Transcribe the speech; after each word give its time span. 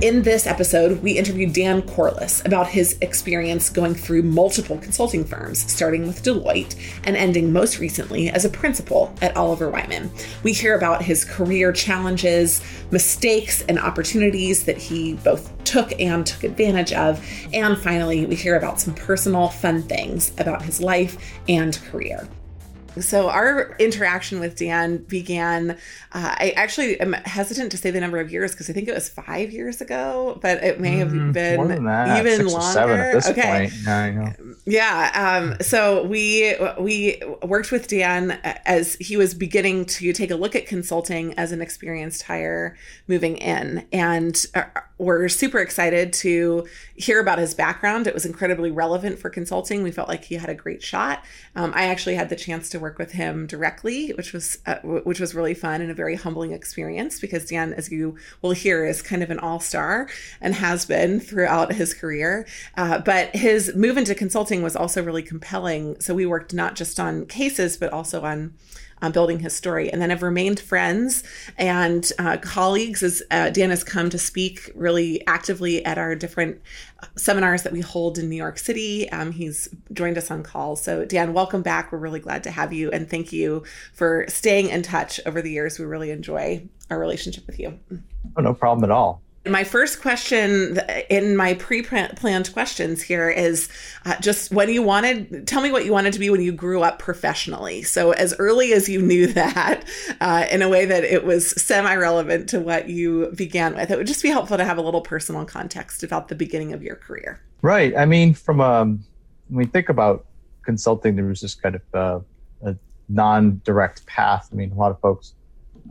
In 0.00 0.22
this 0.22 0.46
episode, 0.46 1.02
we 1.02 1.18
interviewed 1.18 1.52
Dan 1.52 1.82
Corliss 1.82 2.44
about 2.44 2.68
his 2.68 2.96
experience 3.00 3.68
going 3.68 3.96
through 3.96 4.22
multiple 4.22 4.78
consulting 4.78 5.24
firms, 5.24 5.68
starting 5.72 6.06
with 6.06 6.22
Deloitte 6.22 6.76
and 7.02 7.16
ending 7.16 7.52
most 7.52 7.80
recently 7.80 8.30
as 8.30 8.44
a 8.44 8.48
principal 8.48 9.12
at 9.20 9.36
Oliver 9.36 9.68
Wyman. 9.68 10.08
We 10.44 10.52
hear 10.52 10.76
about 10.76 11.02
his 11.02 11.24
career 11.24 11.72
challenges, 11.72 12.62
mistakes, 12.92 13.62
and 13.62 13.76
opportunities 13.76 14.62
that 14.66 14.78
he 14.78 15.14
both 15.14 15.52
took 15.64 16.00
and 16.00 16.24
took 16.24 16.44
advantage 16.44 16.92
of. 16.92 17.20
And 17.52 17.76
finally, 17.76 18.24
we 18.24 18.36
hear 18.36 18.54
about 18.54 18.78
some 18.78 18.94
personal 18.94 19.48
fun 19.48 19.82
things 19.82 20.30
about 20.38 20.62
his 20.62 20.80
life 20.80 21.40
and 21.48 21.76
career. 21.90 22.28
So 23.02 23.28
our 23.28 23.74
interaction 23.78 24.40
with 24.40 24.56
Dan 24.56 24.98
began. 24.98 25.72
Uh, 26.12 26.34
I 26.38 26.52
actually 26.56 27.00
am 27.00 27.12
hesitant 27.12 27.70
to 27.72 27.76
say 27.76 27.90
the 27.90 28.00
number 28.00 28.18
of 28.18 28.30
years 28.30 28.52
because 28.52 28.68
I 28.70 28.72
think 28.72 28.88
it 28.88 28.94
was 28.94 29.08
five 29.08 29.52
years 29.52 29.80
ago, 29.80 30.38
but 30.40 30.62
it 30.62 30.80
may 30.80 30.96
have 30.98 31.10
mm, 31.10 31.32
been 31.32 31.60
even 32.18 32.46
longer. 32.46 33.12
okay. 33.26 33.70
Yeah, 33.84 34.32
yeah. 34.64 35.38
Um, 35.42 35.56
so 35.60 36.04
we 36.04 36.54
we 36.78 37.20
worked 37.42 37.70
with 37.70 37.88
Dan 37.88 38.32
as 38.64 38.94
he 38.94 39.16
was 39.16 39.34
beginning 39.34 39.84
to 39.86 40.12
take 40.12 40.30
a 40.30 40.36
look 40.36 40.54
at 40.54 40.66
consulting 40.66 41.34
as 41.34 41.52
an 41.52 41.60
experienced 41.60 42.22
hire 42.22 42.76
moving 43.06 43.36
in, 43.36 43.86
and 43.92 44.46
uh, 44.54 44.64
we're 44.98 45.28
super 45.28 45.58
excited 45.58 46.12
to 46.12 46.66
hear 46.96 47.20
about 47.20 47.38
his 47.38 47.54
background. 47.54 48.06
It 48.06 48.14
was 48.14 48.26
incredibly 48.26 48.70
relevant 48.70 49.18
for 49.18 49.30
consulting. 49.30 49.82
We 49.82 49.92
felt 49.92 50.08
like 50.08 50.24
he 50.24 50.34
had 50.34 50.50
a 50.50 50.54
great 50.54 50.82
shot. 50.82 51.24
Um, 51.54 51.72
I 51.74 51.84
actually 51.84 52.16
had 52.16 52.28
the 52.28 52.36
chance 52.36 52.68
to 52.70 52.80
work 52.80 52.98
with 52.98 53.12
him 53.12 53.46
directly, 53.46 54.10
which 54.10 54.32
was 54.32 54.58
uh, 54.66 54.78
which 54.82 55.20
was 55.20 55.34
really 55.34 55.54
fun 55.54 55.80
and 55.80 55.90
a 55.90 55.94
very 55.94 56.16
humbling 56.16 56.52
experience 56.52 57.20
because 57.20 57.46
Dan, 57.46 57.72
as 57.74 57.90
you 57.90 58.16
will 58.42 58.50
hear, 58.50 58.84
is 58.84 59.00
kind 59.00 59.22
of 59.22 59.30
an 59.30 59.38
all 59.38 59.60
star 59.60 60.08
and 60.40 60.54
has 60.54 60.84
been 60.84 61.20
throughout 61.20 61.72
his 61.72 61.94
career. 61.94 62.46
Uh, 62.76 62.98
but 62.98 63.34
his 63.36 63.74
move 63.76 63.96
into 63.96 64.14
consulting 64.14 64.62
was 64.62 64.74
also 64.74 65.02
really 65.02 65.22
compelling. 65.22 66.00
So 66.00 66.14
we 66.14 66.26
worked 66.26 66.52
not 66.52 66.74
just 66.74 66.98
on 66.98 67.26
cases, 67.26 67.76
but 67.76 67.92
also 67.92 68.22
on 68.22 68.54
uh, 69.02 69.10
building 69.10 69.40
his 69.40 69.54
story. 69.54 69.90
And 69.90 70.00
then 70.00 70.10
have 70.10 70.22
remained 70.22 70.60
friends 70.60 71.24
and 71.56 72.10
uh, 72.18 72.36
colleagues 72.38 73.02
as 73.02 73.22
uh, 73.30 73.50
Dan 73.50 73.70
has 73.70 73.84
come 73.84 74.10
to 74.10 74.18
speak 74.18 74.70
really 74.74 75.26
actively 75.26 75.84
at 75.84 75.98
our 75.98 76.14
different 76.14 76.60
seminars 77.16 77.62
that 77.62 77.72
we 77.72 77.80
hold 77.80 78.18
in 78.18 78.28
New 78.28 78.36
York 78.36 78.58
City. 78.58 79.10
Um, 79.10 79.32
he's 79.32 79.68
joined 79.92 80.18
us 80.18 80.30
on 80.30 80.42
calls. 80.42 80.82
So, 80.82 81.04
Dan, 81.04 81.32
welcome 81.32 81.62
back. 81.62 81.92
We're 81.92 81.98
really 81.98 82.20
glad 82.20 82.42
to 82.44 82.50
have 82.50 82.72
you. 82.72 82.90
And 82.90 83.08
thank 83.08 83.32
you 83.32 83.64
for 83.92 84.24
staying 84.28 84.68
in 84.68 84.82
touch 84.82 85.20
over 85.26 85.40
the 85.42 85.50
years. 85.50 85.78
We 85.78 85.84
really 85.84 86.10
enjoy 86.10 86.68
our 86.90 86.98
relationship 86.98 87.46
with 87.46 87.58
you. 87.58 87.78
Oh, 88.36 88.42
no 88.42 88.54
problem 88.54 88.84
at 88.84 88.90
all. 88.90 89.22
My 89.50 89.64
first 89.64 90.00
question 90.00 90.80
in 91.08 91.36
my 91.36 91.54
pre-planned 91.54 92.52
questions 92.52 93.02
here 93.02 93.28
is 93.30 93.68
uh, 94.04 94.16
just 94.20 94.50
when 94.52 94.68
you 94.68 94.82
wanted. 94.82 95.46
Tell 95.46 95.62
me 95.62 95.70
what 95.70 95.84
you 95.84 95.92
wanted 95.92 96.12
to 96.12 96.18
be 96.18 96.30
when 96.30 96.40
you 96.40 96.52
grew 96.52 96.82
up 96.82 96.98
professionally. 96.98 97.82
So 97.82 98.12
as 98.12 98.34
early 98.38 98.72
as 98.72 98.88
you 98.88 99.00
knew 99.00 99.26
that, 99.32 99.84
uh, 100.20 100.46
in 100.50 100.62
a 100.62 100.68
way 100.68 100.84
that 100.84 101.04
it 101.04 101.24
was 101.24 101.50
semi-relevant 101.62 102.48
to 102.50 102.60
what 102.60 102.88
you 102.88 103.32
began 103.34 103.74
with, 103.74 103.90
it 103.90 103.96
would 103.96 104.06
just 104.06 104.22
be 104.22 104.28
helpful 104.28 104.56
to 104.56 104.64
have 104.64 104.78
a 104.78 104.82
little 104.82 105.00
personal 105.00 105.44
context 105.44 106.02
about 106.02 106.28
the 106.28 106.34
beginning 106.34 106.72
of 106.72 106.82
your 106.82 106.96
career. 106.96 107.40
Right. 107.62 107.96
I 107.96 108.04
mean, 108.04 108.34
from 108.34 108.60
um, 108.60 109.04
when 109.48 109.58
we 109.58 109.66
think 109.66 109.88
about 109.88 110.26
consulting, 110.62 111.16
there 111.16 111.24
was 111.24 111.40
this 111.40 111.54
kind 111.54 111.74
of 111.74 111.82
uh, 111.94 112.20
a 112.62 112.76
non-direct 113.08 114.06
path. 114.06 114.48
I 114.52 114.54
mean, 114.54 114.72
a 114.72 114.74
lot 114.74 114.90
of 114.90 115.00
folks, 115.00 115.34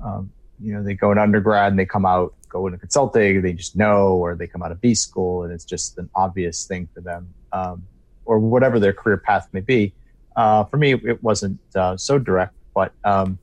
um, 0.04 0.32
you 0.60 0.74
know, 0.74 0.84
they 0.84 0.94
go 0.94 1.12
in 1.12 1.18
undergrad 1.18 1.72
and 1.72 1.80
they 1.80 1.86
come 1.86 2.06
out 2.06 2.34
go 2.50 2.68
into 2.68 2.78
consulting, 2.78 3.42
they 3.42 3.54
just 3.54 3.76
know, 3.76 4.16
or 4.16 4.36
they 4.36 4.48
come 4.48 4.64
out 4.64 4.72
of 4.72 4.82
B 4.82 4.94
school 4.96 5.44
and 5.44 5.54
it's 5.54 5.66
just 5.66 5.98
an 5.98 6.10
obvious 6.16 6.66
thing 6.66 6.88
for 6.94 7.02
them, 7.02 7.34
um, 7.54 7.84
or 8.26 8.40
whatever 8.40 8.80
their 8.80 8.94
career 8.94 9.18
path 9.18 9.48
may 9.54 9.62
be. 9.62 9.94
Uh, 10.36 10.64
for 10.66 10.78
me, 10.78 10.94
it 10.94 11.22
wasn't 11.24 11.60
uh, 11.76 11.98
so 11.98 12.20
direct, 12.20 12.54
but 12.74 12.94
um, 13.04 13.40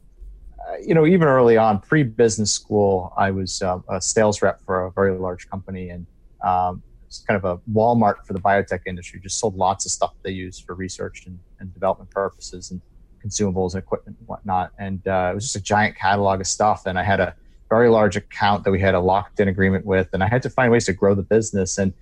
uh, 0.67 0.77
you 0.77 0.95
know, 0.95 1.07
even 1.07 1.29
early 1.29 1.57
on, 1.57 1.81
pre-business 1.81 2.53
school, 2.53 3.13
I 3.17 3.31
was 3.31 3.61
uh, 3.63 3.79
a 3.91 4.01
sales 4.01 4.41
rep 4.43 4.61
for 4.65 4.87
a 4.87 4.93
very 4.93 5.13
large 5.19 5.49
company, 5.51 5.91
and 5.91 6.07
um, 6.43 6.83
it's 7.07 7.19
kind 7.19 7.37
of 7.37 7.45
a 7.45 7.59
Walmart 7.73 8.25
for 8.25 8.33
the 8.33 8.41
biotech 8.41 8.81
industry. 8.87 9.21
Just 9.21 9.39
sold 9.39 9.57
lots 9.57 9.85
of 9.85 9.93
stuff 9.93 10.15
they 10.23 10.31
use 10.31 10.59
for 10.59 10.75
research 10.75 11.27
and, 11.27 11.39
and 11.61 11.73
development 11.75 12.11
purposes, 12.11 12.71
and 12.71 12.81
consumables 13.25 13.75
and 13.75 13.83
equipment 13.83 14.17
and 14.19 14.29
whatnot. 14.29 14.73
And 14.79 15.07
uh, 15.09 15.31
it 15.33 15.35
was 15.35 15.45
just 15.45 15.57
a 15.57 15.63
giant 15.63 15.97
catalog 15.97 16.41
of 16.41 16.47
stuff, 16.47 16.87
and 16.87 16.99
I 16.99 17.03
had 17.03 17.21
a 17.21 17.35
very 17.75 17.89
large 17.89 18.15
account 18.15 18.63
that 18.63 18.71
we 18.71 18.81
had 18.81 18.95
a 18.95 19.01
locked 19.01 19.41
in 19.41 19.49
agreement 19.49 19.85
with, 19.85 20.09
and 20.13 20.23
I 20.23 20.29
had 20.29 20.43
to 20.43 20.51
find 20.51 20.71
ways 20.71 20.85
to 20.87 20.93
grow 20.93 21.15
the 21.15 21.23
business 21.23 21.77
and 21.77 21.93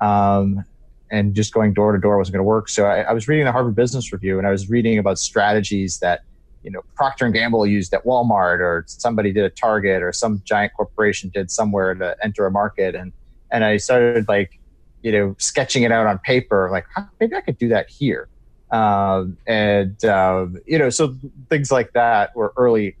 um, 0.00 0.64
and 1.10 1.34
just 1.34 1.52
going 1.52 1.74
door 1.74 1.92
to 1.92 1.98
door 1.98 2.16
wasn't 2.16 2.34
going 2.34 2.44
to 2.44 2.50
work. 2.56 2.68
So 2.68 2.86
I, 2.86 3.00
I, 3.00 3.12
was 3.12 3.28
reading 3.28 3.44
the 3.44 3.52
Harvard 3.52 3.74
Business 3.74 4.12
Review, 4.12 4.38
and 4.38 4.46
I 4.46 4.50
was 4.50 4.70
reading 4.70 4.98
about 4.98 5.18
strategies 5.18 5.98
that 5.98 6.22
you 6.62 6.70
know 6.70 6.80
Procter 6.94 7.26
and 7.26 7.34
Gamble 7.34 7.66
used 7.66 7.92
at 7.92 8.04
Walmart, 8.04 8.60
or 8.60 8.84
somebody 8.86 9.30
did 9.32 9.44
at 9.44 9.54
Target, 9.54 10.02
or 10.02 10.12
some 10.12 10.40
giant 10.44 10.72
corporation 10.74 11.30
did 11.34 11.50
somewhere 11.50 11.94
to 11.94 12.16
enter 12.22 12.46
a 12.46 12.50
market, 12.50 12.94
and 12.94 13.12
and 13.50 13.64
I 13.64 13.76
started 13.76 14.28
like 14.28 14.58
you 15.02 15.12
know 15.12 15.36
sketching 15.38 15.82
it 15.82 15.92
out 15.92 16.06
on 16.06 16.18
paper, 16.20 16.70
like 16.72 16.86
maybe 17.20 17.36
I 17.36 17.42
could 17.42 17.58
do 17.58 17.68
that 17.68 17.90
here. 17.90 18.28
Um, 18.70 19.36
and 19.46 20.02
um, 20.06 20.56
you 20.66 20.78
know, 20.78 20.88
so 20.88 21.14
things 21.50 21.70
like 21.70 21.92
that 21.92 22.34
were 22.34 22.54
early 22.56 22.96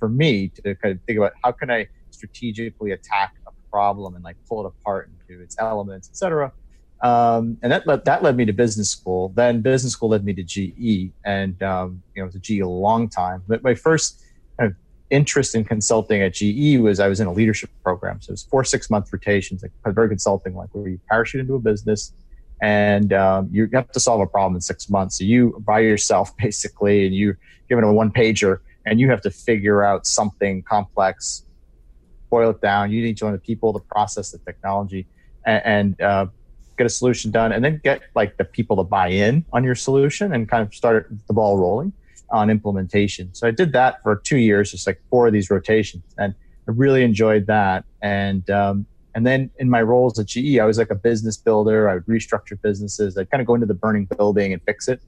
for 0.00 0.08
me 0.08 0.48
to 0.48 0.74
kind 0.74 0.96
of 0.96 1.02
think 1.04 1.18
about 1.18 1.32
how 1.44 1.52
can 1.52 1.70
I 1.70 1.86
strategically 2.10 2.90
attack 2.90 3.34
a 3.46 3.52
problem 3.70 4.16
and 4.16 4.24
like 4.24 4.36
pull 4.48 4.64
it 4.64 4.66
apart 4.66 5.10
into 5.28 5.40
its 5.40 5.56
elements, 5.60 6.08
etc. 6.08 6.52
Um, 7.02 7.56
and 7.62 7.70
that 7.72 7.86
led, 7.86 8.04
that 8.04 8.22
led 8.22 8.36
me 8.36 8.44
to 8.46 8.52
business 8.52 8.90
school. 8.90 9.30
Then 9.30 9.60
business 9.60 9.92
school 9.92 10.10
led 10.10 10.24
me 10.24 10.34
to 10.34 10.42
GE, 10.42 11.12
and 11.24 11.62
um, 11.62 12.02
you 12.14 12.20
know, 12.20 12.24
it 12.24 12.26
was 12.26 12.34
a 12.34 12.40
GE 12.40 12.60
a 12.60 12.68
long 12.68 13.08
time. 13.08 13.42
But 13.46 13.62
my 13.62 13.74
first 13.74 14.22
kind 14.58 14.70
of 14.70 14.76
interest 15.08 15.54
in 15.54 15.64
consulting 15.64 16.20
at 16.22 16.34
GE 16.34 16.78
was 16.78 17.00
I 17.00 17.08
was 17.08 17.20
in 17.20 17.26
a 17.26 17.32
leadership 17.32 17.70
program, 17.82 18.20
so 18.20 18.30
it 18.30 18.32
was 18.32 18.42
four 18.42 18.64
six 18.64 18.90
month 18.90 19.12
rotations, 19.12 19.62
like 19.62 19.72
very 19.94 20.08
consulting, 20.08 20.54
like 20.54 20.68
where 20.72 20.88
you 20.88 21.00
parachute 21.08 21.40
into 21.40 21.54
a 21.54 21.58
business, 21.58 22.12
and 22.60 23.12
um, 23.14 23.48
you 23.50 23.68
have 23.72 23.90
to 23.92 24.00
solve 24.00 24.20
a 24.20 24.26
problem 24.26 24.56
in 24.56 24.60
six 24.60 24.90
months. 24.90 25.18
So 25.18 25.24
you 25.24 25.62
by 25.66 25.80
yourself 25.80 26.36
basically, 26.38 27.06
and 27.06 27.14
you 27.14 27.34
given 27.70 27.84
a 27.84 27.92
one 27.92 28.10
pager, 28.10 28.58
and 28.86 29.00
you 29.00 29.10
have 29.10 29.20
to 29.22 29.30
figure 29.30 29.82
out 29.82 30.06
something 30.06 30.62
complex, 30.62 31.44
boil 32.30 32.50
it 32.50 32.60
down. 32.60 32.90
You 32.90 33.02
need 33.02 33.16
to 33.18 33.26
know 33.26 33.32
the 33.32 33.38
people, 33.38 33.72
the 33.72 33.80
process, 33.80 34.30
the 34.30 34.38
technology, 34.38 35.06
and, 35.44 35.62
and 35.64 36.00
uh, 36.00 36.26
get 36.78 36.86
a 36.86 36.90
solution 36.90 37.30
done, 37.30 37.52
and 37.52 37.64
then 37.64 37.80
get 37.82 38.02
like 38.14 38.36
the 38.36 38.44
people 38.44 38.76
to 38.76 38.84
buy 38.84 39.08
in 39.08 39.44
on 39.52 39.64
your 39.64 39.74
solution 39.74 40.32
and 40.32 40.48
kind 40.48 40.66
of 40.66 40.74
start 40.74 41.10
the 41.26 41.34
ball 41.34 41.58
rolling 41.58 41.92
on 42.30 42.48
implementation. 42.48 43.34
So 43.34 43.46
I 43.46 43.50
did 43.50 43.72
that 43.72 44.02
for 44.02 44.16
two 44.16 44.38
years, 44.38 44.70
just 44.70 44.86
like 44.86 45.00
four 45.10 45.26
of 45.26 45.32
these 45.32 45.50
rotations, 45.50 46.04
and 46.18 46.34
I 46.68 46.72
really 46.72 47.02
enjoyed 47.02 47.46
that. 47.48 47.84
And 48.02 48.48
um, 48.50 48.86
and 49.14 49.26
then 49.26 49.50
in 49.58 49.68
my 49.68 49.82
roles 49.82 50.18
at 50.18 50.26
GE, 50.26 50.58
I 50.58 50.64
was 50.64 50.78
like 50.78 50.90
a 50.90 50.94
business 50.94 51.36
builder. 51.36 51.88
I 51.88 51.94
would 51.94 52.06
restructure 52.06 52.60
businesses. 52.60 53.18
I'd 53.18 53.30
kind 53.30 53.40
of 53.40 53.46
go 53.46 53.54
into 53.54 53.66
the 53.66 53.74
burning 53.74 54.06
building 54.16 54.52
and 54.52 54.62
fix 54.62 54.88
it. 54.88 55.02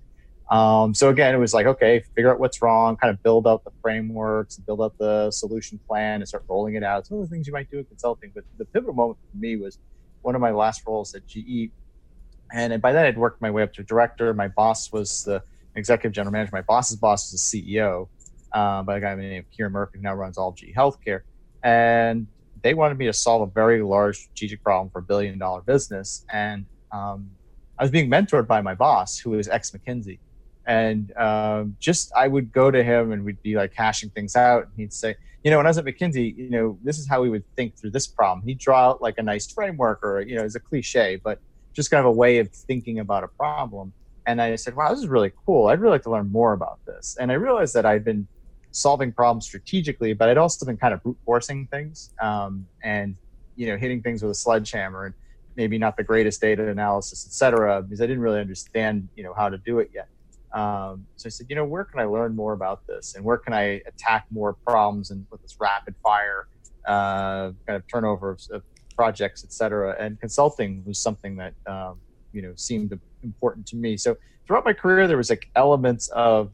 Um, 0.52 0.92
so 0.92 1.08
again, 1.08 1.34
it 1.34 1.38
was 1.38 1.54
like, 1.54 1.64
okay, 1.64 2.04
figure 2.14 2.30
out 2.30 2.38
what's 2.38 2.60
wrong, 2.60 2.94
kind 2.98 3.10
of 3.10 3.22
build 3.22 3.46
out 3.46 3.64
the 3.64 3.70
frameworks, 3.80 4.58
build 4.58 4.82
out 4.82 4.92
the 4.98 5.30
solution 5.30 5.80
plan, 5.88 6.20
and 6.20 6.28
start 6.28 6.44
rolling 6.46 6.74
it 6.74 6.84
out. 6.84 7.06
Some 7.06 7.16
of 7.16 7.22
the 7.22 7.34
things 7.34 7.46
you 7.46 7.54
might 7.54 7.70
do 7.70 7.78
in 7.78 7.86
consulting, 7.86 8.32
but 8.34 8.44
the 8.58 8.66
pivotal 8.66 8.92
moment 8.92 9.18
for 9.30 9.38
me 9.38 9.56
was 9.56 9.78
one 10.20 10.34
of 10.34 10.42
my 10.42 10.50
last 10.50 10.82
roles 10.86 11.14
at 11.14 11.26
GE, 11.26 11.70
and 12.52 12.82
by 12.82 12.92
then 12.92 13.06
I'd 13.06 13.16
worked 13.16 13.40
my 13.40 13.50
way 13.50 13.62
up 13.62 13.72
to 13.72 13.82
director. 13.82 14.34
My 14.34 14.48
boss 14.48 14.92
was 14.92 15.24
the 15.24 15.42
executive 15.74 16.12
general 16.12 16.32
manager. 16.32 16.50
My 16.52 16.60
boss's 16.60 16.96
boss 16.96 17.32
was 17.32 17.50
the 17.50 17.62
CEO, 17.62 18.08
uh, 18.52 18.82
by 18.82 18.98
a 18.98 19.00
guy 19.00 19.14
named 19.14 19.46
Kieran 19.56 19.72
Murphy, 19.72 19.96
who 19.96 20.02
now 20.02 20.14
runs 20.14 20.36
all 20.36 20.52
GE 20.52 20.74
Healthcare, 20.76 21.22
and 21.62 22.26
they 22.60 22.74
wanted 22.74 22.98
me 22.98 23.06
to 23.06 23.14
solve 23.14 23.48
a 23.48 23.50
very 23.50 23.80
large 23.80 24.18
strategic 24.18 24.62
problem 24.62 24.90
for 24.90 24.98
a 24.98 25.02
billion 25.02 25.38
dollar 25.38 25.62
business, 25.62 26.26
and 26.30 26.66
um, 26.92 27.30
I 27.78 27.84
was 27.84 27.90
being 27.90 28.10
mentored 28.10 28.46
by 28.46 28.60
my 28.60 28.74
boss, 28.74 29.18
who 29.18 29.30
was 29.30 29.48
ex 29.48 29.70
McKinsey 29.70 30.18
and 30.66 31.16
um, 31.16 31.76
just 31.80 32.12
I 32.16 32.28
would 32.28 32.52
go 32.52 32.70
to 32.70 32.82
him 32.82 33.12
and 33.12 33.24
we'd 33.24 33.42
be 33.42 33.56
like 33.56 33.72
hashing 33.74 34.10
things 34.10 34.36
out, 34.36 34.64
and 34.64 34.72
he'd 34.76 34.92
say, 34.92 35.16
you 35.44 35.50
know, 35.50 35.56
when 35.56 35.66
I 35.66 35.70
was 35.70 35.78
at 35.78 35.84
McKinsey, 35.84 36.36
you 36.36 36.50
know, 36.50 36.78
this 36.82 36.98
is 36.98 37.08
how 37.08 37.20
we 37.22 37.30
would 37.30 37.44
think 37.56 37.76
through 37.76 37.90
this 37.90 38.06
problem. 38.06 38.46
He'd 38.46 38.58
draw 38.58 38.90
out 38.90 39.02
like 39.02 39.18
a 39.18 39.22
nice 39.22 39.50
framework, 39.50 40.00
or 40.02 40.20
you 40.20 40.36
know, 40.36 40.44
it's 40.44 40.54
a 40.54 40.60
cliche, 40.60 41.20
but 41.22 41.40
just 41.72 41.90
kind 41.90 42.00
of 42.00 42.06
a 42.06 42.12
way 42.12 42.38
of 42.38 42.50
thinking 42.50 42.98
about 42.98 43.24
a 43.24 43.28
problem. 43.28 43.92
And 44.26 44.40
I 44.40 44.54
said, 44.54 44.76
wow, 44.76 44.90
this 44.90 45.00
is 45.00 45.08
really 45.08 45.32
cool. 45.46 45.66
I'd 45.66 45.80
really 45.80 45.94
like 45.94 46.02
to 46.04 46.10
learn 46.10 46.30
more 46.30 46.52
about 46.52 46.78
this. 46.86 47.16
And 47.18 47.32
I 47.32 47.34
realized 47.34 47.74
that 47.74 47.84
I'd 47.84 48.04
been 48.04 48.28
solving 48.70 49.12
problems 49.12 49.44
strategically, 49.44 50.12
but 50.14 50.28
I'd 50.28 50.38
also 50.38 50.64
been 50.64 50.76
kind 50.76 50.94
of 50.94 51.02
brute 51.02 51.18
forcing 51.24 51.66
things 51.66 52.14
um, 52.20 52.66
and 52.82 53.16
you 53.56 53.66
know 53.66 53.76
hitting 53.76 54.02
things 54.02 54.22
with 54.22 54.30
a 54.30 54.34
sledgehammer 54.34 55.06
and 55.06 55.14
maybe 55.56 55.76
not 55.76 55.96
the 55.96 56.02
greatest 56.02 56.40
data 56.40 56.68
analysis, 56.68 57.26
et 57.26 57.32
cetera, 57.32 57.82
because 57.82 58.00
I 58.00 58.06
didn't 58.06 58.22
really 58.22 58.40
understand 58.40 59.08
you 59.14 59.22
know 59.22 59.34
how 59.34 59.48
to 59.48 59.58
do 59.58 59.78
it 59.78 59.90
yet. 59.94 60.08
Um, 60.54 61.06
so 61.16 61.26
I 61.26 61.30
said, 61.30 61.46
you 61.48 61.56
know, 61.56 61.64
where 61.64 61.84
can 61.84 62.00
I 62.00 62.04
learn 62.04 62.36
more 62.36 62.52
about 62.52 62.86
this, 62.86 63.14
and 63.14 63.24
where 63.24 63.38
can 63.38 63.54
I 63.54 63.80
attack 63.86 64.26
more 64.30 64.52
problems 64.52 65.10
and 65.10 65.26
with 65.30 65.42
this 65.42 65.56
rapid 65.58 65.94
fire 66.02 66.48
uh, 66.86 67.52
kind 67.66 67.76
of 67.76 67.86
turnover 67.86 68.30
of, 68.30 68.40
of 68.50 68.62
projects, 68.94 69.44
et 69.44 69.52
cetera. 69.52 69.96
And 69.98 70.20
consulting 70.20 70.82
was 70.86 70.98
something 70.98 71.36
that 71.36 71.54
um, 71.66 71.98
you 72.32 72.42
know 72.42 72.52
seemed 72.56 72.98
important 73.22 73.66
to 73.68 73.76
me. 73.76 73.96
So 73.96 74.16
throughout 74.46 74.64
my 74.64 74.72
career, 74.72 75.06
there 75.06 75.16
was 75.16 75.30
like 75.30 75.48
elements 75.56 76.08
of 76.08 76.50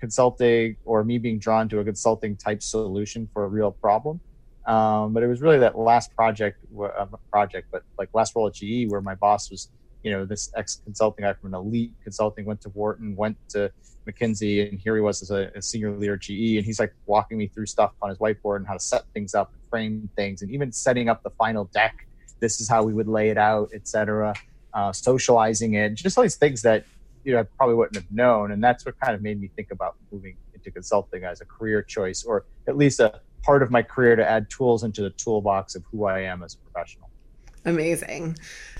consulting 0.00 0.76
or 0.84 1.04
me 1.04 1.18
being 1.18 1.38
drawn 1.38 1.68
to 1.68 1.78
a 1.80 1.84
consulting 1.84 2.36
type 2.36 2.62
solution 2.62 3.28
for 3.32 3.44
a 3.44 3.48
real 3.48 3.70
problem. 3.70 4.20
Um, 4.66 5.12
but 5.12 5.22
it 5.22 5.26
was 5.26 5.42
really 5.42 5.58
that 5.58 5.76
last 5.76 6.14
project, 6.14 6.58
uh, 6.80 7.06
project, 7.30 7.68
but 7.70 7.82
like 7.98 8.08
last 8.14 8.34
role 8.34 8.46
at 8.46 8.54
GE, 8.54 8.88
where 8.88 9.02
my 9.02 9.14
boss 9.14 9.50
was, 9.50 9.68
you 10.04 10.12
know, 10.12 10.24
this 10.24 10.52
ex 10.54 10.82
consulting 10.84 11.24
guy 11.24 11.32
from 11.32 11.52
an 11.54 11.60
elite 11.60 11.92
consulting, 12.02 12.44
went 12.44 12.60
to 12.60 12.68
Wharton, 12.68 13.16
went 13.16 13.36
to 13.48 13.72
McKinsey, 14.06 14.68
and 14.68 14.78
here 14.78 14.94
he 14.94 15.00
was 15.00 15.22
as 15.22 15.30
a, 15.30 15.50
a, 15.56 15.62
senior 15.62 15.96
leader 15.96 16.14
at 16.14 16.20
GE, 16.20 16.56
and 16.58 16.64
he's 16.64 16.78
like 16.78 16.94
walking 17.06 17.38
me 17.38 17.46
through 17.48 17.64
stuff 17.66 17.92
on 18.02 18.10
his 18.10 18.18
whiteboard 18.18 18.56
and 18.56 18.66
how 18.66 18.74
to 18.74 18.80
set 18.80 19.04
things 19.14 19.34
up, 19.34 19.50
and 19.52 19.62
frame 19.70 20.08
things, 20.14 20.42
and 20.42 20.50
even 20.50 20.70
setting 20.70 21.08
up 21.08 21.22
the 21.22 21.30
final 21.30 21.64
deck. 21.72 22.06
This 22.38 22.60
is 22.60 22.68
how 22.68 22.82
we 22.82 22.92
would 22.92 23.08
lay 23.08 23.30
it 23.30 23.38
out, 23.38 23.70
etc. 23.72 24.34
Uh, 24.74 24.92
socializing 24.92 25.74
it, 25.74 25.94
just 25.94 26.18
all 26.18 26.22
these 26.22 26.36
things 26.36 26.60
that 26.62 26.84
you 27.24 27.32
know 27.32 27.40
I 27.40 27.44
probably 27.56 27.76
wouldn't 27.76 27.96
have 27.96 28.10
known, 28.12 28.52
and 28.52 28.62
that's 28.62 28.84
what 28.84 29.00
kind 29.00 29.14
of 29.14 29.22
made 29.22 29.40
me 29.40 29.48
think 29.56 29.70
about 29.70 29.96
moving 30.12 30.36
into 30.52 30.70
consulting 30.70 31.24
as 31.24 31.40
a 31.40 31.46
career 31.46 31.80
choice, 31.82 32.24
or 32.24 32.44
at 32.68 32.76
least 32.76 33.00
a 33.00 33.20
part 33.42 33.62
of 33.62 33.70
my 33.70 33.82
career 33.82 34.16
to 34.16 34.28
add 34.28 34.50
tools 34.50 34.84
into 34.84 35.00
the 35.00 35.10
toolbox 35.10 35.74
of 35.74 35.84
who 35.90 36.04
I 36.04 36.20
am 36.20 36.42
as 36.42 36.54
a 36.54 36.58
professional. 36.58 37.08
Amazing. 37.64 38.36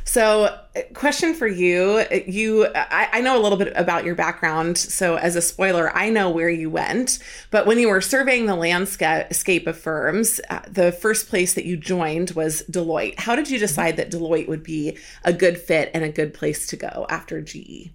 So, 0.07 0.59
question 0.93 1.33
for 1.35 1.47
you. 1.47 2.05
You, 2.27 2.67
I, 2.75 3.09
I, 3.15 3.21
know 3.23 3.41
a 3.41 3.43
little 3.43 3.57
bit 3.57 3.73
about 3.75 4.05
your 4.05 4.15
background. 4.15 4.77
So, 4.77 5.17
as 5.17 5.35
a 5.35 5.41
spoiler, 5.41 5.97
I 5.97 6.11
know 6.11 6.29
where 6.29 6.51
you 6.51 6.69
went. 6.69 7.19
But 7.51 7.67
when 7.67 7.79
you 7.79 7.89
were 7.89 8.03
surveying 8.03 8.45
the 8.45 8.55
landscape 8.55 9.67
of 9.67 9.79
firms, 9.79 10.43
uh, 10.51 10.61
the 10.69 10.93
first 10.93 11.31
place 11.31 11.55
that 11.55 11.65
you 11.65 11.79
joined 11.79 12.33
was 12.33 12.63
Deloitte. 12.71 13.19
How 13.19 13.35
did 13.35 13.49
you 13.49 13.59
decide 13.59 13.97
that 13.97 14.11
Deloitte 14.11 14.47
would 14.47 14.63
be 14.63 14.99
a 15.25 15.33
good 15.33 15.57
fit 15.57 15.91
and 15.95 16.05
a 16.05 16.11
good 16.11 16.35
place 16.35 16.67
to 16.67 16.77
go 16.77 17.07
after 17.09 17.41
GE? 17.41 17.91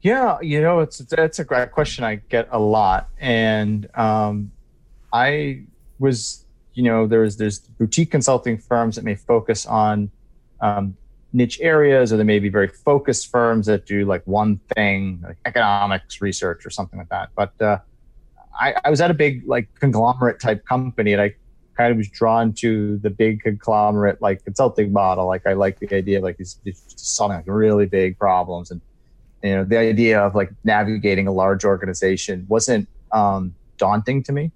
Yeah, 0.00 0.40
you 0.40 0.62
know, 0.62 0.80
it's 0.80 1.00
it's 1.12 1.40
a 1.40 1.44
great 1.44 1.72
question 1.72 2.04
I 2.04 2.16
get 2.16 2.48
a 2.50 2.58
lot, 2.58 3.10
and 3.18 3.86
um, 3.98 4.50
I 5.12 5.64
was, 5.98 6.46
you 6.72 6.82
know, 6.84 7.06
there's 7.06 7.36
there's 7.36 7.58
boutique 7.58 8.10
consulting 8.10 8.56
firms 8.56 8.96
that 8.96 9.04
may 9.04 9.14
focus 9.14 9.66
on 9.66 10.10
um, 10.60 10.96
niche 11.32 11.60
areas, 11.60 12.12
or 12.12 12.16
there 12.16 12.26
may 12.26 12.38
be 12.38 12.48
very 12.48 12.68
focused 12.68 13.30
firms 13.30 13.66
that 13.66 13.86
do 13.86 14.04
like 14.04 14.22
one 14.26 14.60
thing, 14.74 15.22
like 15.26 15.36
economics 15.44 16.20
research 16.20 16.66
or 16.66 16.70
something 16.70 16.98
like 16.98 17.08
that. 17.08 17.30
But 17.34 17.60
uh, 17.60 17.78
I, 18.58 18.74
I 18.84 18.90
was 18.90 19.00
at 19.00 19.10
a 19.10 19.14
big 19.14 19.42
like 19.46 19.68
conglomerate 19.78 20.40
type 20.40 20.64
company, 20.66 21.12
and 21.12 21.22
I 21.22 21.34
kind 21.76 21.92
of 21.92 21.96
was 21.96 22.08
drawn 22.08 22.52
to 22.52 22.98
the 22.98 23.10
big 23.10 23.40
conglomerate 23.42 24.20
like 24.20 24.44
consulting 24.44 24.92
model. 24.92 25.26
Like 25.26 25.46
I 25.46 25.54
like 25.54 25.78
the 25.78 25.94
idea 25.94 26.18
of 26.18 26.24
like 26.24 26.36
these, 26.36 26.58
solving 26.96 27.38
like 27.38 27.46
really 27.46 27.86
big 27.86 28.18
problems 28.18 28.70
and 28.70 28.80
you 29.42 29.54
know 29.54 29.64
the 29.64 29.78
idea 29.78 30.20
of 30.20 30.34
like 30.34 30.52
navigating 30.64 31.26
a 31.26 31.32
large 31.32 31.64
organization 31.64 32.44
wasn't 32.48 32.88
um, 33.12 33.54
daunting 33.78 34.22
to 34.22 34.32
me 34.32 34.50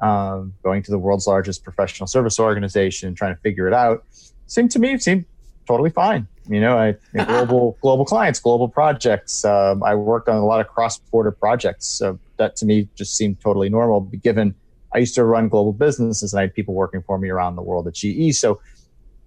um, 0.00 0.52
going 0.62 0.82
to 0.82 0.90
the 0.90 0.98
world's 0.98 1.26
largest 1.26 1.64
professional 1.64 2.06
service 2.06 2.38
organization 2.38 3.14
trying 3.14 3.34
to 3.34 3.40
figure 3.40 3.66
it 3.66 3.72
out 3.72 4.04
seemed 4.46 4.70
to 4.70 4.78
me 4.78 4.98
seemed 4.98 5.24
totally 5.66 5.90
fine 5.90 6.26
you 6.48 6.60
know 6.60 6.78
i 6.78 6.94
global 7.24 7.76
global 7.80 8.04
clients 8.04 8.38
global 8.40 8.68
projects 8.68 9.44
um, 9.44 9.82
i 9.82 9.94
worked 9.94 10.28
on 10.28 10.36
a 10.36 10.44
lot 10.44 10.60
of 10.60 10.68
cross-border 10.68 11.32
projects 11.32 11.86
so 11.86 12.18
that 12.36 12.56
to 12.56 12.66
me 12.66 12.88
just 12.94 13.16
seemed 13.16 13.40
totally 13.40 13.68
normal 13.68 14.00
given 14.00 14.54
i 14.94 14.98
used 14.98 15.14
to 15.14 15.24
run 15.24 15.48
global 15.48 15.72
businesses 15.72 16.32
and 16.32 16.38
i 16.38 16.42
had 16.42 16.54
people 16.54 16.74
working 16.74 17.02
for 17.02 17.18
me 17.18 17.28
around 17.28 17.56
the 17.56 17.62
world 17.62 17.86
at 17.86 17.94
ge 17.94 18.34
so 18.34 18.60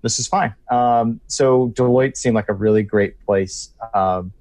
this 0.02 0.18
is 0.18 0.28
fine 0.28 0.54
um, 0.72 1.20
so 1.28 1.70
deloitte 1.70 2.16
seemed 2.16 2.36
like 2.36 2.50
a 2.50 2.54
really 2.54 2.84
great 2.84 3.20
place 3.26 3.74
um, 3.94 4.32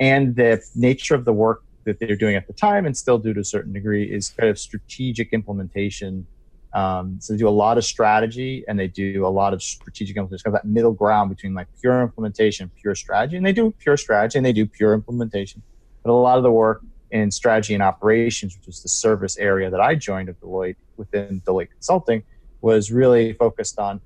and 0.00 0.34
the 0.34 0.60
nature 0.74 1.14
of 1.14 1.24
the 1.24 1.32
work 1.32 1.62
that 1.84 2.00
they're 2.00 2.16
doing 2.16 2.34
at 2.34 2.46
the 2.46 2.52
time 2.52 2.86
and 2.86 2.96
still 2.96 3.18
do 3.18 3.32
to 3.32 3.40
a 3.40 3.44
certain 3.44 3.72
degree 3.72 4.04
is 4.04 4.30
kind 4.30 4.48
of 4.48 4.58
strategic 4.58 5.32
implementation. 5.32 6.26
Um, 6.74 7.18
so 7.20 7.32
they 7.32 7.38
do 7.38 7.48
a 7.48 7.50
lot 7.50 7.78
of 7.78 7.84
strategy 7.84 8.64
and 8.66 8.78
they 8.78 8.88
do 8.88 9.24
a 9.24 9.28
lot 9.28 9.54
of 9.54 9.62
strategic 9.62 10.16
implementation, 10.16 10.44
kind 10.44 10.56
of 10.56 10.62
that 10.62 10.68
middle 10.68 10.92
ground 10.92 11.30
between 11.30 11.54
like 11.54 11.68
pure 11.80 12.02
implementation, 12.02 12.70
pure 12.80 12.96
strategy, 12.96 13.36
and 13.36 13.46
they 13.46 13.52
do 13.52 13.72
pure 13.78 13.96
strategy 13.96 14.38
and 14.38 14.44
they 14.44 14.52
do 14.52 14.66
pure 14.66 14.92
implementation. 14.92 15.62
But 16.02 16.10
a 16.10 16.14
lot 16.14 16.36
of 16.36 16.42
the 16.42 16.50
work 16.50 16.82
in 17.12 17.30
strategy 17.30 17.74
and 17.74 17.82
operations, 17.82 18.56
which 18.56 18.66
is 18.66 18.82
the 18.82 18.88
service 18.88 19.38
area 19.38 19.70
that 19.70 19.80
I 19.80 19.94
joined 19.94 20.28
at 20.28 20.40
Deloitte 20.40 20.74
within 20.96 21.40
Deloitte 21.46 21.70
Consulting, 21.70 22.24
was 22.60 22.90
really 22.90 23.34
focused 23.34 23.78
on 23.78 24.00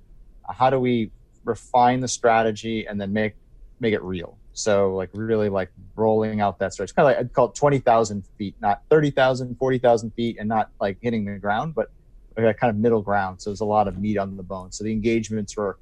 how 0.46 0.68
do 0.68 0.78
we 0.78 1.10
refine 1.44 2.00
the 2.00 2.08
strategy 2.08 2.86
and 2.86 3.00
then 3.00 3.12
make 3.14 3.34
make 3.80 3.94
it 3.94 4.02
real. 4.02 4.36
So 4.52 4.94
like 4.94 5.08
really 5.14 5.48
like 5.48 5.70
rolling 5.94 6.40
out 6.40 6.58
that 6.58 6.74
stretch, 6.74 6.94
kind 6.94 7.08
of 7.08 7.14
like 7.14 7.18
I'd 7.18 7.32
call 7.32 7.46
it 7.46 7.54
20,000 7.54 8.24
feet, 8.36 8.56
not 8.60 8.82
30,000, 8.90 9.56
40,000 9.56 10.10
feet 10.10 10.36
and 10.38 10.48
not 10.48 10.70
like 10.80 10.98
hitting 11.00 11.24
the 11.24 11.38
ground, 11.38 11.74
but 11.74 11.90
that 12.44 12.58
kind 12.58 12.70
of 12.70 12.76
middle 12.76 13.02
ground. 13.02 13.40
So 13.40 13.50
there's 13.50 13.60
a 13.60 13.66
lot 13.66 13.88
of 13.88 13.98
meat 13.98 14.18
on 14.18 14.36
the 14.36 14.42
bone. 14.42 14.72
So 14.72 14.84
the 14.84 14.92
engagements 14.92 15.56
were 15.56 15.78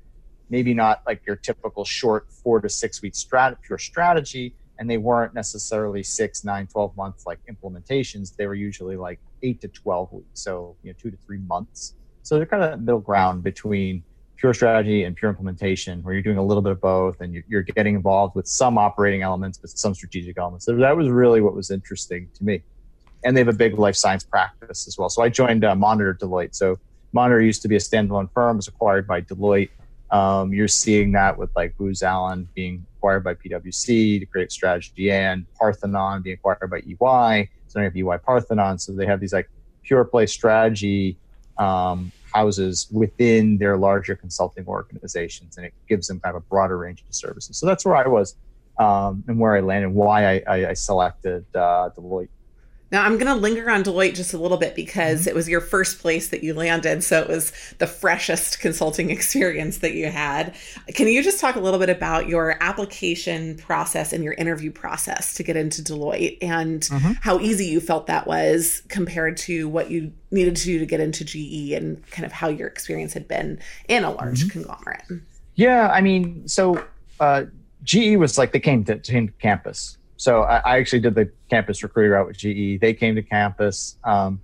maybe 0.49 0.75
not 0.75 1.03
like 1.07 1.23
your 1.27 1.37
typical 1.37 1.85
short 1.85 2.27
four 2.31 2.61
to 2.61 2.69
six 2.69 3.03
week 3.03 3.15
strat 3.15 3.57
pure 3.63 3.79
strategy. 3.79 4.55
And 4.79 4.91
they 4.91 4.99
weren't 4.99 5.35
necessarily 5.35 6.03
six, 6.03 6.45
nine, 6.45 6.67
12 6.67 6.97
month 6.97 7.23
like 7.27 7.39
implementations. 7.51 8.37
They 8.37 8.47
were 8.47 8.55
usually 8.55 8.97
like 8.97 9.21
eight 9.43 9.61
to 9.63 9.69
12 9.69 10.13
weeks. 10.13 10.29
So, 10.35 10.77
you 10.83 10.91
know, 10.91 10.97
two 11.01 11.11
to 11.11 11.17
three 11.17 11.39
months. 11.39 11.95
So 12.23 12.37
they're 12.37 12.47
kind 12.47 12.63
of 12.63 12.81
middle 12.81 13.01
ground 13.01 13.43
between 13.43 14.03
pure 14.37 14.53
strategy 14.53 15.05
and 15.05 15.17
pure 15.17 15.31
implementation, 15.31 16.03
where 16.03 16.13
you're 16.13 16.23
doing 16.23 16.37
a 16.39 16.45
little 16.45 16.63
bit 16.63 16.73
of 16.73 16.81
both 16.81 17.21
and 17.21 17.43
you're, 17.49 17.63
getting 17.63 17.95
involved 17.95 18.35
with 18.35 18.47
some 18.47 18.79
operating 18.79 19.23
elements, 19.23 19.59
but 19.59 19.71
some 19.71 19.95
strategic 19.95 20.39
elements. 20.39 20.67
So 20.67 20.77
that 20.77 20.97
was 20.97 21.09
really 21.09 21.41
what 21.41 21.55
was 21.55 21.71
interesting 21.71 22.29
to 22.35 22.45
me. 22.45 22.63
And 23.27 23.37
they 23.37 23.41
have 23.41 23.49
a 23.49 23.53
big 23.53 23.79
life 23.79 23.97
science 23.97 24.25
practice 24.25 24.87
as 24.87 24.97
well. 24.97 25.09
So 25.09 25.23
I 25.23 25.29
joined 25.29 25.65
uh, 25.65 25.75
Monitor 25.75 26.15
Deloitte. 26.15 26.55
So 26.55 26.79
Monitor 27.13 27.41
used 27.41 27.61
to 27.63 27.69
be 27.69 27.77
a 27.77 27.81
standalone 27.81 28.31
firm, 28.33 28.57
was 28.57 28.69
acquired 28.69 29.07
by 29.07 29.21
Deloitte. 29.21 29.71
Um, 30.11 30.53
you're 30.53 30.69
seeing 30.69 31.13
that 31.13 31.37
with 31.37 31.51
like 31.57 31.77
Booz 31.77 32.03
Allen 32.03 32.49
being 32.55 32.87
acquired 32.97 33.25
by 33.25 33.35
PwC 33.35 34.21
to 34.21 34.27
create 34.27 34.53
strategy 34.53 35.11
and 35.11 35.45
Parthenon 35.55 36.23
being 36.23 36.35
acquired 36.35 36.71
by 36.71 36.79
EY. 36.79 37.49
So 37.67 37.81
they 37.81 37.85
have 37.85 37.97
EY 37.97 38.19
Parthenon. 38.25 38.79
So 38.79 38.93
they 38.93 39.07
have 39.07 39.21
these 39.21 39.33
like 39.33 39.51
pure 39.83 40.05
play 40.05 40.27
strategy 40.27 41.17
um, 41.59 42.13
houses 42.33 42.87
within 42.93 43.59
their 43.59 43.77
larger 43.77 44.15
consulting 44.15 44.67
organizations, 44.67 45.57
and 45.57 45.67
it 45.67 45.75
gives 45.89 46.07
them 46.07 46.21
kind 46.21 46.37
of 46.37 46.43
a 46.43 46.47
broader 46.47 46.79
range 46.79 47.03
of 47.09 47.15
services. 47.15 47.57
So 47.57 47.67
that's 47.67 47.85
where 47.85 47.97
I 47.97 48.07
was 48.07 48.37
um, 48.79 49.25
and 49.27 49.39
where 49.39 49.57
I 49.57 49.61
landed, 49.61 49.91
why 49.91 50.35
I, 50.35 50.43
I, 50.47 50.69
I 50.71 50.73
selected 50.75 51.45
uh, 51.55 51.91
Deloitte. 51.97 52.29
Now, 52.93 53.05
I'm 53.05 53.19
going 53.19 53.27
to 53.27 53.35
linger 53.35 53.69
on 53.69 53.83
Deloitte 53.83 54.15
just 54.15 54.33
a 54.33 54.39
little 54.39 54.59
bit 54.59 54.77
because 54.77 55.21
mm-hmm. 55.21 55.31
it 55.31 55.35
was 55.35 55.49
your 55.49 55.61
first 55.61 55.99
place 55.99 56.29
that 56.29 56.45
you 56.45 56.55
landed. 56.55 57.03
So 57.03 57.21
it 57.21 57.29
was 57.29 57.53
the 57.79 57.87
freshest 57.87 58.61
consulting 58.61 59.11
experience 59.17 59.79
that 59.79 59.95
you 59.95 60.07
had. 60.07 60.55
Can 60.95 61.09
you 61.09 61.23
just 61.23 61.41
talk 61.41 61.57
a 61.57 61.61
little 61.61 61.81
bit 61.81 61.91
about 61.91 62.29
your 62.29 62.63
application 62.63 63.57
process 63.57 64.13
and 64.13 64.23
your 64.23 64.35
interview 64.35 64.71
process 64.71 65.35
to 65.35 65.43
get 65.43 65.57
into 65.57 65.83
Deloitte 65.83 66.39
and 66.41 66.83
mm-hmm. 66.83 67.13
how 67.21 67.41
easy 67.41 67.67
you 67.67 67.81
felt 67.81 68.07
that 68.07 68.27
was 68.27 68.83
compared 68.89 69.37
to 69.39 69.69
what 69.69 69.91
you 69.91 70.13
needed 70.31 70.55
to 70.57 70.65
do 70.65 70.79
to 70.79 70.87
get 70.87 71.01
into 71.01 71.25
GE 71.25 71.73
and 71.73 72.09
kind 72.11 72.25
of 72.25 72.31
how 72.31 72.49
your 72.49 72.69
experience 72.69 73.13
had 73.13 73.27
been 73.27 73.59
in 73.89 74.05
a 74.05 74.13
large 74.13 74.41
mm-hmm. 74.41 74.61
conglomerate? 74.61 75.03
Yeah, 75.57 75.89
I 75.89 76.03
mean, 76.03 76.47
so 76.47 76.85
uh, 77.19 77.45
GE 77.83 78.17
was 78.17 78.39
like 78.39 78.53
they 78.53 78.61
came 78.61 78.85
to, 78.85 78.99
to 78.99 79.29
campus 79.41 79.99
so 80.17 80.43
I, 80.43 80.57
I, 80.65 80.79
actually 80.79 81.01
did 81.01 81.15
the 81.15 81.31
campus 81.51 81.83
recruiter 81.83 82.11
route 82.11 82.27
with 82.27 82.39
GE. 82.39 82.81
They 82.81 82.95
came 82.95 83.15
to 83.17 83.23
campus. 83.23 83.99
Um, 84.05 84.41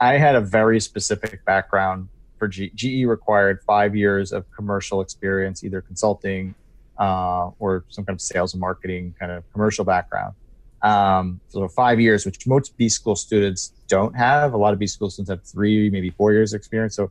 I 0.00 0.16
had 0.18 0.34
a 0.34 0.40
very 0.40 0.80
specific 0.80 1.44
background 1.44 2.08
for 2.38 2.48
G- 2.48 2.72
GE. 2.74 3.06
required 3.06 3.60
five 3.66 3.94
years 3.94 4.32
of 4.32 4.44
commercial 4.52 5.00
experience, 5.00 5.64
either 5.64 5.80
consulting 5.80 6.54
uh, 6.98 7.50
or 7.58 7.84
some 7.88 8.04
kind 8.04 8.16
of 8.16 8.20
sales 8.20 8.54
and 8.54 8.60
marketing 8.60 9.14
kind 9.18 9.32
of 9.32 9.44
commercial 9.52 9.84
background. 9.84 10.34
Um, 10.82 11.40
so 11.48 11.68
five 11.68 12.00
years, 12.00 12.26
which 12.26 12.46
most 12.46 12.76
B 12.76 12.88
school 12.88 13.14
students 13.14 13.72
don't 13.88 14.14
have. 14.16 14.52
A 14.52 14.56
lot 14.56 14.72
of 14.72 14.78
B 14.78 14.86
school 14.86 15.10
students 15.10 15.30
have 15.30 15.42
three, 15.44 15.88
maybe 15.90 16.10
four 16.10 16.32
years 16.32 16.52
experience. 16.52 16.96
So 16.96 17.10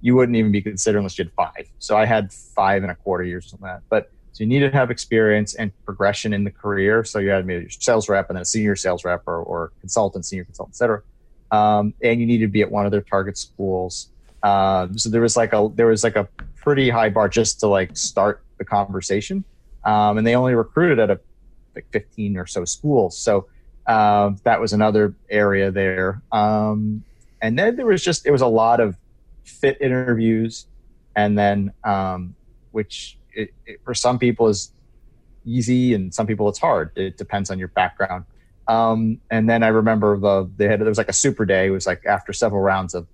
you 0.00 0.14
wouldn't 0.14 0.36
even 0.36 0.52
be 0.52 0.60
considered 0.60 0.98
unless 0.98 1.18
you 1.18 1.24
had 1.24 1.32
five. 1.32 1.70
So 1.78 1.96
I 1.96 2.04
had 2.04 2.32
five 2.32 2.82
and 2.82 2.90
a 2.90 2.94
quarter 2.96 3.24
years 3.24 3.52
like 3.52 3.62
that. 3.62 3.82
But 3.88 4.10
so 4.36 4.44
you 4.44 4.48
need 4.48 4.58
to 4.58 4.70
have 4.70 4.90
experience 4.90 5.54
and 5.54 5.72
progression 5.86 6.34
in 6.34 6.44
the 6.44 6.50
career. 6.50 7.04
So 7.04 7.20
you 7.20 7.30
had 7.30 7.46
maybe 7.46 7.64
a 7.64 7.70
sales 7.70 8.06
rep 8.10 8.28
and 8.28 8.36
then 8.36 8.42
a 8.42 8.44
senior 8.44 8.76
sales 8.76 9.02
rep 9.02 9.22
or, 9.26 9.38
or 9.38 9.72
consultant, 9.80 10.26
senior 10.26 10.44
consultant, 10.44 10.74
et 10.74 10.76
cetera. 10.76 11.02
Um, 11.52 11.94
and 12.02 12.20
you 12.20 12.26
need 12.26 12.40
to 12.40 12.46
be 12.46 12.60
at 12.60 12.70
one 12.70 12.84
of 12.84 12.92
their 12.92 13.00
target 13.00 13.38
schools. 13.38 14.10
Um, 14.42 14.98
so 14.98 15.08
there 15.08 15.22
was 15.22 15.38
like 15.38 15.54
a 15.54 15.70
there 15.74 15.86
was 15.86 16.04
like 16.04 16.16
a 16.16 16.28
pretty 16.54 16.90
high 16.90 17.08
bar 17.08 17.30
just 17.30 17.60
to 17.60 17.66
like 17.66 17.96
start 17.96 18.42
the 18.58 18.64
conversation. 18.66 19.42
Um, 19.84 20.18
and 20.18 20.26
they 20.26 20.36
only 20.36 20.54
recruited 20.54 20.98
at 20.98 21.10
a 21.10 21.18
like 21.74 21.86
15 21.92 22.36
or 22.36 22.44
so 22.44 22.66
schools. 22.66 23.16
So 23.16 23.46
um, 23.86 24.36
that 24.42 24.60
was 24.60 24.74
another 24.74 25.14
area 25.30 25.70
there. 25.70 26.20
Um, 26.30 27.02
and 27.40 27.58
then 27.58 27.76
there 27.76 27.86
was 27.86 28.04
just 28.04 28.26
it 28.26 28.32
was 28.32 28.42
a 28.42 28.46
lot 28.46 28.80
of 28.80 28.98
fit 29.44 29.78
interviews, 29.80 30.66
and 31.14 31.38
then 31.38 31.72
um, 31.84 32.34
which 32.72 33.15
it, 33.36 33.54
it, 33.66 33.80
for 33.84 33.94
some 33.94 34.18
people 34.18 34.48
is 34.48 34.72
easy 35.44 35.94
and 35.94 36.12
some 36.12 36.26
people 36.26 36.48
it's 36.48 36.58
hard. 36.58 36.90
It 36.96 37.16
depends 37.16 37.50
on 37.50 37.58
your 37.58 37.68
background. 37.68 38.24
Um, 38.68 39.20
and 39.30 39.48
then 39.48 39.62
I 39.62 39.68
remember 39.68 40.18
the 40.18 40.50
they 40.56 40.66
had 40.66 40.80
there 40.80 40.88
was 40.88 40.98
like 40.98 41.08
a 41.08 41.14
super 41.14 41.44
day. 41.44 41.68
It 41.68 41.70
was 41.70 41.86
like 41.86 42.04
after 42.04 42.32
several 42.32 42.62
rounds 42.62 42.94
of 42.94 43.06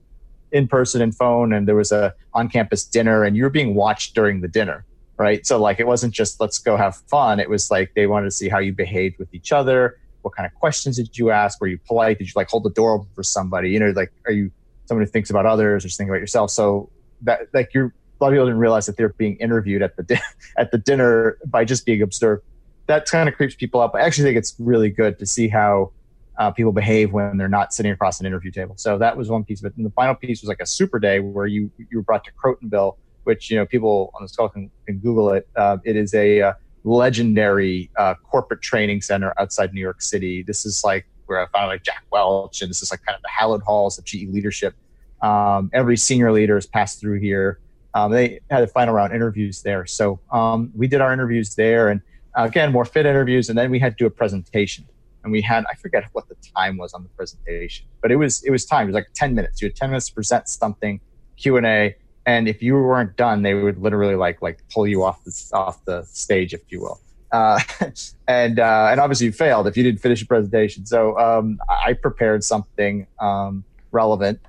in 0.50 0.66
person 0.66 1.02
and 1.02 1.14
phone, 1.14 1.52
and 1.52 1.68
there 1.68 1.74
was 1.74 1.92
a 1.92 2.14
on 2.32 2.48
campus 2.48 2.84
dinner, 2.84 3.24
and 3.24 3.36
you 3.36 3.42
were 3.42 3.50
being 3.50 3.74
watched 3.74 4.14
during 4.14 4.40
the 4.40 4.48
dinner, 4.48 4.86
right? 5.18 5.46
So 5.46 5.60
like 5.60 5.78
it 5.78 5.86
wasn't 5.86 6.14
just 6.14 6.40
let's 6.40 6.58
go 6.58 6.76
have 6.76 6.96
fun. 7.08 7.38
It 7.38 7.50
was 7.50 7.70
like 7.70 7.92
they 7.94 8.06
wanted 8.06 8.26
to 8.26 8.30
see 8.30 8.48
how 8.48 8.58
you 8.58 8.72
behaved 8.72 9.18
with 9.18 9.34
each 9.34 9.52
other. 9.52 9.98
What 10.22 10.34
kind 10.34 10.46
of 10.46 10.54
questions 10.54 10.96
did 10.96 11.18
you 11.18 11.30
ask? 11.30 11.60
Were 11.60 11.66
you 11.66 11.78
polite? 11.86 12.18
Did 12.18 12.28
you 12.28 12.32
like 12.36 12.48
hold 12.48 12.64
the 12.64 12.70
door 12.70 12.92
open 12.92 13.08
for 13.14 13.22
somebody? 13.22 13.70
You 13.70 13.80
know, 13.80 13.90
like 13.90 14.12
are 14.24 14.32
you 14.32 14.50
someone 14.86 15.04
who 15.04 15.10
thinks 15.10 15.28
about 15.28 15.44
others 15.44 15.84
or 15.84 15.88
just 15.88 15.98
thinking 15.98 16.10
about 16.10 16.20
yourself? 16.20 16.50
So 16.50 16.90
that 17.22 17.48
like 17.52 17.74
you're 17.74 17.92
lot 18.22 18.28
of 18.28 18.34
people 18.34 18.46
didn't 18.46 18.60
realize 18.60 18.86
that 18.86 18.96
they're 18.96 19.10
being 19.10 19.36
interviewed 19.36 19.82
at 19.82 19.96
the 19.96 20.02
di- 20.02 20.20
at 20.58 20.70
the 20.70 20.78
dinner 20.78 21.38
by 21.46 21.64
just 21.64 21.86
being 21.86 22.02
observed. 22.02 22.44
That 22.86 23.06
kind 23.06 23.28
of 23.28 23.34
creeps 23.34 23.54
people 23.54 23.80
up. 23.80 23.94
I 23.94 24.00
actually 24.00 24.24
think 24.24 24.38
it's 24.38 24.54
really 24.58 24.90
good 24.90 25.18
to 25.18 25.26
see 25.26 25.48
how 25.48 25.92
uh, 26.38 26.50
people 26.50 26.72
behave 26.72 27.12
when 27.12 27.36
they're 27.36 27.48
not 27.48 27.72
sitting 27.72 27.92
across 27.92 28.20
an 28.20 28.26
interview 28.26 28.50
table. 28.50 28.74
So 28.76 28.98
that 28.98 29.16
was 29.16 29.28
one 29.28 29.44
piece 29.44 29.60
of 29.60 29.66
it. 29.66 29.76
And 29.76 29.86
the 29.86 29.90
final 29.90 30.14
piece 30.14 30.40
was 30.42 30.48
like 30.48 30.60
a 30.60 30.66
super 30.66 30.98
day 30.98 31.20
where 31.20 31.46
you 31.46 31.70
you 31.78 31.98
were 31.98 32.02
brought 32.02 32.24
to 32.24 32.32
Crotonville, 32.32 32.96
which 33.24 33.50
you 33.50 33.56
know 33.56 33.66
people 33.66 34.10
on 34.14 34.22
this 34.22 34.34
call 34.34 34.48
can, 34.48 34.70
can 34.86 34.98
Google 34.98 35.30
it. 35.30 35.48
Uh, 35.56 35.78
it 35.84 35.96
is 35.96 36.14
a 36.14 36.42
uh, 36.42 36.52
legendary 36.84 37.90
uh, 37.96 38.14
corporate 38.30 38.62
training 38.62 39.02
center 39.02 39.32
outside 39.38 39.72
New 39.72 39.80
York 39.80 40.02
City. 40.02 40.42
This 40.42 40.64
is 40.64 40.82
like 40.84 41.06
where 41.26 41.40
I 41.40 41.46
found 41.48 41.68
like 41.68 41.82
Jack 41.82 42.04
Welch, 42.10 42.62
and 42.62 42.70
this 42.70 42.82
is 42.82 42.90
like 42.90 43.04
kind 43.04 43.16
of 43.16 43.22
the 43.22 43.28
hallowed 43.28 43.62
halls 43.62 43.98
of 43.98 44.04
GE 44.04 44.28
leadership. 44.30 44.74
Um, 45.22 45.70
every 45.72 45.96
senior 45.96 46.32
leader 46.32 46.56
has 46.56 46.66
passed 46.66 47.00
through 47.00 47.20
here. 47.20 47.60
Um, 47.94 48.12
they 48.12 48.40
had 48.50 48.62
the 48.62 48.68
final 48.68 48.94
round 48.94 49.12
interviews 49.12 49.62
there. 49.62 49.86
So 49.86 50.20
um, 50.30 50.70
we 50.74 50.86
did 50.86 51.00
our 51.00 51.12
interviews 51.12 51.54
there, 51.54 51.88
and 51.88 52.00
uh, 52.36 52.44
again, 52.44 52.72
more 52.72 52.84
fit 52.84 53.06
interviews, 53.06 53.48
and 53.48 53.58
then 53.58 53.70
we 53.70 53.78
had 53.78 53.96
to 53.98 54.04
do 54.04 54.06
a 54.06 54.10
presentation. 54.10 54.86
And 55.24 55.30
we 55.30 55.40
had 55.40 55.64
I 55.70 55.74
forget 55.76 56.04
what 56.12 56.28
the 56.28 56.36
time 56.56 56.78
was 56.78 56.94
on 56.94 57.04
the 57.04 57.08
presentation, 57.10 57.86
but 58.00 58.10
it 58.10 58.16
was 58.16 58.42
it 58.42 58.50
was 58.50 58.64
time. 58.64 58.84
It 58.84 58.86
was 58.88 58.94
like 58.94 59.08
ten 59.14 59.34
minutes. 59.34 59.62
You 59.62 59.68
had 59.68 59.76
ten 59.76 59.90
minutes 59.90 60.08
to 60.08 60.14
present 60.14 60.48
something, 60.48 61.00
Q 61.36 61.58
and 61.58 61.66
A, 61.66 61.94
and 62.26 62.48
if 62.48 62.62
you 62.62 62.74
weren't 62.74 63.16
done, 63.16 63.42
they 63.42 63.54
would 63.54 63.78
literally 63.78 64.16
like 64.16 64.42
like 64.42 64.62
pull 64.72 64.86
you 64.86 65.04
off 65.04 65.22
the 65.24 65.50
off 65.52 65.84
the 65.84 66.04
stage, 66.04 66.54
if 66.54 66.62
you 66.70 66.80
will. 66.80 67.00
Uh, 67.30 67.60
and 68.28 68.58
uh, 68.58 68.88
and 68.90 69.00
obviously 69.00 69.26
you 69.26 69.32
failed 69.32 69.66
if 69.66 69.76
you 69.76 69.82
didn't 69.82 70.00
finish 70.00 70.20
your 70.20 70.26
presentation. 70.26 70.86
So 70.86 71.18
um, 71.18 71.60
I 71.68 71.92
prepared 71.92 72.42
something 72.42 73.06
um, 73.20 73.64
relevant 73.92 74.40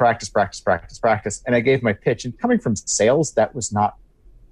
practice, 0.00 0.30
practice, 0.30 0.60
practice, 0.60 0.98
practice. 0.98 1.42
And 1.46 1.54
I 1.54 1.60
gave 1.60 1.82
my 1.82 1.92
pitch. 1.92 2.24
And 2.24 2.36
coming 2.38 2.58
from 2.58 2.74
sales, 2.74 3.34
that 3.34 3.54
was 3.54 3.70
not 3.70 3.96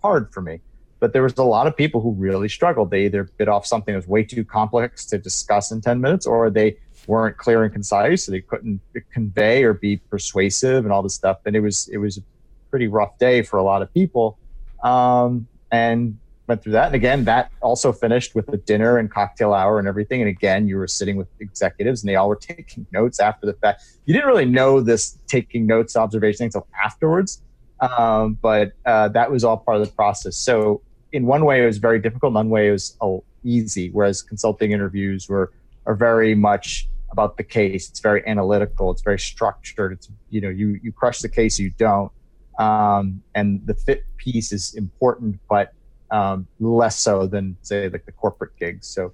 hard 0.02 0.30
for 0.30 0.42
me. 0.42 0.60
But 1.00 1.14
there 1.14 1.22
was 1.22 1.38
a 1.38 1.42
lot 1.42 1.66
of 1.66 1.74
people 1.74 2.02
who 2.02 2.12
really 2.12 2.50
struggled. 2.50 2.90
They 2.90 3.06
either 3.06 3.30
bit 3.38 3.48
off 3.48 3.64
something 3.64 3.94
that 3.94 3.96
was 3.96 4.06
way 4.06 4.24
too 4.24 4.44
complex 4.44 5.06
to 5.06 5.16
discuss 5.16 5.70
in 5.72 5.80
10 5.80 6.02
minutes, 6.02 6.26
or 6.26 6.50
they 6.50 6.76
weren't 7.06 7.38
clear 7.38 7.64
and 7.64 7.72
concise, 7.72 8.26
so 8.26 8.32
they 8.32 8.42
couldn't 8.42 8.78
convey 9.10 9.64
or 9.64 9.72
be 9.72 9.96
persuasive 9.96 10.84
and 10.84 10.92
all 10.92 11.02
this 11.02 11.14
stuff. 11.14 11.38
And 11.46 11.56
it 11.56 11.60
was 11.60 11.88
it 11.88 11.96
was 11.96 12.18
a 12.18 12.22
pretty 12.68 12.88
rough 12.88 13.16
day 13.16 13.40
for 13.40 13.56
a 13.56 13.62
lot 13.62 13.80
of 13.80 13.88
people. 13.94 14.36
Um, 14.84 15.48
and 15.72 16.18
went 16.48 16.62
through 16.62 16.72
that. 16.72 16.86
And 16.86 16.94
again, 16.94 17.24
that 17.24 17.52
also 17.60 17.92
finished 17.92 18.34
with 18.34 18.46
the 18.46 18.56
dinner 18.56 18.98
and 18.98 19.10
cocktail 19.10 19.52
hour 19.52 19.78
and 19.78 19.86
everything. 19.86 20.20
And 20.22 20.28
again, 20.28 20.66
you 20.66 20.76
were 20.76 20.88
sitting 20.88 21.16
with 21.16 21.28
executives 21.40 22.02
and 22.02 22.08
they 22.08 22.16
all 22.16 22.28
were 22.28 22.36
taking 22.36 22.86
notes 22.90 23.20
after 23.20 23.46
the 23.46 23.52
fact. 23.52 23.82
You 24.06 24.14
didn't 24.14 24.28
really 24.28 24.46
know 24.46 24.80
this 24.80 25.18
taking 25.26 25.66
notes 25.66 25.94
observation 25.94 26.44
until 26.44 26.66
afterwards. 26.82 27.42
Um, 27.80 28.38
but 28.40 28.72
uh, 28.86 29.08
that 29.08 29.30
was 29.30 29.44
all 29.44 29.58
part 29.58 29.80
of 29.80 29.86
the 29.86 29.92
process. 29.92 30.36
So 30.36 30.82
in 31.12 31.26
one 31.26 31.44
way, 31.44 31.62
it 31.62 31.66
was 31.66 31.78
very 31.78 32.00
difficult. 32.00 32.30
In 32.30 32.34
one 32.34 32.50
way, 32.50 32.68
it 32.68 32.72
was 32.72 32.96
oh, 33.00 33.22
easy. 33.44 33.90
Whereas 33.90 34.22
consulting 34.22 34.72
interviews 34.72 35.28
were 35.28 35.52
are 35.86 35.94
very 35.94 36.34
much 36.34 36.88
about 37.10 37.36
the 37.36 37.44
case. 37.44 37.88
It's 37.88 38.00
very 38.00 38.26
analytical. 38.26 38.90
It's 38.90 39.02
very 39.02 39.18
structured. 39.18 39.92
It's 39.92 40.10
you 40.30 40.40
know 40.40 40.48
you 40.48 40.80
you 40.82 40.92
crush 40.92 41.20
the 41.20 41.28
case, 41.28 41.58
you 41.58 41.70
don't. 41.70 42.10
Um, 42.58 43.22
and 43.34 43.64
the 43.66 43.74
fit 43.74 44.04
piece 44.16 44.52
is 44.52 44.74
important, 44.74 45.38
but 45.48 45.72
um, 46.10 46.46
less 46.60 46.98
so 46.98 47.26
than 47.26 47.56
say 47.62 47.88
like 47.88 48.06
the 48.06 48.12
corporate 48.12 48.56
gigs. 48.58 48.86
So 48.86 49.12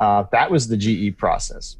uh, 0.00 0.24
that 0.32 0.50
was 0.50 0.68
the 0.68 0.76
GE 0.76 1.16
process. 1.16 1.76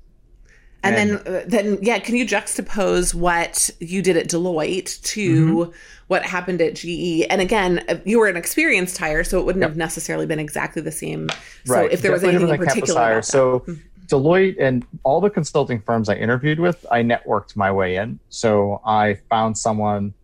And, 0.83 0.97
and 0.97 1.11
then, 1.11 1.35
uh, 1.35 1.45
then, 1.47 1.79
yeah, 1.83 1.99
can 1.99 2.17
you 2.17 2.25
juxtapose 2.25 3.15
what 3.15 3.69
you 3.81 4.01
did 4.01 4.17
at 4.17 4.29
Deloitte 4.29 5.03
to 5.03 5.57
mm-hmm. 5.67 5.73
what 6.07 6.23
happened 6.23 6.63
at 6.63 6.75
GE? 6.75 7.27
And 7.29 7.43
again, 7.43 7.85
uh, 7.89 7.97
you 8.07 8.19
were 8.19 8.29
an 8.29 8.37
experienced 8.37 8.97
hire, 8.97 9.23
so 9.23 9.39
it 9.39 9.45
wouldn't 9.45 9.63
yep. 9.63 9.71
have 9.71 9.77
necessarily 9.77 10.25
been 10.25 10.39
exactly 10.39 10.81
the 10.81 10.93
same. 10.93 11.29
So 11.67 11.75
right. 11.75 11.93
if 11.93 12.01
there 12.01 12.13
was 12.13 12.25
anything 12.25 12.49
in 12.49 12.57
particular, 12.57 13.01
hire. 13.01 13.23
so 13.23 13.61
mm-hmm. 13.61 13.75
Deloitte 14.07 14.57
and 14.59 14.87
all 15.05 15.21
the 15.21 15.31
consulting 15.31 15.81
firms 15.83 16.09
I 16.09 16.15
interviewed 16.15 16.59
with, 16.59 16.85
I 16.91 17.03
networked 17.03 17.57
my 17.57 17.71
way 17.71 17.97
in. 17.97 18.19
So 18.31 18.81
I 18.85 19.19
found 19.29 19.59
someone 19.59 20.15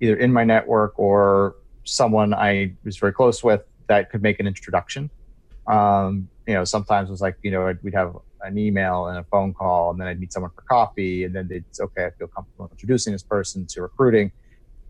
either 0.00 0.16
in 0.16 0.32
my 0.32 0.44
network 0.44 0.98
or 0.98 1.56
someone 1.84 2.34
I 2.34 2.74
was 2.84 2.96
very 2.96 3.12
close 3.12 3.42
with 3.42 3.62
that 3.88 4.10
could 4.10 4.22
make 4.22 4.40
an 4.40 4.46
introduction. 4.46 5.10
Um, 5.66 6.28
you 6.46 6.54
know, 6.54 6.64
sometimes 6.64 7.08
it 7.08 7.12
was 7.12 7.20
like, 7.20 7.36
you 7.42 7.50
know, 7.50 7.74
we'd 7.82 7.94
have 7.94 8.16
an 8.42 8.58
email 8.58 9.06
and 9.06 9.18
a 9.18 9.24
phone 9.24 9.52
call, 9.52 9.90
and 9.90 10.00
then 10.00 10.08
I'd 10.08 10.18
meet 10.18 10.32
someone 10.32 10.50
for 10.54 10.62
coffee, 10.62 11.24
and 11.24 11.34
then 11.34 11.48
say, 11.70 11.84
okay, 11.84 12.06
I 12.06 12.10
feel 12.10 12.28
comfortable 12.28 12.68
introducing 12.70 13.12
this 13.12 13.22
person 13.22 13.66
to 13.66 13.82
recruiting, 13.82 14.32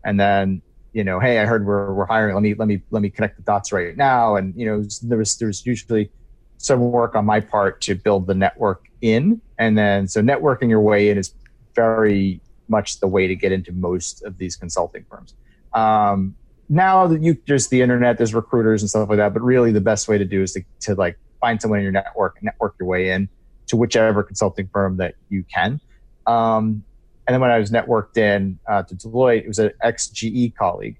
and 0.03 0.19
then 0.19 0.61
you 0.93 1.03
know, 1.03 1.19
hey, 1.19 1.39
I 1.39 1.45
heard 1.45 1.65
we're, 1.65 1.93
we're 1.93 2.05
hiring. 2.05 2.35
Let 2.35 2.43
me 2.43 2.53
let 2.53 2.67
me 2.67 2.81
let 2.91 3.01
me 3.01 3.09
connect 3.09 3.37
the 3.37 3.43
dots 3.43 3.71
right 3.71 3.95
now. 3.95 4.35
And 4.35 4.53
you 4.55 4.65
know, 4.65 4.83
there 5.03 5.17
was 5.17 5.37
there 5.37 5.47
was 5.47 5.65
usually 5.65 6.11
some 6.57 6.91
work 6.91 7.15
on 7.15 7.25
my 7.25 7.39
part 7.39 7.81
to 7.81 7.95
build 7.95 8.27
the 8.27 8.35
network 8.35 8.85
in, 9.01 9.41
and 9.57 9.77
then 9.77 10.07
so 10.07 10.21
networking 10.21 10.69
your 10.69 10.81
way 10.81 11.09
in 11.09 11.17
is 11.17 11.33
very 11.75 12.41
much 12.67 12.99
the 12.99 13.07
way 13.07 13.27
to 13.27 13.35
get 13.35 13.51
into 13.51 13.71
most 13.71 14.23
of 14.23 14.37
these 14.37 14.55
consulting 14.55 15.05
firms. 15.09 15.33
Um, 15.73 16.35
now 16.71 17.05
that 17.05 17.21
you 17.21 17.37
there's 17.47 17.67
the 17.67 17.81
internet, 17.81 18.17
there's 18.17 18.33
recruiters 18.33 18.81
and 18.81 18.89
stuff 18.89 19.09
like 19.09 19.17
that. 19.17 19.33
But 19.33 19.43
really, 19.43 19.73
the 19.73 19.81
best 19.81 20.07
way 20.07 20.17
to 20.17 20.23
do 20.23 20.41
is 20.41 20.53
to, 20.53 20.63
to 20.81 20.95
like 20.95 21.19
find 21.41 21.61
someone 21.61 21.79
in 21.79 21.83
your 21.83 21.91
network, 21.91 22.37
and 22.37 22.45
network 22.45 22.75
your 22.79 22.87
way 22.87 23.11
in 23.11 23.27
to 23.67 23.75
whichever 23.75 24.23
consulting 24.23 24.69
firm 24.71 24.95
that 24.97 25.15
you 25.29 25.43
can. 25.53 25.81
Um, 26.27 26.83
and 27.27 27.33
then 27.33 27.41
when 27.41 27.51
I 27.51 27.59
was 27.59 27.71
networked 27.71 28.17
in 28.17 28.57
uh, 28.69 28.83
to 28.83 28.95
Deloitte, 28.95 29.43
it 29.43 29.47
was 29.49 29.59
an 29.59 29.71
ex 29.83 30.07
GE 30.07 30.55
colleague. 30.57 30.97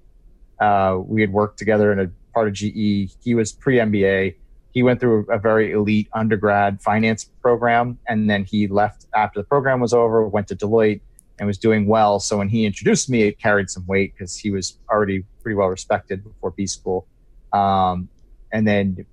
Uh, 0.60 0.98
we 1.04 1.22
had 1.22 1.32
worked 1.32 1.58
together 1.58 1.90
in 1.90 1.98
a 2.00 2.10
part 2.34 2.48
of 2.48 2.54
GE. 2.54 3.16
He 3.24 3.34
was 3.34 3.50
pre 3.50 3.76
MBA. 3.76 4.34
He 4.72 4.82
went 4.82 5.00
through 5.00 5.26
a 5.30 5.38
very 5.38 5.72
elite 5.72 6.08
undergrad 6.12 6.82
finance 6.82 7.24
program, 7.40 7.98
and 8.08 8.28
then 8.28 8.44
he 8.44 8.68
left 8.68 9.06
after 9.14 9.40
the 9.40 9.44
program 9.44 9.80
was 9.80 9.94
over. 9.94 10.28
Went 10.28 10.48
to 10.48 10.56
Deloitte 10.56 11.00
and 11.38 11.46
was 11.46 11.56
doing 11.56 11.86
well. 11.86 12.20
So 12.20 12.36
when 12.36 12.50
he 12.50 12.66
introduced 12.66 13.08
me, 13.08 13.22
it 13.22 13.40
carried 13.40 13.70
some 13.70 13.86
weight 13.86 14.12
because 14.14 14.36
he 14.36 14.50
was 14.50 14.78
already 14.90 15.24
pretty 15.42 15.56
well 15.56 15.68
respected 15.68 16.22
before 16.24 16.50
B 16.50 16.66
school. 16.66 17.06
Um, 17.52 18.08
and 18.52 18.66
then 18.66 19.06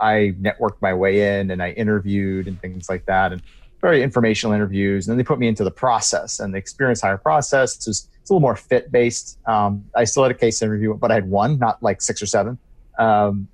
I 0.00 0.34
networked 0.40 0.80
my 0.80 0.94
way 0.94 1.40
in 1.40 1.50
and 1.50 1.62
I 1.62 1.70
interviewed 1.70 2.46
and 2.46 2.60
things 2.60 2.88
like 2.88 3.06
that 3.06 3.32
and 3.32 3.42
very 3.80 4.02
informational 4.02 4.54
interviews. 4.54 5.06
And 5.06 5.12
then 5.12 5.18
they 5.18 5.24
put 5.24 5.38
me 5.38 5.48
into 5.48 5.64
the 5.64 5.70
process 5.70 6.40
and 6.40 6.52
the 6.52 6.58
experience 6.58 7.00
hire 7.00 7.18
process 7.18 7.86
is 7.86 8.08
it's 8.20 8.30
a 8.30 8.34
little 8.34 8.40
more 8.40 8.56
fit 8.56 8.90
based. 8.90 9.38
Um, 9.46 9.84
I 9.94 10.04
still 10.04 10.22
had 10.22 10.32
a 10.32 10.38
case 10.38 10.60
interview, 10.62 10.94
but 10.94 11.10
I 11.10 11.14
had 11.14 11.28
one, 11.28 11.58
not 11.58 11.82
like 11.82 12.02
six 12.02 12.20
or 12.20 12.26
seven. 12.26 12.58
Um, 12.98 13.48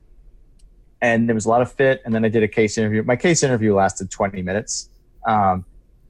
and 1.00 1.28
there 1.28 1.34
was 1.34 1.44
a 1.44 1.50
lot 1.50 1.60
of 1.60 1.70
fit. 1.70 2.00
And 2.04 2.14
then 2.14 2.24
I 2.24 2.28
did 2.28 2.42
a 2.42 2.48
case 2.48 2.78
interview. 2.78 3.02
My 3.02 3.16
case 3.16 3.42
interview 3.42 3.74
lasted 3.74 4.10
20 4.10 4.40
minutes. 4.42 4.88
Um, 5.26 5.64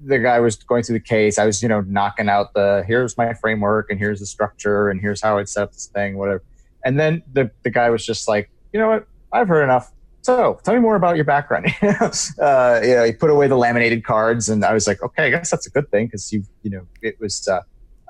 the 0.06 0.18
guy 0.18 0.40
was 0.40 0.56
going 0.56 0.82
through 0.82 0.98
the 0.98 1.04
case. 1.04 1.38
I 1.38 1.46
was, 1.46 1.62
you 1.62 1.68
know, 1.68 1.80
knocking 1.82 2.28
out 2.28 2.54
the 2.54 2.84
here's 2.86 3.16
my 3.16 3.34
framework 3.34 3.90
and 3.90 3.98
here's 3.98 4.20
the 4.20 4.26
structure 4.26 4.88
and 4.90 5.00
here's 5.00 5.20
how 5.20 5.38
I'd 5.38 5.48
set 5.48 5.64
up 5.64 5.72
this 5.72 5.86
thing, 5.86 6.16
whatever. 6.18 6.42
And 6.84 6.98
then 6.98 7.22
the 7.32 7.50
the 7.62 7.70
guy 7.70 7.90
was 7.90 8.04
just 8.04 8.28
like, 8.28 8.50
you 8.72 8.80
know 8.80 8.88
what, 8.88 9.06
I've 9.32 9.48
heard 9.48 9.64
enough. 9.64 9.90
So 10.22 10.58
tell 10.64 10.74
me 10.74 10.80
more 10.80 10.96
about 10.96 11.16
your 11.16 11.24
background. 11.24 11.66
uh, 11.82 12.80
you 12.82 12.94
know, 12.94 13.04
he 13.04 13.12
put 13.12 13.30
away 13.30 13.46
the 13.46 13.56
laminated 13.56 14.04
cards, 14.04 14.48
and 14.48 14.64
I 14.64 14.72
was 14.72 14.86
like, 14.86 15.02
okay, 15.02 15.26
I 15.26 15.30
guess 15.30 15.50
that's 15.50 15.66
a 15.66 15.70
good 15.70 15.90
thing 15.90 16.06
because 16.06 16.32
you, 16.32 16.44
you 16.62 16.70
know, 16.70 16.86
it 17.02 17.20
was, 17.20 17.46
uh, 17.46 17.60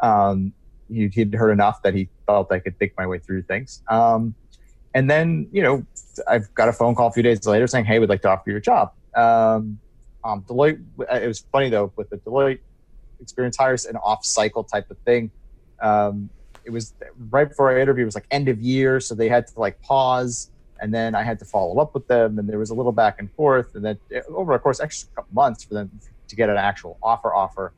um, 0.01 0.53
he, 0.89 1.09
he'd 1.09 1.35
heard 1.35 1.51
enough 1.51 1.83
that 1.83 1.93
he 1.93 2.09
felt 2.27 2.53
I 2.53 2.61
could 2.61 2.79
think 2.79 2.93
my 2.97 3.07
way 3.07 3.19
through 3.19 3.43
things. 3.43 3.83
Um, 3.89 4.35
and 4.95 5.11
then, 5.11 5.49
you 5.51 5.63
know, 5.63 5.85
I've 6.29 6.55
got 6.55 6.69
a 6.69 6.73
phone 6.73 6.95
call 6.95 7.09
a 7.09 7.13
few 7.13 7.25
days 7.25 7.45
later 7.47 7.67
saying, 7.67 7.85
hey, 7.85 7.99
we'd 7.99 8.09
like 8.09 8.23
to 8.23 8.29
offer 8.29 8.49
you 8.49 8.57
a 8.57 8.61
job. 8.61 8.93
Um, 9.17 9.81
um, 10.25 10.43
Deloitte, 10.43 10.83
uh, 11.00 11.16
it 11.16 11.26
was 11.26 11.45
funny 11.52 11.69
though, 11.69 11.93
with 11.97 12.11
the 12.11 12.16
Deloitte 12.19 12.61
experience 13.21 13.57
hires, 13.57 13.85
an 13.85 13.97
off 13.97 14.25
cycle 14.25 14.64
type 14.64 14.90
of 14.90 14.99
thing. 14.99 15.31
Um, 15.81 16.31
it 16.64 16.71
was 16.71 16.95
right 17.31 17.49
before 17.49 17.76
I 17.76 17.81
interviewed, 17.81 18.04
it 18.04 18.07
was 18.07 18.14
like 18.14 18.26
end 18.31 18.49
of 18.49 18.61
year. 18.61 19.00
So 19.00 19.14
they 19.14 19.28
had 19.28 19.47
to 19.49 19.61
like 19.61 19.81
pause 19.83 20.50
and 20.81 20.93
then 20.93 21.14
I 21.14 21.23
had 21.23 21.38
to 21.38 21.45
follow 21.45 21.81
up 21.81 21.95
with 21.95 22.07
them. 22.09 22.38
And 22.38 22.49
there 22.49 22.59
was 22.59 22.71
a 22.71 22.75
little 22.75 22.93
back 22.93 23.19
and 23.19 23.31
forth. 23.33 23.75
And 23.75 23.85
then 23.85 23.99
uh, 24.14 24.21
over, 24.28 24.54
a 24.54 24.59
course, 24.59 24.81
extra 24.81 25.09
couple 25.14 25.35
months 25.35 25.64
for 25.64 25.75
them 25.75 25.90
to 26.28 26.37
get 26.37 26.49
an 26.49 26.57
actual 26.57 26.99
offer, 27.02 27.33
offer, 27.35 27.73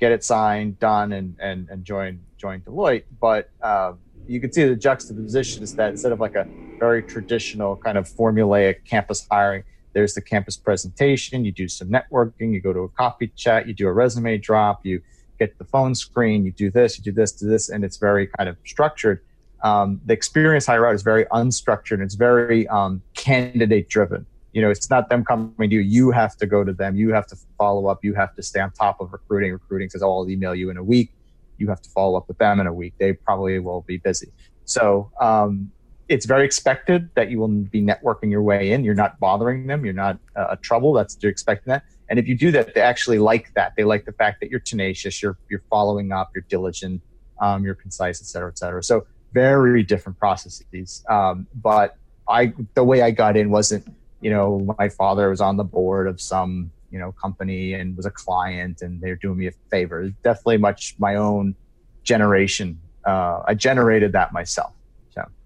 get 0.00 0.10
it 0.10 0.24
signed, 0.24 0.78
done, 0.80 1.12
and, 1.12 1.36
and, 1.38 1.68
and 1.68 1.84
join, 1.84 2.20
join 2.36 2.60
Deloitte. 2.60 3.04
But, 3.20 3.50
um, 3.62 3.98
you 4.26 4.40
can 4.40 4.50
see 4.52 4.64
the 4.64 4.74
juxtaposition 4.74 5.62
is 5.62 5.74
that 5.76 5.90
instead 5.90 6.10
of 6.10 6.18
like 6.18 6.34
a 6.34 6.46
very 6.78 7.02
traditional 7.02 7.76
kind 7.76 7.98
of 7.98 8.08
formulaic 8.08 8.84
campus 8.84 9.26
hiring, 9.30 9.64
there's 9.94 10.14
the 10.14 10.20
campus 10.20 10.56
presentation. 10.56 11.44
You 11.44 11.52
do 11.52 11.68
some 11.68 11.88
networking. 11.88 12.52
You 12.52 12.60
go 12.60 12.72
to 12.72 12.80
a 12.80 12.88
coffee 12.90 13.28
chat. 13.28 13.66
You 13.66 13.74
do 13.74 13.88
a 13.88 13.92
resume 13.92 14.36
drop. 14.38 14.84
You 14.84 15.00
get 15.38 15.56
the 15.58 15.64
phone 15.64 15.94
screen. 15.94 16.44
You 16.44 16.52
do 16.52 16.70
this. 16.70 16.98
You 16.98 17.04
do 17.04 17.12
this. 17.12 17.32
Do 17.32 17.48
this, 17.48 17.70
and 17.70 17.84
it's 17.84 17.96
very 17.96 18.26
kind 18.26 18.48
of 18.48 18.56
structured. 18.66 19.22
Um, 19.62 20.00
the 20.04 20.12
experience 20.12 20.66
hire 20.66 20.86
out 20.86 20.94
is 20.94 21.02
very 21.02 21.24
unstructured. 21.26 22.02
It's 22.02 22.16
very 22.16 22.68
um, 22.68 23.00
candidate 23.14 23.88
driven. 23.88 24.26
You 24.52 24.62
know, 24.62 24.70
it's 24.70 24.90
not 24.90 25.08
them 25.08 25.24
coming 25.24 25.70
to 25.70 25.74
you. 25.74 25.80
You 25.80 26.10
have 26.10 26.36
to 26.36 26.46
go 26.46 26.62
to 26.62 26.72
them. 26.72 26.96
You 26.96 27.12
have 27.12 27.26
to 27.28 27.36
follow 27.58 27.86
up. 27.86 28.04
You 28.04 28.14
have 28.14 28.34
to 28.34 28.42
stay 28.42 28.60
on 28.60 28.70
top 28.72 29.00
of 29.00 29.12
recruiting. 29.12 29.52
Recruiting 29.52 29.88
says, 29.90 30.02
"Oh, 30.02 30.18
I'll 30.18 30.28
email 30.28 30.54
you 30.54 30.70
in 30.70 30.76
a 30.76 30.84
week." 30.84 31.12
You 31.56 31.68
have 31.68 31.80
to 31.82 31.90
follow 31.90 32.18
up 32.18 32.28
with 32.28 32.38
them 32.38 32.60
in 32.60 32.66
a 32.66 32.72
week. 32.72 32.94
They 32.98 33.12
probably 33.12 33.58
will 33.60 33.82
be 33.82 33.98
busy. 33.98 34.32
So 34.64 35.10
um, 35.20 35.70
it's 36.08 36.26
very 36.26 36.44
expected 36.44 37.08
that 37.14 37.30
you 37.30 37.38
will 37.38 37.48
be 37.48 37.80
networking 37.82 38.30
your 38.30 38.42
way 38.42 38.72
in. 38.72 38.84
You're 38.84 38.94
not 38.94 39.18
bothering 39.18 39.66
them. 39.66 39.84
You're 39.84 39.94
not 39.94 40.18
uh, 40.36 40.48
a 40.50 40.56
trouble. 40.56 40.92
That's 40.92 41.16
you're 41.20 41.32
expecting 41.32 41.70
that. 41.70 41.84
And 42.08 42.18
if 42.18 42.28
you 42.28 42.36
do 42.36 42.50
that, 42.52 42.74
they 42.74 42.82
actually 42.82 43.18
like 43.18 43.52
that. 43.54 43.74
They 43.76 43.84
like 43.84 44.04
the 44.04 44.12
fact 44.12 44.40
that 44.40 44.50
you're 44.50 44.60
tenacious. 44.60 45.22
You're 45.22 45.38
you're 45.48 45.62
following 45.70 46.12
up. 46.12 46.30
You're 46.34 46.44
diligent. 46.48 47.00
Um, 47.40 47.64
you're 47.64 47.74
concise, 47.74 48.20
et 48.20 48.26
cetera, 48.26 48.50
et 48.50 48.58
cetera. 48.58 48.82
So 48.82 49.06
very 49.32 49.82
different 49.82 50.18
processes. 50.18 51.04
Um, 51.08 51.46
but 51.54 51.96
I 52.28 52.52
the 52.74 52.84
way 52.84 53.02
I 53.02 53.10
got 53.10 53.36
in 53.36 53.50
wasn't 53.50 53.86
you 54.20 54.30
know 54.30 54.74
my 54.78 54.88
father 54.88 55.30
was 55.30 55.40
on 55.40 55.56
the 55.56 55.64
board 55.64 56.06
of 56.06 56.20
some 56.20 56.70
you 56.90 56.98
know 56.98 57.12
company 57.12 57.74
and 57.74 57.96
was 57.96 58.06
a 58.06 58.10
client 58.10 58.82
and 58.82 59.00
they're 59.00 59.16
doing 59.16 59.38
me 59.38 59.46
a 59.46 59.52
favor. 59.70 60.10
Definitely 60.22 60.58
much 60.58 60.94
my 60.98 61.16
own 61.16 61.54
generation. 62.02 62.78
Uh, 63.06 63.42
I 63.46 63.54
generated 63.54 64.12
that 64.12 64.32
myself 64.32 64.72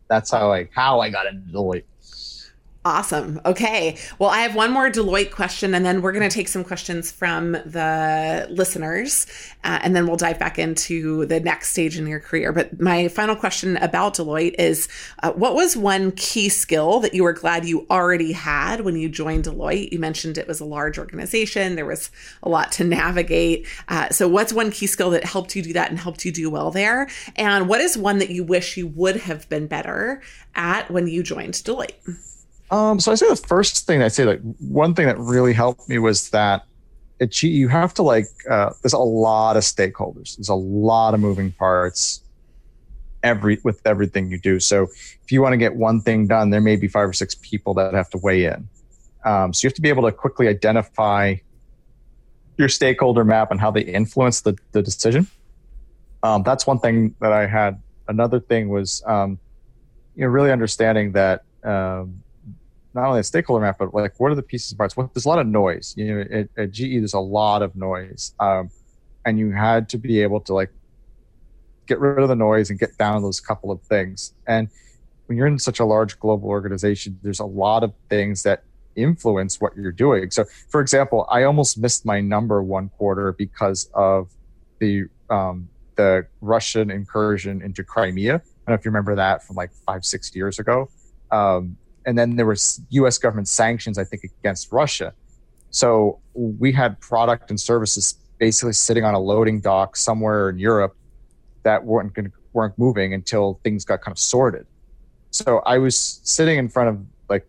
that's 0.08 0.30
how 0.30 0.52
I 0.52 0.68
how 0.72 1.00
I 1.00 1.10
got 1.10 1.26
into 1.26 1.50
Deloitte. 1.52 1.84
Awesome. 2.84 3.40
Okay. 3.44 3.98
Well, 4.20 4.30
I 4.30 4.38
have 4.38 4.54
one 4.54 4.70
more 4.70 4.88
Deloitte 4.88 5.32
question, 5.32 5.74
and 5.74 5.84
then 5.84 6.00
we're 6.00 6.12
going 6.12 6.28
to 6.28 6.34
take 6.34 6.46
some 6.46 6.62
questions 6.62 7.10
from 7.10 7.52
the 7.52 8.46
listeners, 8.50 9.26
uh, 9.64 9.80
and 9.82 9.96
then 9.96 10.06
we'll 10.06 10.16
dive 10.16 10.38
back 10.38 10.60
into 10.60 11.26
the 11.26 11.40
next 11.40 11.70
stage 11.70 11.98
in 11.98 12.06
your 12.06 12.20
career. 12.20 12.52
But 12.52 12.80
my 12.80 13.08
final 13.08 13.34
question 13.34 13.76
about 13.78 14.14
Deloitte 14.14 14.54
is 14.60 14.88
uh, 15.24 15.32
what 15.32 15.56
was 15.56 15.76
one 15.76 16.12
key 16.12 16.48
skill 16.48 17.00
that 17.00 17.14
you 17.14 17.24
were 17.24 17.32
glad 17.32 17.66
you 17.66 17.84
already 17.90 18.30
had 18.30 18.82
when 18.82 18.94
you 18.94 19.08
joined 19.08 19.44
Deloitte? 19.44 19.90
You 19.90 19.98
mentioned 19.98 20.38
it 20.38 20.46
was 20.46 20.60
a 20.60 20.64
large 20.64 20.98
organization, 20.98 21.74
there 21.74 21.84
was 21.84 22.12
a 22.44 22.48
lot 22.48 22.70
to 22.72 22.84
navigate. 22.84 23.66
Uh, 23.88 24.08
so, 24.10 24.28
what's 24.28 24.52
one 24.52 24.70
key 24.70 24.86
skill 24.86 25.10
that 25.10 25.24
helped 25.24 25.56
you 25.56 25.62
do 25.62 25.72
that 25.72 25.90
and 25.90 25.98
helped 25.98 26.24
you 26.24 26.30
do 26.30 26.48
well 26.48 26.70
there? 26.70 27.08
And 27.34 27.68
what 27.68 27.80
is 27.80 27.98
one 27.98 28.18
that 28.18 28.30
you 28.30 28.44
wish 28.44 28.76
you 28.76 28.86
would 28.86 29.16
have 29.16 29.48
been 29.48 29.66
better 29.66 30.22
at 30.54 30.88
when 30.92 31.08
you 31.08 31.24
joined 31.24 31.54
Deloitte? 31.54 32.27
Um, 32.70 33.00
so 33.00 33.12
I 33.12 33.14
say 33.14 33.28
the 33.28 33.36
first 33.36 33.86
thing 33.86 34.02
I 34.02 34.08
say, 34.08 34.24
like 34.24 34.40
one 34.58 34.94
thing 34.94 35.06
that 35.06 35.18
really 35.18 35.52
helped 35.52 35.88
me 35.88 35.98
was 35.98 36.30
that 36.30 36.64
you 37.42 37.68
have 37.68 37.94
to 37.94 38.02
like, 38.02 38.26
uh, 38.48 38.70
there's 38.82 38.92
a 38.92 38.98
lot 38.98 39.56
of 39.56 39.62
stakeholders. 39.62 40.36
There's 40.36 40.48
a 40.48 40.54
lot 40.54 41.14
of 41.14 41.20
moving 41.20 41.52
parts 41.52 42.22
every 43.22 43.58
with 43.64 43.80
everything 43.84 44.30
you 44.30 44.38
do. 44.38 44.60
So 44.60 44.84
if 45.22 45.32
you 45.32 45.42
want 45.42 45.52
to 45.54 45.56
get 45.56 45.74
one 45.74 46.00
thing 46.00 46.26
done, 46.26 46.50
there 46.50 46.60
may 46.60 46.76
be 46.76 46.88
five 46.88 47.08
or 47.08 47.12
six 47.12 47.34
people 47.34 47.74
that 47.74 47.94
have 47.94 48.10
to 48.10 48.18
weigh 48.18 48.44
in. 48.44 48.68
Um, 49.24 49.52
so 49.52 49.64
you 49.64 49.68
have 49.68 49.74
to 49.74 49.82
be 49.82 49.88
able 49.88 50.04
to 50.04 50.12
quickly 50.12 50.46
identify 50.46 51.36
your 52.56 52.68
stakeholder 52.68 53.24
map 53.24 53.50
and 53.50 53.60
how 53.60 53.70
they 53.70 53.82
influence 53.82 54.42
the, 54.42 54.56
the 54.72 54.82
decision. 54.82 55.26
Um, 56.22 56.42
that's 56.42 56.66
one 56.66 56.78
thing 56.78 57.14
that 57.20 57.32
I 57.32 57.46
had. 57.46 57.80
Another 58.08 58.40
thing 58.40 58.68
was, 58.68 59.02
um, 59.06 59.38
you 60.14 60.22
know, 60.22 60.28
really 60.28 60.50
understanding 60.50 61.12
that 61.12 61.42
um, 61.64 62.22
not 62.94 63.06
only 63.06 63.20
a 63.20 63.24
stakeholder 63.24 63.64
map, 63.64 63.76
but 63.78 63.94
like 63.94 64.18
what 64.18 64.32
are 64.32 64.34
the 64.34 64.42
pieces 64.42 64.72
and 64.72 64.78
parts? 64.78 64.96
What, 64.96 65.12
there's 65.14 65.26
a 65.26 65.28
lot 65.28 65.38
of 65.38 65.46
noise. 65.46 65.94
You 65.96 66.14
know, 66.14 66.20
at, 66.20 66.48
at 66.56 66.70
GE 66.72 66.98
there's 66.98 67.14
a 67.14 67.20
lot 67.20 67.62
of 67.62 67.76
noise, 67.76 68.34
um, 68.40 68.70
and 69.24 69.38
you 69.38 69.50
had 69.52 69.88
to 69.90 69.98
be 69.98 70.22
able 70.22 70.40
to 70.42 70.54
like 70.54 70.70
get 71.86 71.98
rid 71.98 72.22
of 72.22 72.28
the 72.28 72.36
noise 72.36 72.70
and 72.70 72.78
get 72.78 72.96
down 72.98 73.16
to 73.16 73.20
those 73.20 73.40
couple 73.40 73.70
of 73.70 73.80
things. 73.82 74.34
And 74.46 74.68
when 75.26 75.36
you're 75.36 75.46
in 75.46 75.58
such 75.58 75.80
a 75.80 75.84
large 75.84 76.18
global 76.18 76.48
organization, 76.48 77.18
there's 77.22 77.40
a 77.40 77.46
lot 77.46 77.82
of 77.82 77.92
things 78.08 78.42
that 78.44 78.64
influence 78.96 79.60
what 79.60 79.76
you're 79.76 79.92
doing. 79.92 80.30
So, 80.30 80.44
for 80.70 80.80
example, 80.80 81.26
I 81.30 81.44
almost 81.44 81.78
missed 81.78 82.04
my 82.04 82.20
number 82.20 82.62
one 82.62 82.88
quarter 82.90 83.32
because 83.32 83.90
of 83.94 84.30
the 84.78 85.04
um, 85.30 85.68
the 85.96 86.26
Russian 86.40 86.90
incursion 86.90 87.60
into 87.60 87.84
Crimea. 87.84 88.34
I 88.34 88.38
don't 88.38 88.42
know 88.68 88.74
if 88.74 88.84
you 88.84 88.90
remember 88.90 89.16
that 89.16 89.44
from 89.44 89.56
like 89.56 89.72
five, 89.86 90.04
six 90.04 90.34
years 90.34 90.58
ago. 90.58 90.88
Um, 91.30 91.76
and 92.08 92.16
then 92.16 92.36
there 92.36 92.46
was 92.46 92.80
U.S. 92.88 93.18
government 93.18 93.48
sanctions, 93.48 93.98
I 93.98 94.04
think, 94.04 94.24
against 94.40 94.72
Russia. 94.72 95.12
So 95.68 96.18
we 96.32 96.72
had 96.72 96.98
product 97.00 97.50
and 97.50 97.60
services 97.60 98.14
basically 98.38 98.72
sitting 98.72 99.04
on 99.04 99.12
a 99.12 99.18
loading 99.18 99.60
dock 99.60 99.94
somewhere 99.94 100.48
in 100.48 100.58
Europe 100.58 100.96
that 101.64 101.84
weren't 101.84 102.14
going 102.14 102.32
weren't 102.54 102.78
moving 102.78 103.12
until 103.12 103.60
things 103.62 103.84
got 103.84 104.00
kind 104.00 104.12
of 104.14 104.18
sorted. 104.18 104.66
So 105.32 105.58
I 105.66 105.76
was 105.76 106.20
sitting 106.24 106.56
in 106.56 106.70
front 106.70 106.88
of 106.88 107.04
like 107.28 107.46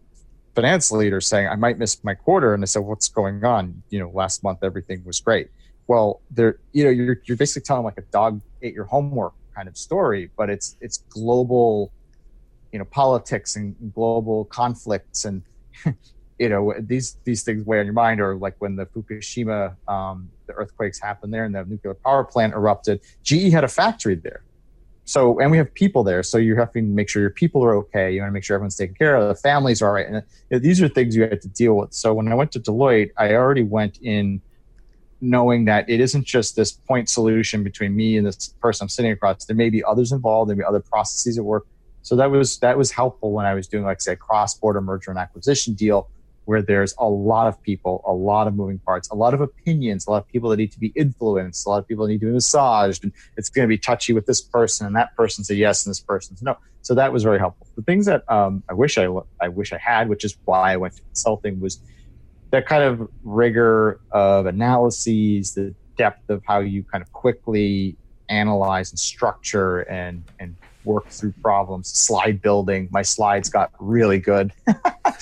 finance 0.55 0.91
leaders 0.91 1.25
saying 1.25 1.47
I 1.47 1.55
might 1.55 1.77
miss 1.79 2.03
my 2.03 2.13
quarter, 2.13 2.53
and 2.53 2.61
I 2.61 2.65
said, 2.65 2.79
"What's 2.79 3.07
going 3.07 3.45
on?" 3.45 3.81
You 3.91 3.99
know, 3.99 4.11
last 4.13 4.43
month 4.43 4.59
everything 4.61 5.05
was 5.05 5.21
great. 5.21 5.47
Well, 5.87 6.19
there, 6.31 6.59
you 6.73 6.83
know, 6.83 6.89
you're 6.89 7.21
you're 7.23 7.37
basically 7.37 7.65
telling 7.65 7.85
like 7.85 7.97
a 7.97 8.07
dog 8.11 8.41
ate 8.61 8.73
your 8.73 8.83
homework 8.85 9.35
kind 9.55 9.69
of 9.69 9.77
story, 9.77 10.29
but 10.35 10.49
it's 10.49 10.75
it's 10.81 10.97
global 11.09 11.93
you 12.71 12.79
know 12.79 12.85
politics 12.85 13.55
and 13.55 13.75
global 13.93 14.45
conflicts 14.45 15.25
and 15.25 15.43
you 16.39 16.49
know 16.49 16.73
these 16.79 17.17
these 17.25 17.43
things 17.43 17.65
weigh 17.65 17.79
on 17.79 17.85
your 17.85 17.93
mind 17.93 18.21
or 18.21 18.35
like 18.35 18.55
when 18.59 18.75
the 18.75 18.85
fukushima 18.87 19.75
um, 19.87 20.29
the 20.47 20.53
earthquakes 20.53 20.99
happened 20.99 21.33
there 21.33 21.45
and 21.45 21.53
the 21.53 21.63
nuclear 21.65 21.93
power 21.93 22.23
plant 22.23 22.53
erupted. 22.53 23.01
Ge 23.23 23.51
had 23.51 23.63
a 23.63 23.67
factory 23.67 24.15
there. 24.15 24.43
So 25.03 25.39
and 25.39 25.51
we 25.51 25.57
have 25.57 25.73
people 25.73 26.03
there. 26.03 26.23
So 26.23 26.37
you 26.37 26.55
have 26.55 26.71
to 26.73 26.81
make 26.81 27.09
sure 27.09 27.21
your 27.21 27.31
people 27.31 27.63
are 27.63 27.75
okay. 27.75 28.13
You 28.13 28.21
want 28.21 28.29
to 28.29 28.33
make 28.33 28.43
sure 28.43 28.55
everyone's 28.55 28.75
taken 28.75 28.95
care 28.95 29.15
of. 29.15 29.27
The 29.27 29.35
families 29.35 29.81
are 29.81 29.87
all 29.87 29.93
right. 29.93 30.07
And 30.07 30.63
these 30.63 30.81
are 30.81 30.87
things 30.87 31.15
you 31.15 31.23
have 31.23 31.39
to 31.41 31.47
deal 31.49 31.75
with. 31.75 31.93
So 31.93 32.13
when 32.13 32.27
i 32.31 32.35
went 32.35 32.51
to 32.53 32.59
deloitte 32.59 33.11
i 33.17 33.33
already 33.33 33.63
went 33.63 33.99
in 34.01 34.41
knowing 35.21 35.65
that 35.65 35.89
it 35.89 35.99
isn't 35.99 36.25
just 36.25 36.55
this 36.55 36.71
point 36.71 37.09
solution 37.09 37.61
between 37.61 37.93
me 37.93 38.15
and 38.15 38.25
this 38.25 38.53
person 38.61 38.85
i'm 38.85 38.89
sitting 38.89 39.11
across. 39.11 39.45
There 39.45 39.55
may 39.55 39.69
be 39.69 39.83
others 39.83 40.13
involved. 40.13 40.49
There 40.49 40.55
may 40.55 40.61
be 40.61 40.67
other 40.67 40.79
processes 40.79 41.37
at 41.37 41.43
work 41.43 41.67
so 42.01 42.15
that 42.15 42.31
was 42.31 42.59
that 42.59 42.77
was 42.77 42.91
helpful 42.91 43.31
when 43.31 43.45
I 43.45 43.53
was 43.53 43.67
doing 43.67 43.83
like 43.83 44.01
say 44.01 44.13
a 44.13 44.15
cross-border 44.15 44.81
merger 44.81 45.11
and 45.11 45.19
acquisition 45.19 45.73
deal 45.73 46.09
where 46.45 46.63
there's 46.63 46.95
a 46.97 47.07
lot 47.07 47.45
of 47.45 47.61
people, 47.61 48.03
a 48.07 48.11
lot 48.11 48.47
of 48.47 48.55
moving 48.55 48.79
parts, 48.79 49.07
a 49.11 49.15
lot 49.15 49.35
of 49.35 49.41
opinions, 49.41 50.07
a 50.07 50.09
lot 50.09 50.17
of 50.17 50.27
people 50.27 50.49
that 50.49 50.57
need 50.57 50.71
to 50.71 50.79
be 50.79 50.91
influenced, 50.95 51.67
a 51.67 51.69
lot 51.69 51.77
of 51.77 51.87
people 51.87 52.07
need 52.07 52.19
to 52.19 52.25
be 52.25 52.31
massaged, 52.31 53.03
and 53.03 53.13
it's 53.37 53.49
going 53.49 53.63
to 53.63 53.69
be 53.69 53.77
touchy 53.77 54.13
with 54.13 54.25
this 54.25 54.41
person, 54.41 54.87
and 54.87 54.95
that 54.95 55.15
person's 55.15 55.51
a 55.51 55.55
yes, 55.55 55.85
and 55.85 55.91
this 55.91 55.99
person 55.99 56.19
person's 56.19 56.41
no. 56.41 56.57
So 56.81 56.95
that 56.95 57.13
was 57.13 57.23
very 57.23 57.39
helpful. 57.39 57.67
The 57.75 57.83
things 57.83 58.05
that 58.05 58.29
um, 58.31 58.63
I 58.69 58.73
wish 58.73 58.97
I 58.97 59.07
I 59.39 59.47
wish 59.47 59.73
I 59.73 59.77
had, 59.77 60.09
which 60.09 60.23
is 60.25 60.37
why 60.45 60.73
I 60.73 60.77
went 60.77 60.95
to 60.95 61.01
consulting, 61.01 61.59
was 61.59 61.79
that 62.51 62.65
kind 62.65 62.83
of 62.83 63.07
rigor 63.23 63.99
of 64.11 64.45
analyses, 64.45 65.53
the 65.53 65.73
depth 65.97 66.29
of 66.29 66.41
how 66.45 66.59
you 66.59 66.83
kind 66.83 67.01
of 67.01 67.11
quickly 67.11 67.95
analyze 68.29 68.91
and 68.91 68.99
structure 68.99 69.81
and 69.81 70.23
and 70.39 70.55
work 70.83 71.07
through 71.09 71.33
problems, 71.41 71.89
slide 71.89 72.41
building. 72.41 72.87
My 72.91 73.01
slides 73.01 73.49
got 73.49 73.71
really 73.79 74.19
good. 74.19 74.53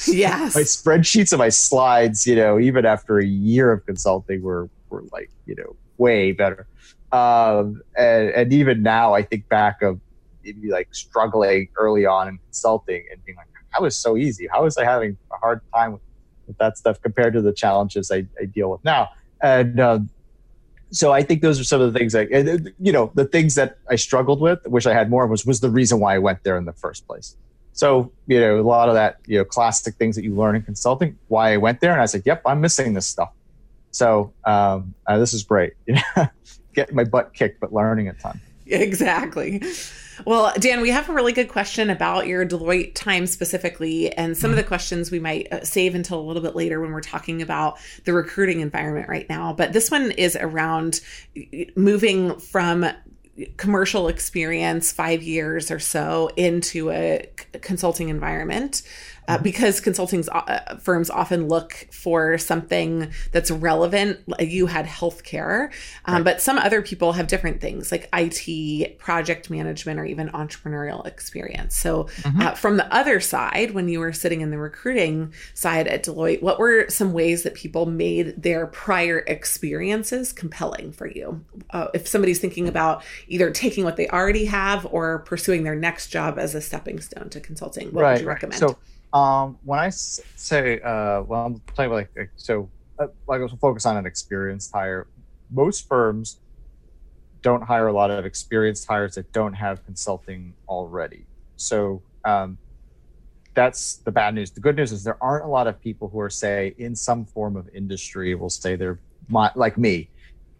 yes. 0.08 0.56
my 0.56 0.62
spreadsheets 0.62 1.32
and 1.32 1.40
my 1.40 1.50
slides, 1.50 2.28
you 2.28 2.36
know, 2.36 2.60
even 2.60 2.86
after 2.86 3.20
a 3.20 3.26
year 3.26 3.72
of 3.72 3.86
consulting 3.86 4.42
were, 4.42 4.70
were 4.90 5.04
like, 5.12 5.30
you 5.46 5.56
know, 5.56 5.76
way 5.98 6.32
better. 6.32 6.68
Um, 7.12 7.82
and, 7.98 8.30
and 8.30 8.54
even 8.54 8.84
now 8.84 9.14
I 9.14 9.24
think 9.24 9.48
back 9.50 9.82
of 9.82 10.00
maybe 10.44 10.70
like 10.70 10.94
struggling 10.94 11.70
early 11.78 12.06
on 12.06 12.28
in 12.28 12.38
consulting 12.38 13.06
and 13.12 13.24
being 13.26 13.38
like, 13.38 13.48
that 13.74 13.82
was 13.82 13.96
so 13.96 14.18
easy. 14.18 14.48
How 14.52 14.64
was 14.64 14.78
I 14.78 14.86
having 14.86 15.18
a 15.32 15.38
hard 15.38 15.62
time 15.74 15.94
with, 15.94 16.02
with 16.48 16.58
that 16.58 16.78
stuff 16.78 17.02
compared 17.02 17.34
to 17.34 17.42
the 17.42 17.54
challenges 17.54 18.12
I, 18.12 18.26
I 18.40 18.46
deal 18.46 18.70
with 18.70 18.84
now? 18.84 19.10
And, 19.42 19.80
um, 19.80 20.10
so 20.92 21.12
I 21.12 21.22
think 21.24 21.42
those 21.42 21.60
are 21.60 21.64
some 21.64 21.82
of 21.82 21.92
the 21.92 21.98
things 21.98 22.14
that 22.14 22.74
you 22.80 22.92
know 22.92 23.12
the 23.16 23.26
things 23.26 23.56
that 23.56 23.78
I 23.90 23.96
struggled 23.96 24.40
with, 24.40 24.66
wish 24.68 24.86
I 24.86 24.94
had 24.94 25.10
more 25.10 25.28
was 25.28 25.46
was 25.46 25.60
the 25.60 25.70
reason 25.70 26.00
why 26.00 26.16
I 26.16 26.20
went 26.20 26.44
there 26.44 26.58
in 26.58 26.66
the 26.66 26.74
first 26.74 27.06
place. 27.08 27.36
So 27.74 28.12
you 28.28 28.40
know 28.40 28.60
a 28.60 28.62
lot 28.62 28.90
of 28.90 28.96
that 28.96 29.18
you 29.26 29.38
know 29.38 29.46
classic 29.46 29.96
things 29.96 30.16
that 30.16 30.24
you 30.24 30.34
learn 30.34 30.56
in 30.56 30.62
consulting, 30.62 31.18
why 31.28 31.54
I 31.54 31.58
went 31.58 31.82
there, 31.82 31.92
and 31.92 32.02
I 32.02 32.06
said, 32.06 32.24
"Yep, 32.26 32.42
I'm 32.46 32.62
missing 32.62 32.94
this 32.94 33.06
stuff." 33.06 33.32
So 33.92 34.34
um, 34.46 34.94
uh, 35.08 35.18
this 35.18 35.34
is 35.34 35.44
great. 35.44 35.74
Get 36.74 36.94
my 36.94 37.04
butt 37.04 37.34
kicked, 37.34 37.60
but 37.60 37.74
learning 37.74 38.08
a 38.08 38.14
ton. 38.14 38.40
Exactly. 38.88 39.62
Well, 40.26 40.52
Dan, 40.60 40.82
we 40.82 40.90
have 40.90 41.10
a 41.10 41.14
really 41.14 41.32
good 41.32 41.48
question 41.48 41.90
about 41.90 42.28
your 42.28 42.46
Deloitte 42.46 42.96
time 42.96 43.28
specifically, 43.28 44.12
and 44.14 44.36
some 44.36 44.50
of 44.50 44.58
the 44.58 44.64
questions 44.64 45.12
we 45.12 45.20
might 45.20 45.52
uh, 45.54 45.64
save 45.64 45.94
until 45.94 46.20
a 46.20 46.26
little 46.26 46.42
bit 46.42 46.56
later 46.56 46.82
when 46.82 46.92
we're 46.92 47.02
talking 47.02 47.42
about 47.42 47.78
the 48.06 48.14
recruiting 48.14 48.62
environment 48.62 49.10
right 49.10 49.30
now. 49.30 49.54
But 49.54 49.74
this 49.74 49.92
one 49.92 50.12
is 50.12 50.36
around 50.36 51.02
moving 51.76 52.40
from 52.40 52.88
commercial 53.58 54.08
experience, 54.08 54.92
five 54.92 55.22
years 55.22 55.70
or 55.70 55.80
so 55.80 56.32
into 56.36 56.90
a 56.90 57.30
consulting 57.62 58.10
environment, 58.10 58.82
uh, 59.28 59.38
because 59.38 59.80
consulting 59.80 60.24
uh, 60.30 60.78
firms 60.78 61.10
often 61.10 61.48
look 61.48 61.88
for 61.92 62.38
something 62.38 63.12
that's 63.32 63.52
relevant. 63.52 64.20
You 64.40 64.68
had 64.68 64.86
healthcare, 64.86 65.72
um, 66.06 66.16
right. 66.16 66.24
but 66.24 66.42
some 66.42 66.58
other 66.58 66.82
people 66.82 67.14
have 67.14 67.28
different 67.28 67.60
things 67.60 67.92
like 67.92 68.10
IT, 68.14 68.98
project 69.00 69.50
management, 69.50 70.00
or 70.00 70.06
even 70.06 70.30
entrepreneurial 70.30 71.06
experience. 71.06 71.76
So, 71.76 72.06
mm-hmm. 72.22 72.42
uh, 72.42 72.52
from 72.54 72.78
the 72.78 72.94
other 72.94 73.20
side, 73.20 73.72
when 73.72 73.90
you 73.90 74.00
were 74.00 74.14
sitting 74.14 74.42
in 74.42 74.50
the 74.50 74.58
recruiting 74.58 75.34
side 75.54 75.88
at 75.88 76.04
Deloitte, 76.04 76.42
what 76.42 76.60
were 76.60 76.90
some 76.90 77.14
ways 77.14 77.44
that 77.44 77.54
people 77.54 77.86
made 77.86 78.42
their 78.42 78.68
prior 78.68 79.20
experiences 79.28 80.32
compelling 80.32 80.92
for 80.92 81.08
you? 81.08 81.44
Uh, 81.72 81.88
if 81.94 82.08
somebody's 82.08 82.40
thinking 82.40 82.68
about 82.68 83.04
either 83.28 83.52
taking 83.52 83.84
what 83.84 83.98
they 83.98 84.08
already 84.08 84.46
have 84.46 84.88
or 84.92 85.20
pursuing 85.20 85.64
their 85.64 85.76
next 85.76 86.08
job 86.08 86.40
as 86.40 86.56
a 86.56 86.62
stepping 86.62 87.00
stone 87.00 87.30
to 87.30 87.40
consulting, 87.40 87.92
what 87.92 88.04
right, 88.04 88.14
would 88.14 88.22
you 88.22 88.28
recommend? 88.28 88.60
So, 88.60 88.78
um, 89.14 89.58
when 89.64 89.80
I 89.80 89.90
say, 89.90 90.80
uh, 90.82 91.22
well, 91.24 91.46
I'm 91.46 91.62
talking 91.76 91.86
about 91.86 92.08
like, 92.16 92.32
so, 92.36 92.70
uh, 93.00 93.08
like, 93.28 93.42
I 93.42 93.48
focus 93.58 93.86
on 93.86 93.98
an 93.98 94.06
experienced 94.06 94.72
hire. 94.74 95.08
Most 95.50 95.88
firms 95.88 96.40
don't 97.42 97.62
hire 97.62 97.88
a 97.88 97.94
lot 97.94 98.12
of 98.12 98.26
experienced 98.26 98.88
hires 98.88 99.16
that 99.16 99.32
don't 99.32 99.54
have 99.54 99.86
consulting 99.86 100.54
already. 100.68 101.26
So, 101.56 102.02
um, 102.26 102.58
that's 103.54 103.98
the 103.98 104.12
bad 104.12 104.36
news. 104.36 104.52
The 104.52 104.60
good 104.60 104.76
news 104.76 104.92
is 104.92 105.04
there 105.04 105.22
aren't 105.24 105.46
a 105.46 105.48
lot 105.48 105.68
of 105.68 105.82
people 105.82 106.10
who 106.10 106.20
are, 106.20 106.30
say, 106.30 106.76
in 106.78 106.96
some 106.96 107.26
form 107.26 107.56
of 107.56 107.70
industry, 107.74 108.36
will 108.36 108.50
say 108.50 108.76
they're 108.76 109.00
my, 109.30 109.52
like 109.56 109.78
me 109.78 110.10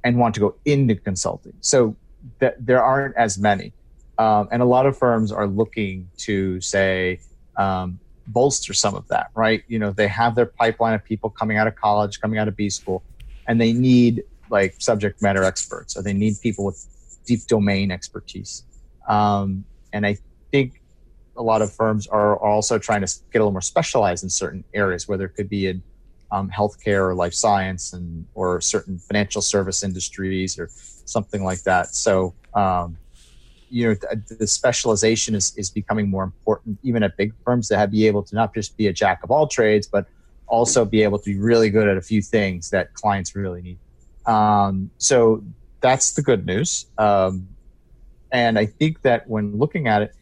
and 0.04 0.18
want 0.18 0.34
to 0.36 0.40
go 0.40 0.56
into 0.66 0.96
consulting. 0.96 1.54
So, 1.62 1.96
th- 2.40 2.56
there 2.60 2.84
aren't 2.84 3.16
as 3.18 3.38
many. 3.38 3.74
Um, 4.18 4.48
and 4.52 4.62
a 4.64 4.66
lot 4.66 4.86
of 4.86 4.98
firms 4.98 5.32
are 5.32 5.48
looking 5.48 6.10
to 6.20 6.60
say, 6.62 7.20
um, 7.58 8.00
bolster 8.28 8.74
some 8.74 8.96
of 8.96 9.08
that, 9.08 9.32
right? 9.36 9.64
You 9.68 9.80
know, 9.80 9.92
they 9.92 10.08
have 10.08 10.36
their 10.36 10.46
pipeline 10.46 10.94
of 10.94 11.04
people 11.04 11.30
coming 11.30 11.58
out 11.58 11.68
of 11.68 11.76
college, 11.76 12.20
coming 12.20 12.40
out 12.40 12.48
of 12.48 12.56
B 12.56 12.70
school, 12.70 13.04
and 13.48 13.60
they 13.60 13.74
need 13.74 14.24
like 14.50 14.76
subject 14.80 15.22
matter 15.22 15.44
experts 15.44 15.98
or 15.98 16.02
they 16.02 16.14
need 16.14 16.36
people 16.42 16.66
with 16.66 16.86
deep 17.26 17.46
domain 17.48 17.92
expertise. 17.92 18.64
Um, 19.08 19.66
and 19.94 20.06
I 20.06 20.18
think 20.52 20.82
a 21.36 21.44
lot 21.44 21.62
of 21.62 21.72
firms 21.72 22.08
are 22.08 22.38
also 22.38 22.78
trying 22.78 23.06
to 23.06 23.20
get 23.32 23.40
a 23.40 23.42
little 23.42 23.52
more 23.52 23.62
specialized 23.62 24.24
in 24.24 24.30
certain 24.30 24.64
areas, 24.74 25.08
whether 25.08 25.26
it 25.26 25.36
could 25.36 25.50
be 25.50 25.68
in 25.68 25.82
um, 26.32 26.50
healthcare 26.50 27.08
or 27.08 27.16
life 27.16 27.34
science 27.34 27.94
and 27.94 28.26
or 28.34 28.60
certain 28.60 28.98
financial 29.00 29.42
service 29.42 29.84
industries 29.84 30.60
or 30.60 30.70
something 31.06 31.44
like 31.44 31.62
that. 31.64 31.94
So 31.94 32.34
um, 32.54 32.98
you 33.70 33.88
know 33.88 33.96
the 34.40 34.48
specialization 34.48 35.36
is, 35.36 35.54
is 35.58 35.70
becoming 35.70 36.10
more 36.10 36.24
important 36.24 36.78
even 36.84 37.04
at 37.04 37.18
big 37.18 37.34
firms 37.44 37.68
to 37.68 37.78
have 37.78 37.92
be 37.92 38.08
able 38.08 38.24
to 38.24 38.36
not 38.36 38.54
just 38.54 38.78
be 38.78 38.88
a 38.88 38.94
jack 38.94 39.24
of 39.24 39.32
all 39.32 39.48
trades 39.48 39.88
but 39.88 40.08
also 40.48 40.86
be 40.86 41.04
able 41.04 41.20
to 41.20 41.26
be 41.26 41.38
really 41.38 41.70
good 41.70 41.88
at 41.88 41.98
a 41.98 42.02
few 42.02 42.22
things 42.22 42.70
that 42.70 42.94
clients 42.94 43.36
really 43.36 43.62
need. 43.62 43.78
Um, 44.26 44.90
so 44.98 45.44
that's 45.82 46.14
the 46.14 46.22
good 46.22 46.46
news. 46.46 46.86
Um, 46.98 47.50
and 48.32 48.60
i 48.60 48.66
think 48.66 49.02
that 49.02 49.28
when 49.28 49.58
looking 49.58 49.88
at 49.88 50.02
it 50.02 50.14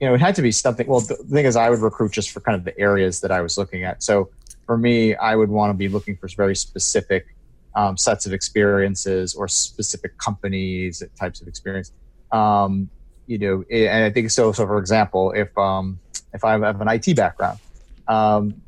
you 0.00 0.06
know 0.06 0.14
it 0.14 0.20
had 0.20 0.34
to 0.34 0.42
be 0.42 0.52
something 0.52 0.86
well 0.86 1.00
the 1.00 1.14
thing 1.16 1.44
is 1.44 1.56
i 1.56 1.68
would 1.70 1.80
recruit 1.80 2.12
just 2.12 2.30
for 2.30 2.40
kind 2.40 2.56
of 2.56 2.64
the 2.64 2.78
areas 2.78 3.20
that 3.20 3.30
i 3.30 3.40
was 3.40 3.58
looking 3.58 3.84
at. 3.84 4.02
So 4.02 4.30
for 4.66 4.76
me 4.76 5.14
i 5.16 5.34
would 5.34 5.48
want 5.48 5.70
to 5.70 5.74
be 5.74 5.88
looking 5.88 6.16
for 6.16 6.28
very 6.28 6.56
specific 6.56 7.34
um, 7.74 7.96
sets 7.96 8.26
of 8.26 8.32
experiences 8.32 9.34
or 9.34 9.46
specific 9.46 10.18
companies 10.18 11.02
types 11.18 11.40
of 11.40 11.48
experience 11.48 11.92
um, 12.32 12.90
you 13.26 13.38
know, 13.38 13.64
and 13.70 14.04
I 14.04 14.10
think 14.10 14.30
so. 14.30 14.52
So, 14.52 14.66
for 14.66 14.78
example, 14.78 15.32
if 15.32 15.56
um, 15.56 15.98
if 16.32 16.44
I 16.44 16.52
have 16.52 16.80
an 16.80 16.88
IT 16.88 17.14
background, 17.16 17.58
um, 18.06 18.62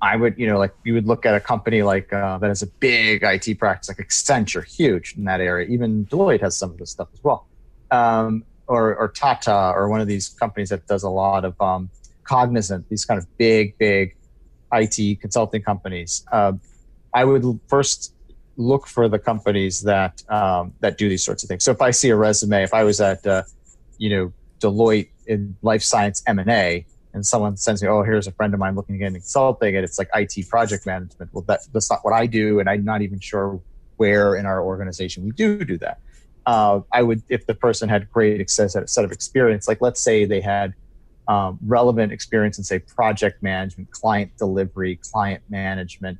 I 0.00 0.16
would, 0.16 0.38
you 0.38 0.46
know, 0.46 0.58
like 0.58 0.74
you 0.84 0.94
would 0.94 1.06
look 1.06 1.24
at 1.24 1.34
a 1.34 1.40
company 1.40 1.82
like 1.82 2.12
uh, 2.12 2.38
that 2.38 2.48
has 2.48 2.62
a 2.62 2.66
big 2.66 3.22
IT 3.22 3.58
practice, 3.58 3.88
like 3.88 4.06
Accenture, 4.06 4.64
huge 4.64 5.14
in 5.16 5.24
that 5.24 5.40
area. 5.40 5.66
Even 5.68 6.04
Deloitte 6.06 6.42
has 6.42 6.56
some 6.56 6.70
of 6.70 6.78
this 6.78 6.90
stuff 6.90 7.08
as 7.14 7.24
well, 7.24 7.46
um, 7.90 8.44
or 8.66 8.94
or 8.96 9.08
Tata, 9.08 9.72
or 9.74 9.88
one 9.88 10.00
of 10.00 10.06
these 10.06 10.28
companies 10.28 10.68
that 10.68 10.86
does 10.86 11.02
a 11.02 11.10
lot 11.10 11.44
of 11.44 11.58
um, 11.60 11.88
cognizant, 12.24 12.88
these 12.88 13.04
kind 13.04 13.18
of 13.18 13.26
big, 13.38 13.78
big 13.78 14.16
IT 14.72 15.20
consulting 15.20 15.62
companies. 15.62 16.24
Uh, 16.30 16.52
I 17.14 17.24
would 17.24 17.60
first 17.68 18.13
look 18.56 18.86
for 18.86 19.08
the 19.08 19.18
companies 19.18 19.82
that 19.82 20.22
um, 20.30 20.72
that 20.80 20.98
do 20.98 21.08
these 21.08 21.24
sorts 21.24 21.42
of 21.42 21.48
things. 21.48 21.64
So 21.64 21.70
if 21.72 21.82
I 21.82 21.90
see 21.90 22.10
a 22.10 22.16
resume, 22.16 22.62
if 22.62 22.74
I 22.74 22.84
was 22.84 23.00
at 23.00 23.26
uh, 23.26 23.42
you 23.98 24.10
know 24.10 24.32
Deloitte 24.60 25.08
in 25.26 25.56
life 25.62 25.82
science 25.82 26.22
M 26.26 26.38
and 26.38 26.50
A, 26.50 26.86
and 27.14 27.24
someone 27.24 27.56
sends 27.56 27.82
me, 27.82 27.88
oh, 27.88 28.02
here's 28.02 28.26
a 28.26 28.32
friend 28.32 28.52
of 28.54 28.60
mine 28.60 28.74
looking 28.74 28.94
to 28.94 28.98
get 28.98 29.06
into 29.08 29.20
consulting, 29.20 29.76
and 29.76 29.84
it's 29.84 29.98
like 29.98 30.08
IT 30.14 30.48
project 30.48 30.84
management. 30.84 31.32
Well, 31.32 31.44
that, 31.46 31.60
that's 31.72 31.90
not 31.90 32.04
what 32.04 32.12
I 32.12 32.26
do, 32.26 32.60
and 32.60 32.68
I'm 32.68 32.84
not 32.84 33.02
even 33.02 33.20
sure 33.20 33.60
where 33.96 34.34
in 34.34 34.46
our 34.46 34.62
organization 34.62 35.24
we 35.24 35.30
do 35.30 35.64
do 35.64 35.78
that. 35.78 36.00
Uh, 36.44 36.80
I 36.92 37.02
would, 37.02 37.22
if 37.28 37.46
the 37.46 37.54
person 37.54 37.88
had 37.88 38.10
great 38.10 38.50
set 38.50 38.74
of 38.74 39.12
experience, 39.12 39.68
like 39.68 39.80
let's 39.80 40.00
say 40.00 40.24
they 40.24 40.40
had 40.40 40.74
um, 41.28 41.58
relevant 41.64 42.12
experience 42.12 42.58
in 42.58 42.64
say 42.64 42.80
project 42.80 43.42
management, 43.42 43.90
client 43.90 44.36
delivery, 44.36 44.96
client 44.96 45.42
management, 45.48 46.18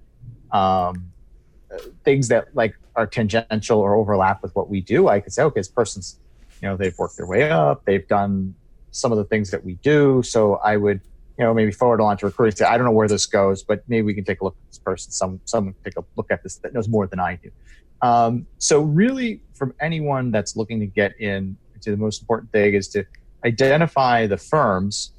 um, 0.52 1.12
things 2.04 2.28
that 2.28 2.54
like 2.54 2.76
are 2.96 3.06
tangential 3.06 3.78
or 3.78 3.94
overlap 3.94 4.42
with 4.42 4.54
what 4.54 4.68
we 4.68 4.80
do, 4.80 5.08
I 5.08 5.20
could 5.20 5.32
say, 5.32 5.42
okay, 5.42 5.60
this 5.60 5.68
person's, 5.68 6.18
you 6.62 6.68
know, 6.68 6.76
they've 6.76 6.96
worked 6.98 7.16
their 7.16 7.26
way 7.26 7.50
up, 7.50 7.84
they've 7.84 8.06
done 8.06 8.54
some 8.90 9.12
of 9.12 9.18
the 9.18 9.24
things 9.24 9.50
that 9.50 9.64
we 9.64 9.74
do. 9.76 10.22
So 10.22 10.54
I 10.56 10.76
would, 10.76 11.00
you 11.38 11.44
know, 11.44 11.52
maybe 11.52 11.72
forward 11.72 12.00
on 12.00 12.16
to 12.18 12.26
recruiting. 12.26 12.56
Say, 12.56 12.64
I 12.64 12.76
don't 12.76 12.86
know 12.86 12.92
where 12.92 13.08
this 13.08 13.26
goes, 13.26 13.62
but 13.62 13.82
maybe 13.88 14.02
we 14.02 14.14
can 14.14 14.24
take 14.24 14.40
a 14.40 14.44
look 14.44 14.56
at 14.64 14.70
this 14.70 14.78
person. 14.78 15.12
Some 15.12 15.40
someone 15.44 15.74
take 15.84 15.96
a 15.96 16.04
look 16.16 16.30
at 16.30 16.42
this 16.42 16.56
that 16.58 16.72
knows 16.72 16.88
more 16.88 17.06
than 17.06 17.18
I 17.18 17.36
do. 17.36 17.50
Um, 18.02 18.46
so 18.58 18.82
really, 18.82 19.40
from 19.54 19.74
anyone 19.80 20.30
that's 20.30 20.56
looking 20.56 20.78
to 20.80 20.86
get 20.86 21.18
in, 21.20 21.56
to 21.80 21.90
the 21.90 21.96
most 21.96 22.20
important 22.20 22.52
thing 22.52 22.74
is 22.74 22.88
to 22.88 23.04
identify 23.44 24.26
the 24.26 24.36
firms. 24.36 25.12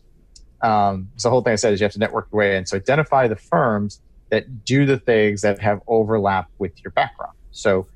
Um, 0.62 1.10
so 1.15 1.28
the 1.28 1.32
whole 1.32 1.41
thing 1.41 1.54
I 1.54 1.58
said 1.58 1.74
is 1.74 1.80
you 1.80 1.86
have 1.86 1.94
to 1.94 2.00
network 2.00 2.28
your 2.32 2.39
way 2.39 2.58
in. 2.58 2.65
So 2.65 2.78
identify 2.78 3.28
the 3.28 3.36
firms 3.36 4.02
that 4.36 4.65
do 4.65 4.86
the 4.86 4.98
things 4.98 5.41
that 5.41 5.60
have 5.60 5.82
overlap 5.88 6.50
with 6.60 6.74
your 6.84 6.91
background. 6.91 7.38
So 7.52 7.88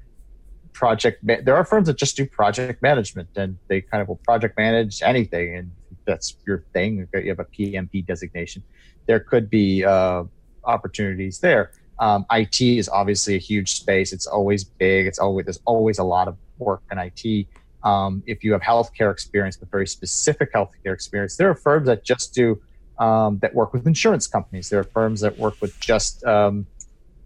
project 0.71 1.17
there 1.45 1.55
are 1.55 1.65
firms 1.65 1.87
that 1.87 1.97
just 1.97 2.15
do 2.15 2.25
project 2.25 2.81
management 2.81 3.27
and 3.35 3.57
they 3.67 3.81
kind 3.81 4.01
of 4.01 4.07
will 4.07 4.21
project 4.29 4.57
manage 4.57 5.01
anything 5.01 5.57
and 5.57 5.71
that's 6.05 6.37
your 6.47 6.63
thing. 6.73 7.07
You 7.13 7.29
have 7.29 7.39
a 7.39 7.49
pmp 7.55 8.05
designation. 8.05 8.63
There 9.05 9.19
could 9.19 9.49
be 9.49 9.83
uh, 9.83 10.23
opportunities 10.63 11.39
there. 11.39 11.71
Um, 11.99 12.25
it 12.31 12.61
is 12.61 12.87
obviously 12.87 13.35
a 13.35 13.43
huge 13.51 13.71
space. 13.73 14.13
It's 14.13 14.27
always 14.27 14.63
big. 14.63 15.07
It's 15.07 15.19
always 15.19 15.45
there's 15.45 15.59
always 15.65 15.99
a 15.99 16.05
lot 16.05 16.29
of 16.29 16.37
work 16.57 16.81
in 16.91 16.97
it 16.97 17.47
um, 17.83 18.23
if 18.25 18.43
you 18.43 18.53
have 18.53 18.61
healthcare 18.61 19.11
experience 19.11 19.57
but 19.57 19.69
very 19.69 19.87
specific 19.87 20.53
healthcare 20.53 20.93
experience 20.93 21.35
there 21.35 21.49
are 21.49 21.55
firms 21.55 21.87
that 21.87 22.03
just 22.03 22.33
do 22.33 22.61
um, 22.99 23.39
that 23.39 23.55
work 23.55 23.73
with 23.73 23.87
insurance 23.87 24.27
companies. 24.27 24.69
There 24.69 24.79
are 24.79 24.83
firms 24.83 25.21
that 25.21 25.37
work 25.37 25.55
with 25.61 25.79
just 25.79 26.23
um, 26.25 26.67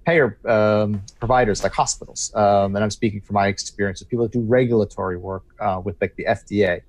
payer 0.06 0.38
um, 0.48 1.02
providers 1.20 1.64
like 1.64 1.74
hospitals. 1.74 2.34
Um, 2.36 2.76
and 2.76 2.84
I'm 2.84 2.92
speaking 2.92 3.22
from 3.22 3.36
my 3.36 3.48
experience 3.48 4.00
with 4.00 4.10
people 4.10 4.26
that 4.26 4.32
do 4.32 4.42
regulatory 4.42 5.18
work 5.18 5.44
uh, 5.60 5.82
with 5.84 6.00
like 6.00 6.16
the 6.16 6.26
FDA 6.26 6.82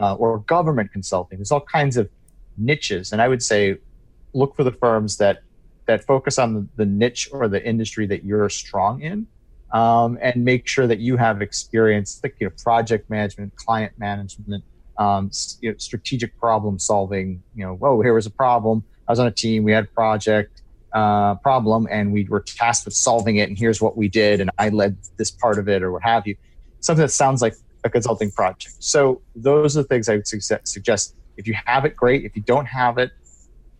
uh, 0.00 0.14
or 0.14 0.38
government 0.40 0.92
consulting. 0.92 1.38
There's 1.38 1.52
all 1.52 1.60
kinds 1.60 1.96
of 1.96 2.10
niches, 2.56 3.12
and 3.12 3.22
I 3.22 3.28
would 3.28 3.42
say 3.42 3.78
look 4.32 4.56
for 4.56 4.64
the 4.64 4.72
firms 4.72 5.16
that 5.18 5.42
that 5.86 6.02
focus 6.04 6.38
on 6.38 6.68
the, 6.76 6.86
niche 6.86 7.28
or 7.30 7.46
the 7.46 7.62
industry 7.62 8.06
that 8.06 8.24
you're 8.24 8.48
strong 8.48 9.02
in. 9.02 9.26
Um, 9.72 10.18
and 10.22 10.44
make 10.44 10.66
sure 10.66 10.86
that 10.86 11.00
you 11.00 11.16
have 11.16 11.42
experience 11.42 12.20
like 12.22 12.36
you 12.38 12.46
know 12.46 12.52
project 12.62 13.10
management, 13.10 13.54
client 13.56 13.92
management, 13.98 14.64
um, 14.98 15.30
you 15.60 15.70
know, 15.70 15.76
strategic 15.78 16.38
problem 16.38 16.78
solving. 16.78 17.42
You 17.54 17.66
know, 17.66 17.74
whoa, 17.74 18.00
here 18.00 18.14
was 18.14 18.26
a 18.26 18.30
problem. 18.30 18.84
I 19.08 19.12
was 19.12 19.18
on 19.18 19.26
a 19.26 19.32
team. 19.32 19.64
We 19.64 19.72
had 19.72 19.84
a 19.84 19.88
project 19.88 20.62
uh, 20.92 21.34
problem, 21.36 21.88
and 21.90 22.12
we 22.12 22.24
were 22.24 22.40
tasked 22.40 22.84
with 22.84 22.94
solving 22.94 23.36
it. 23.36 23.48
And 23.48 23.58
here's 23.58 23.80
what 23.80 23.96
we 23.96 24.08
did, 24.08 24.40
and 24.40 24.50
I 24.58 24.68
led 24.68 24.96
this 25.16 25.30
part 25.30 25.58
of 25.58 25.68
it, 25.68 25.82
or 25.82 25.92
what 25.92 26.02
have 26.02 26.26
you. 26.26 26.36
Something 26.80 27.02
that 27.02 27.10
sounds 27.10 27.42
like 27.42 27.54
a 27.82 27.90
consulting 27.90 28.30
project. 28.30 28.76
So 28.78 29.20
those 29.34 29.76
are 29.76 29.82
the 29.82 29.88
things 29.88 30.08
I 30.08 30.16
would 30.16 30.26
suggest. 30.26 31.14
If 31.36 31.46
you 31.46 31.54
have 31.64 31.84
it, 31.84 31.96
great. 31.96 32.24
If 32.24 32.36
you 32.36 32.42
don't 32.42 32.66
have 32.66 32.98
it, 32.98 33.10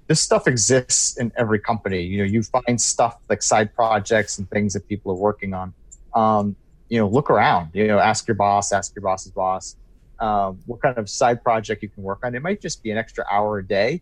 this 0.08 0.20
stuff 0.20 0.46
exists 0.46 1.16
in 1.16 1.32
every 1.36 1.60
company. 1.60 2.02
You 2.02 2.18
know, 2.18 2.24
you 2.24 2.42
find 2.42 2.80
stuff 2.80 3.16
like 3.30 3.42
side 3.42 3.74
projects 3.74 4.38
and 4.38 4.50
things 4.50 4.72
that 4.74 4.86
people 4.88 5.12
are 5.12 5.16
working 5.16 5.54
on. 5.54 5.72
Um, 6.14 6.56
you 6.88 6.98
know, 6.98 7.08
look 7.08 7.30
around. 7.30 7.70
You 7.72 7.86
know, 7.86 7.98
ask 7.98 8.26
your 8.28 8.34
boss, 8.34 8.72
ask 8.72 8.94
your 8.94 9.02
boss's 9.02 9.32
boss 9.32 9.76
um, 10.24 10.58
what 10.64 10.80
kind 10.80 10.96
of 10.96 11.08
side 11.10 11.42
project 11.42 11.82
you 11.82 11.90
can 11.90 12.02
work 12.02 12.20
on. 12.24 12.34
It 12.34 12.42
might 12.42 12.62
just 12.62 12.82
be 12.82 12.90
an 12.90 12.96
extra 12.96 13.24
hour 13.30 13.58
a 13.58 13.66
day, 13.66 14.00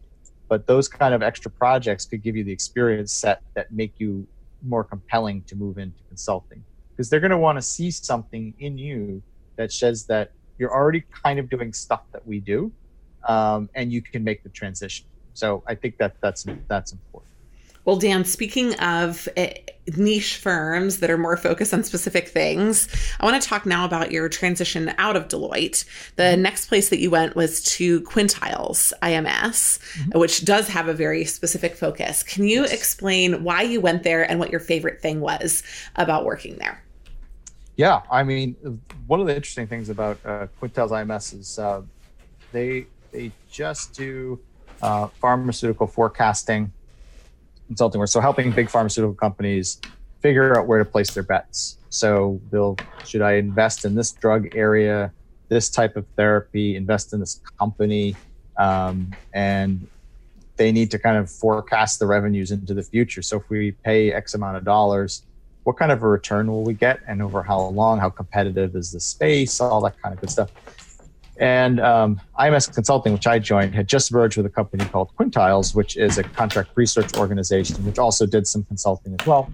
but 0.48 0.66
those 0.68 0.86
kind 0.86 1.14
of 1.14 1.22
extra 1.22 1.50
projects 1.50 2.04
could 2.04 2.22
give 2.22 2.36
you 2.36 2.44
the 2.44 2.52
experience 2.52 3.12
set 3.12 3.42
that 3.56 3.72
make 3.72 3.94
you 3.98 4.26
more 4.64 4.84
compelling 4.84 5.42
to 5.48 5.56
move 5.56 5.78
into 5.78 5.98
consulting 6.08 6.62
because 6.90 7.10
they're 7.10 7.24
going 7.26 7.32
to 7.32 7.38
want 7.38 7.58
to 7.58 7.62
see 7.62 7.90
something 7.90 8.54
in 8.60 8.78
you 8.78 9.20
that 9.56 9.72
says 9.72 10.06
that 10.06 10.30
you're 10.58 10.72
already 10.72 11.02
kind 11.24 11.40
of 11.40 11.50
doing 11.50 11.72
stuff 11.72 12.02
that 12.12 12.24
we 12.24 12.38
do, 12.38 12.70
um, 13.26 13.68
and 13.74 13.92
you 13.92 14.00
can 14.00 14.22
make 14.22 14.44
the 14.44 14.50
transition. 14.50 15.06
So 15.34 15.64
I 15.66 15.74
think 15.74 15.96
that 15.98 16.14
that's 16.22 16.46
that's 16.68 16.92
important. 16.92 17.31
Well, 17.84 17.96
Dan, 17.96 18.24
speaking 18.24 18.74
of 18.78 19.28
eh, 19.36 19.54
niche 19.96 20.36
firms 20.36 21.00
that 21.00 21.10
are 21.10 21.18
more 21.18 21.36
focused 21.36 21.74
on 21.74 21.82
specific 21.82 22.28
things, 22.28 22.88
I 23.18 23.24
want 23.24 23.42
to 23.42 23.48
talk 23.48 23.66
now 23.66 23.84
about 23.84 24.12
your 24.12 24.28
transition 24.28 24.94
out 24.98 25.16
of 25.16 25.26
Deloitte. 25.26 25.84
The 26.14 26.22
mm-hmm. 26.22 26.42
next 26.42 26.66
place 26.66 26.90
that 26.90 27.00
you 27.00 27.10
went 27.10 27.34
was 27.34 27.60
to 27.64 28.00
Quintiles 28.02 28.92
IMS, 29.02 29.80
mm-hmm. 29.80 30.18
which 30.18 30.44
does 30.44 30.68
have 30.68 30.86
a 30.86 30.94
very 30.94 31.24
specific 31.24 31.74
focus. 31.74 32.22
Can 32.22 32.44
you 32.44 32.62
yes. 32.62 32.72
explain 32.72 33.42
why 33.42 33.62
you 33.62 33.80
went 33.80 34.04
there 34.04 34.30
and 34.30 34.38
what 34.38 34.50
your 34.50 34.60
favorite 34.60 35.00
thing 35.00 35.20
was 35.20 35.64
about 35.96 36.24
working 36.24 36.56
there? 36.58 36.84
Yeah, 37.76 38.02
I 38.10 38.22
mean, 38.22 38.54
one 39.08 39.20
of 39.20 39.26
the 39.26 39.34
interesting 39.34 39.66
things 39.66 39.88
about 39.88 40.18
uh, 40.24 40.46
Quintiles 40.60 40.90
IMS 40.90 41.38
is 41.38 41.58
uh, 41.58 41.82
they 42.52 42.86
they 43.10 43.32
just 43.50 43.94
do 43.94 44.38
uh, 44.82 45.08
pharmaceutical 45.20 45.86
forecasting 45.86 46.72
consulting 47.66 47.98
work. 47.98 48.08
So 48.08 48.20
helping 48.20 48.50
big 48.52 48.68
pharmaceutical 48.68 49.14
companies 49.14 49.80
figure 50.20 50.58
out 50.58 50.66
where 50.66 50.78
to 50.78 50.84
place 50.84 51.10
their 51.10 51.22
bets. 51.22 51.78
So 51.90 52.40
they'll 52.50 52.76
should 53.04 53.22
I 53.22 53.32
invest 53.34 53.84
in 53.84 53.94
this 53.94 54.12
drug 54.12 54.54
area, 54.54 55.12
this 55.48 55.68
type 55.68 55.96
of 55.96 56.06
therapy, 56.16 56.76
invest 56.76 57.12
in 57.12 57.20
this 57.20 57.40
company, 57.58 58.16
um, 58.56 59.12
and 59.34 59.86
they 60.56 60.72
need 60.72 60.90
to 60.92 60.98
kind 60.98 61.16
of 61.16 61.30
forecast 61.30 61.98
the 61.98 62.06
revenues 62.06 62.50
into 62.50 62.74
the 62.74 62.82
future. 62.82 63.22
So 63.22 63.38
if 63.38 63.48
we 63.50 63.72
pay 63.72 64.12
X 64.12 64.34
amount 64.34 64.56
of 64.56 64.64
dollars, 64.64 65.22
what 65.64 65.76
kind 65.76 65.92
of 65.92 66.02
a 66.02 66.08
return 66.08 66.50
will 66.50 66.64
we 66.64 66.74
get, 66.74 67.00
and 67.06 67.22
over 67.22 67.42
how 67.42 67.60
long? 67.60 67.98
How 67.98 68.10
competitive 68.10 68.74
is 68.76 68.92
the 68.92 69.00
space? 69.00 69.60
All 69.60 69.80
that 69.82 70.00
kind 70.00 70.14
of 70.14 70.20
good 70.20 70.30
stuff. 70.30 70.50
And 71.42 71.80
um, 71.80 72.20
IMS 72.38 72.72
Consulting, 72.72 73.12
which 73.12 73.26
I 73.26 73.40
joined, 73.40 73.74
had 73.74 73.88
just 73.88 74.12
merged 74.12 74.36
with 74.36 74.46
a 74.46 74.48
company 74.48 74.84
called 74.84 75.10
Quintiles, 75.18 75.74
which 75.74 75.96
is 75.96 76.16
a 76.16 76.22
contract 76.22 76.70
research 76.76 77.16
organization, 77.16 77.84
which 77.84 77.98
also 77.98 78.26
did 78.26 78.46
some 78.46 78.62
consulting 78.62 79.16
as 79.18 79.26
well. 79.26 79.52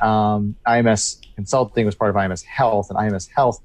Um, 0.00 0.56
IMS 0.66 1.20
Consulting 1.34 1.84
was 1.84 1.94
part 1.94 2.08
of 2.08 2.16
IMS 2.16 2.42
Health, 2.42 2.88
and 2.88 2.98
IMS 2.98 3.28
Health 3.28 3.60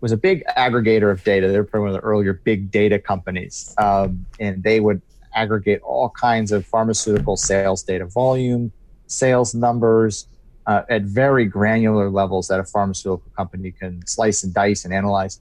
was 0.00 0.10
a 0.10 0.16
big 0.16 0.42
aggregator 0.58 1.12
of 1.12 1.22
data. 1.22 1.46
They 1.46 1.56
were 1.56 1.62
probably 1.62 1.90
one 1.90 1.94
of 1.94 2.02
the 2.02 2.04
earlier 2.06 2.32
big 2.32 2.72
data 2.72 2.98
companies, 2.98 3.72
um, 3.78 4.26
and 4.40 4.60
they 4.64 4.80
would 4.80 5.00
aggregate 5.36 5.82
all 5.82 6.10
kinds 6.10 6.50
of 6.50 6.66
pharmaceutical 6.66 7.36
sales 7.36 7.84
data, 7.84 8.06
volume, 8.06 8.72
sales 9.06 9.54
numbers, 9.54 10.26
uh, 10.66 10.82
at 10.88 11.02
very 11.02 11.44
granular 11.44 12.10
levels 12.10 12.48
that 12.48 12.58
a 12.58 12.64
pharmaceutical 12.64 13.30
company 13.36 13.70
can 13.70 14.04
slice 14.04 14.42
and 14.42 14.52
dice 14.52 14.84
and 14.84 14.92
analyze 14.92 15.38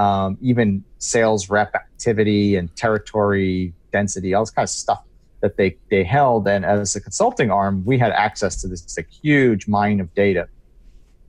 um, 0.00 0.38
even 0.40 0.82
sales 0.98 1.50
rep 1.50 1.74
activity 1.74 2.56
and 2.56 2.74
territory 2.74 3.74
density, 3.92 4.32
all 4.32 4.42
this 4.42 4.50
kind 4.50 4.64
of 4.64 4.70
stuff 4.70 5.04
that 5.42 5.58
they, 5.58 5.76
they 5.90 6.04
held. 6.04 6.48
And 6.48 6.64
as 6.64 6.96
a 6.96 7.02
consulting 7.02 7.50
arm, 7.50 7.84
we 7.84 7.98
had 7.98 8.12
access 8.12 8.62
to 8.62 8.68
this 8.68 8.96
like, 8.96 9.10
huge 9.10 9.68
mine 9.68 10.00
of 10.00 10.12
data. 10.14 10.48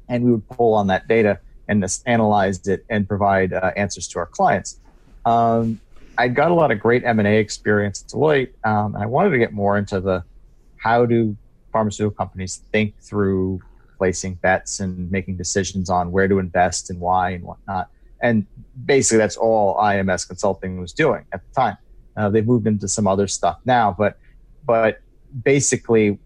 And 0.07 0.23
we 0.23 0.31
would 0.31 0.47
pull 0.47 0.73
on 0.73 0.87
that 0.87 1.09
data 1.09 1.39
and 1.67 1.81
just 1.81 2.03
analyze 2.07 2.65
it 2.65 2.85
and 2.89 3.05
provide 3.07 3.51
uh, 3.51 3.71
answers 3.75 4.07
to 4.09 4.19
our 4.19 4.25
clients. 4.25 4.79
Um, 5.25 5.81
I 6.17 6.29
got 6.29 6.51
a 6.51 6.53
lot 6.53 6.71
of 6.71 6.79
great 6.79 7.03
M&A 7.03 7.39
experience 7.39 8.01
at 8.03 8.11
Deloitte. 8.11 8.51
Um, 8.63 8.95
and 8.95 9.03
I 9.03 9.05
wanted 9.05 9.31
to 9.31 9.37
get 9.37 9.51
more 9.51 9.77
into 9.77 9.99
the 9.99 10.23
how 10.77 11.05
do 11.05 11.35
pharmaceutical 11.73 12.15
companies 12.15 12.61
think 12.71 12.97
through 13.01 13.59
placing 13.97 14.35
bets 14.35 14.79
and 14.79 15.11
making 15.11 15.35
decisions 15.35 15.89
on 15.89 16.13
where 16.13 16.29
to 16.29 16.39
invest 16.39 16.89
and 16.89 17.01
why 17.01 17.31
and 17.31 17.43
whatnot 17.43 17.89
and 18.21 18.45
basically 18.85 19.17
that's 19.17 19.37
all 19.37 19.75
IMS 19.77 20.27
Consulting 20.27 20.79
was 20.79 20.93
doing 20.93 21.25
at 21.33 21.41
the 21.47 21.53
time. 21.53 21.77
Uh, 22.15 22.29
they've 22.29 22.45
moved 22.45 22.67
into 22.67 22.87
some 22.87 23.07
other 23.07 23.27
stuff 23.27 23.59
now, 23.65 23.95
but 23.97 24.17
but 24.65 24.99
basically, 25.43 26.19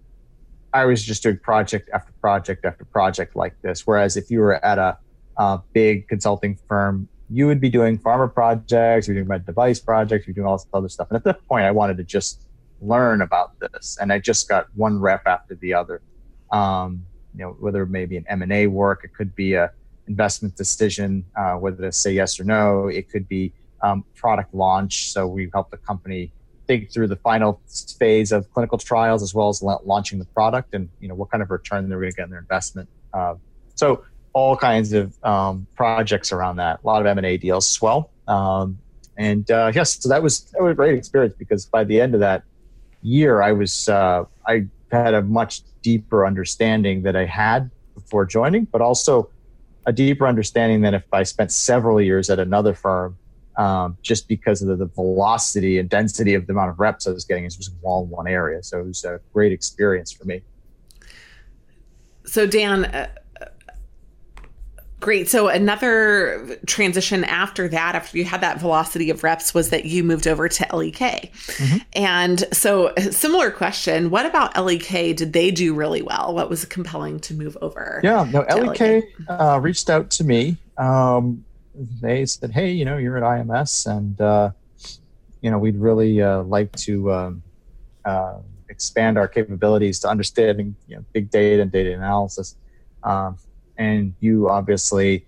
I 0.73 0.86
was 0.86 1.03
just 1.03 1.23
doing 1.23 1.38
project 1.38 1.89
after 1.93 2.12
project 2.21 2.65
after 2.65 2.86
project 2.86 3.36
like 3.36 3.60
this. 3.62 3.88
Whereas 3.88 4.17
if 4.17 4.29
you 4.29 4.39
were 4.39 4.63
at 4.65 4.77
a, 4.77 4.97
a 5.38 5.62
big 5.73 6.08
consulting 6.08 6.58
firm, 6.67 7.08
you 7.29 7.47
would 7.47 7.62
be 7.62 7.69
doing 7.69 7.97
pharma 7.97 8.31
projects, 8.31 9.08
you're 9.08 9.15
doing 9.15 9.27
med 9.27 9.45
device 9.45 9.79
projects, 9.79 10.27
you're 10.27 10.34
doing 10.34 10.47
all 10.47 10.58
this 10.58 10.67
other 10.73 10.89
stuff. 10.89 11.08
And 11.10 11.17
at 11.17 11.23
that 11.23 11.47
point, 11.47 11.65
I 11.65 11.71
wanted 11.71 11.97
to 11.97 12.03
just 12.03 12.47
learn 12.81 13.21
about 13.21 13.60
this, 13.60 13.97
and 14.01 14.12
I 14.12 14.19
just 14.19 14.49
got 14.49 14.67
one 14.75 14.99
rep 14.99 15.25
after 15.25 15.55
the 15.55 15.73
other. 15.73 16.01
Um, 16.51 17.05
you 17.34 17.43
know, 17.43 17.51
whether 17.60 17.84
it 17.84 17.89
may 17.89 18.05
be 18.05 18.17
an 18.17 18.25
M 18.27 18.41
and 18.41 18.51
A 18.51 18.67
work, 18.67 19.03
it 19.03 19.13
could 19.13 19.36
be 19.36 19.53
a 19.53 19.71
investment 20.07 20.55
decision, 20.55 21.25
uh, 21.35 21.53
whether 21.53 21.81
to 21.83 21.91
say 21.91 22.13
yes 22.13 22.39
or 22.39 22.43
no. 22.43 22.87
It 22.87 23.09
could 23.09 23.27
be 23.27 23.53
um, 23.81 24.05
product 24.15 24.53
launch. 24.53 25.11
So 25.11 25.27
we 25.27 25.49
help 25.53 25.71
the 25.71 25.77
company 25.77 26.31
think 26.67 26.91
through 26.91 27.07
the 27.07 27.15
final 27.15 27.61
phase 27.99 28.31
of 28.31 28.51
clinical 28.51 28.77
trials 28.77 29.21
as 29.21 29.33
well 29.33 29.49
as 29.49 29.61
la- 29.61 29.79
launching 29.83 30.17
the 30.17 30.25
product 30.25 30.73
and 30.73 30.89
you 30.99 31.07
know 31.07 31.13
what 31.13 31.29
kind 31.29 31.43
of 31.43 31.51
return 31.51 31.87
they're 31.87 31.99
going 31.99 32.11
to 32.11 32.15
get 32.15 32.23
in 32.23 32.31
their 32.31 32.39
investment. 32.39 32.89
Uh, 33.13 33.35
so 33.75 34.03
all 34.33 34.57
kinds 34.57 34.91
of 34.93 35.13
um, 35.23 35.65
projects 35.75 36.31
around 36.31 36.57
that. 36.57 36.79
A 36.83 36.87
lot 36.87 37.01
of 37.01 37.05
M 37.05 37.17
and 37.17 37.25
A 37.25 37.37
deals 37.37 37.75
as 37.75 37.81
well. 37.81 38.11
Um, 38.27 38.79
and 39.17 39.49
uh, 39.49 39.71
yes, 39.73 39.97
so 40.01 40.09
that 40.09 40.21
was 40.21 40.41
that 40.51 40.61
was 40.61 40.71
a 40.71 40.75
great 40.75 40.97
experience 40.97 41.35
because 41.37 41.65
by 41.65 41.83
the 41.83 42.01
end 42.01 42.13
of 42.13 42.19
that 42.19 42.43
year, 43.01 43.41
I 43.41 43.53
was 43.53 43.87
uh, 43.87 44.25
I 44.45 44.65
had 44.91 45.13
a 45.13 45.21
much 45.21 45.61
deeper 45.81 46.25
understanding 46.25 47.03
that 47.03 47.15
I 47.15 47.25
had 47.25 47.69
before 47.93 48.25
joining, 48.25 48.65
but 48.65 48.81
also 48.81 49.29
a 49.86 49.93
deeper 49.93 50.28
understanding 50.28 50.82
than 50.82 50.93
if 50.93 51.04
I 51.13 51.24
spent 51.24 51.52
several 51.52 52.02
years 52.02 52.30
at 52.30 52.39
another 52.39 52.74
firm, 52.74 53.17
um, 53.58 53.98
just 54.02 54.28
because 54.28 54.62
of 54.62 54.67
the, 54.67 54.76
the, 54.76 54.86
velocity 54.88 55.80
and 55.80 55.89
density 55.89 56.34
of 56.34 56.45
the 56.45 56.54
amount 56.54 56.71
of 56.71 56.80
reps 56.80 57.08
I 57.08 57.12
was 57.12 57.24
getting. 57.24 57.45
It 57.45 57.56
was 57.58 57.71
all 57.84 58.04
in 58.04 58.10
one 58.10 58.28
area, 58.28 58.62
so 58.63 58.80
it 58.80 58.86
was 58.86 59.06
a 59.06 59.21
great 59.34 59.52
experience 59.52 60.12
for 60.12 60.26
me. 60.26 60.41
So 62.26 62.45
Dan, 62.45 62.86
uh, 62.86 63.08
Great. 65.01 65.29
So 65.29 65.49
another 65.49 66.58
transition 66.65 67.23
after 67.25 67.67
that, 67.67 67.95
after 67.95 68.17
you 68.17 68.23
had 68.23 68.41
that 68.41 68.60
velocity 68.60 69.10
of 69.10 69.23
reps, 69.23 69.53
was 69.53 69.69
that 69.69 69.86
you 69.86 70.03
moved 70.03 70.27
over 70.27 70.47
to 70.47 70.75
LEK. 70.75 70.97
Mm-hmm. 70.97 71.77
And 71.93 72.45
so, 72.53 72.93
similar 73.12 73.51
question: 73.51 74.10
What 74.10 74.25
about 74.25 74.55
LEK? 74.55 75.15
Did 75.15 75.34
they 75.34 75.51
do 75.51 75.73
really 75.73 76.01
well? 76.01 76.34
What 76.34 76.49
was 76.49 76.65
compelling 76.65 77.19
to 77.21 77.34
move 77.34 77.58
over? 77.62 77.99
Yeah, 78.03 78.27
no. 78.31 78.41
LEK, 78.41 78.79
LEK? 78.79 79.03
Uh, 79.27 79.60
reached 79.62 79.89
out 79.89 80.10
to 80.12 80.23
me. 80.23 80.58
Um, 80.77 81.45
they 82.01 82.25
said, 82.25 82.51
"Hey, 82.51 82.71
you 82.71 82.86
know, 82.86 82.97
you're 82.97 83.17
at 83.17 83.23
IMS, 83.23 83.86
and 83.86 84.19
uh, 84.21 84.51
you 85.41 85.51
know, 85.51 85.60
we'd 85.60 85.77
really 85.77 86.21
uh, 86.21 86.43
like 86.43 86.71
to." 86.77 87.12
Um, 87.12 87.43
uh, 88.05 88.38
expand 88.69 89.17
our 89.17 89.27
capabilities 89.27 89.99
to 89.99 90.08
understanding 90.08 90.75
you 90.88 90.95
know, 90.95 91.05
big 91.13 91.29
data 91.29 91.62
and 91.62 91.71
data 91.71 91.93
analysis. 91.93 92.55
Um, 93.03 93.38
and 93.77 94.13
you 94.19 94.49
obviously 94.49 95.25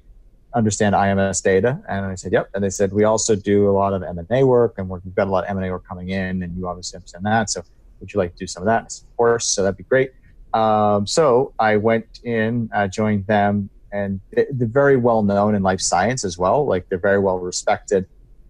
understand 0.55 0.95
IMS 0.95 1.43
data. 1.43 1.79
And 1.87 2.05
I 2.05 2.15
said, 2.15 2.31
yep. 2.31 2.49
And 2.53 2.63
they 2.63 2.69
said, 2.69 2.91
we 2.91 3.03
also 3.03 3.35
do 3.35 3.69
a 3.69 3.71
lot 3.71 3.93
of 3.93 4.03
M&A 4.03 4.43
work 4.43 4.75
and 4.77 4.89
we've 4.89 5.15
got 5.15 5.27
a 5.27 5.31
lot 5.31 5.43
of 5.43 5.49
M&A 5.51 5.69
work 5.69 5.87
coming 5.87 6.09
in 6.09 6.43
and 6.43 6.55
you 6.57 6.67
obviously 6.67 6.97
understand 6.97 7.25
that. 7.25 7.49
So 7.49 7.61
would 7.99 8.13
you 8.13 8.17
like 8.17 8.33
to 8.33 8.37
do 8.37 8.47
some 8.47 8.63
of 8.63 8.67
that? 8.67 8.91
Said, 8.91 9.05
of 9.05 9.17
course. 9.17 9.45
So 9.45 9.63
that'd 9.63 9.77
be 9.77 9.83
great. 9.83 10.11
Um, 10.53 11.05
so 11.05 11.53
I 11.59 11.77
went 11.77 12.21
in, 12.23 12.69
uh, 12.73 12.87
joined 12.87 13.27
them 13.27 13.69
and 13.91 14.19
they're 14.31 14.47
very 14.67 14.97
well 14.97 15.23
known 15.23 15.55
in 15.55 15.63
life 15.63 15.81
science 15.81 16.23
as 16.23 16.37
well. 16.37 16.65
Like 16.65 16.89
they're 16.89 16.97
very 16.97 17.19
well 17.19 17.39
respected. 17.39 18.07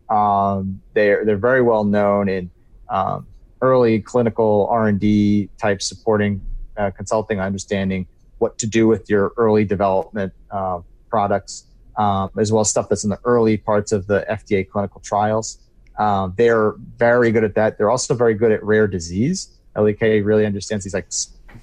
Um, 0.09 0.81
they're, 0.93 1.25
they're 1.25 1.37
very 1.37 1.61
well 1.61 1.83
known 1.83 2.29
in, 2.29 2.49
um, 2.89 3.27
early 3.61 3.99
clinical 3.99 4.67
R&D 4.69 5.49
type 5.57 5.81
supporting 5.81 6.41
uh, 6.77 6.91
consulting, 6.91 7.39
understanding 7.39 8.07
what 8.39 8.57
to 8.59 8.67
do 8.67 8.87
with 8.87 9.09
your 9.09 9.33
early 9.37 9.65
development 9.65 10.33
uh, 10.51 10.79
products, 11.09 11.65
um, 11.97 12.29
as 12.37 12.51
well 12.51 12.61
as 12.61 12.69
stuff 12.69 12.89
that's 12.89 13.03
in 13.03 13.09
the 13.09 13.19
early 13.23 13.57
parts 13.57 13.91
of 13.91 14.07
the 14.07 14.25
FDA 14.29 14.67
clinical 14.67 15.01
trials. 15.01 15.59
Um, 15.97 16.33
they're 16.37 16.73
very 16.97 17.31
good 17.31 17.43
at 17.43 17.55
that. 17.55 17.77
They're 17.77 17.89
also 17.89 18.13
very 18.13 18.35
good 18.35 18.51
at 18.51 18.63
rare 18.63 18.87
disease. 18.87 19.57
LEK 19.75 20.01
really 20.01 20.45
understands 20.45 20.83
these 20.83 20.93
like 20.93 21.07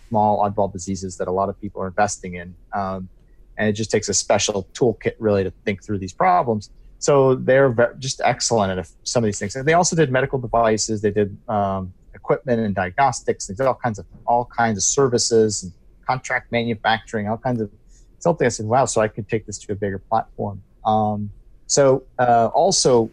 small 0.09 0.39
oddball 0.39 0.73
diseases 0.73 1.17
that 1.19 1.29
a 1.29 1.33
lot 1.33 1.49
of 1.49 1.61
people 1.61 1.83
are 1.83 1.89
investing 1.89 2.35
in. 2.35 2.55
Um, 2.73 3.09
and 3.57 3.69
it 3.69 3.73
just 3.75 3.91
takes 3.91 4.09
a 4.09 4.15
special 4.15 4.69
toolkit 4.73 5.15
really 5.19 5.45
to 5.45 5.53
think 5.65 5.85
through 5.85 5.99
these 5.99 6.13
problems. 6.13 6.71
So 6.99 7.35
they're 7.35 7.95
just 7.99 8.21
excellent 8.25 8.79
at 8.79 8.89
some 9.05 9.23
of 9.23 9.27
these 9.27 9.39
things. 9.39 9.55
And 9.57 9.67
they 9.69 9.75
also 9.75 9.95
did 9.95 10.11
medical 10.11 10.39
devices. 10.39 11.03
They 11.03 11.11
did 11.11 11.37
um, 11.49 11.93
equipment 12.15 12.61
and 12.61 12.75
diagnostics. 12.75 13.47
They 13.47 13.55
did 13.55 13.67
all 13.67 13.75
kinds 13.75 13.99
of 13.99 14.07
all 14.27 14.47
kinds 14.47 14.79
of 14.79 14.85
services 14.85 15.65
and 15.65 15.73
contract 16.07 16.53
manufacturing, 16.53 17.29
all 17.29 17.37
kinds 17.37 17.61
of 17.61 17.71
something. 18.19 18.47
I 18.47 18.49
said, 18.49 18.67
wow, 18.67 18.85
so 18.85 19.01
I 19.01 19.09
could 19.09 19.29
take 19.29 19.47
this 19.47 19.59
to 19.59 19.73
a 19.73 19.75
bigger 19.75 19.99
platform. 19.99 20.63
Um, 20.85 21.31
so 21.67 22.05
uh, 22.19 22.51
also, 22.55 23.11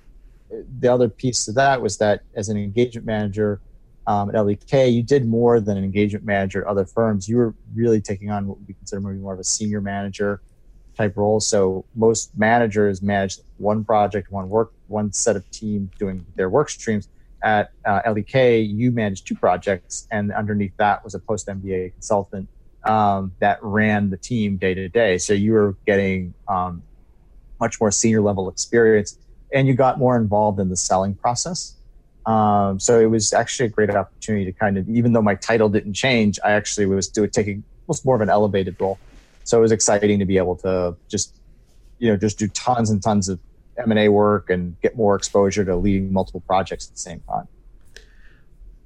the 0.80 0.91
other 0.91 1.10
piece 1.10 1.45
to 1.45 1.51
that 1.54 1.82
was 1.82 1.97
that 1.99 2.23
as 2.36 2.49
an 2.49 2.58
engagement 2.58 3.06
manager 3.06 3.62
um, 4.08 4.34
at 4.36 4.45
LEK, 4.45 4.91
you 4.91 5.04
did 5.04 5.25
more 5.25 5.60
than 5.60 5.77
an 5.77 5.84
engagement 5.84 6.25
manager 6.25 6.62
at 6.62 6.67
other 6.67 6.86
firms. 6.86 7.30
You 7.30 7.38
were 7.38 7.56
really 7.75 8.01
taking 8.01 8.30
on 8.30 8.47
what 8.47 8.58
we 8.67 8.73
consider 8.73 8.99
maybe 9.01 9.19
more 9.19 9.34
of 9.34 9.39
a 9.39 9.43
senior 9.43 9.82
manager 9.82 10.41
type 10.97 11.15
role. 11.15 11.39
So 11.39 11.86
most 11.95 12.38
managers 12.38 13.01
manage 13.01 13.38
one 13.58 13.84
project, 13.84 14.32
one 14.32 14.49
work, 14.49 14.73
one 14.88 15.13
set 15.13 15.36
of 15.36 15.49
team 15.51 15.89
doing 15.97 16.25
their 16.36 16.49
work 16.49 16.69
streams. 16.69 17.08
At 17.43 17.71
uh, 17.86 18.01
LEK, 18.06 18.67
you 18.67 18.91
managed 18.91 19.25
two 19.25 19.36
projects, 19.36 20.08
and 20.12 20.32
underneath 20.32 20.75
that 20.77 21.04
was 21.04 21.15
a 21.15 21.19
post 21.19 21.47
MBA 21.47 21.93
consultant 21.93 22.47
um, 22.84 23.34
that 23.39 23.60
ran 23.62 24.10
the 24.10 24.17
team 24.17 24.58
day 24.58 24.74
to 24.74 24.89
day. 24.89 25.17
So 25.17 25.34
you 25.34 25.54
were 25.54 25.76
getting 25.86 26.34
um, 26.48 26.84
much 27.60 27.80
more 27.80 27.91
senior 27.91 28.22
level 28.22 28.50
experience, 28.50 29.17
and 29.54 29.67
you 29.67 29.74
got 29.74 30.00
more 30.00 30.17
involved 30.17 30.60
in 30.60 30.70
the 30.70 30.78
selling 30.78 31.15
process. 31.15 31.76
Um, 32.26 32.80
so 32.80 33.00
it 33.00 33.08
was 33.08 33.34
actually 33.34 33.67
a 33.67 33.70
great 33.70 33.89
opportunity 33.89 34.46
to 34.46 34.52
kind 34.52 34.78
of, 34.78 34.88
even 34.89 35.13
though 35.13 35.22
my 35.22 35.36
title 35.36 35.70
didn't 35.70 35.94
change, 35.94 36.39
I 36.44 36.52
actually 36.52 36.86
was 36.86 37.08
doing 37.08 37.30
taking 37.30 37.63
almost 37.88 38.06
more 38.06 38.15
of 38.15 38.22
an 38.22 38.30
elevated 38.30 38.76
role. 38.80 39.00
So 39.44 39.58
it 39.58 39.62
was 39.62 39.72
exciting 39.72 40.20
to 40.20 40.26
be 40.26 40.38
able 40.38 40.56
to 40.58 40.96
just, 41.10 41.36
you 41.98 42.10
know, 42.10 42.17
just 42.17 42.38
do 42.38 42.48
tons 42.50 42.89
and 42.89 43.02
tons 43.02 43.28
of 43.28 43.39
M&A 43.78 44.10
work 44.10 44.50
and 44.50 44.80
get 44.82 44.96
more 44.96 45.15
exposure 45.15 45.65
to 45.65 45.76
leading 45.76 46.13
multiple 46.13 46.41
projects 46.41 46.88
at 46.88 46.94
the 46.94 47.00
same 47.00 47.22
time. 47.22 47.48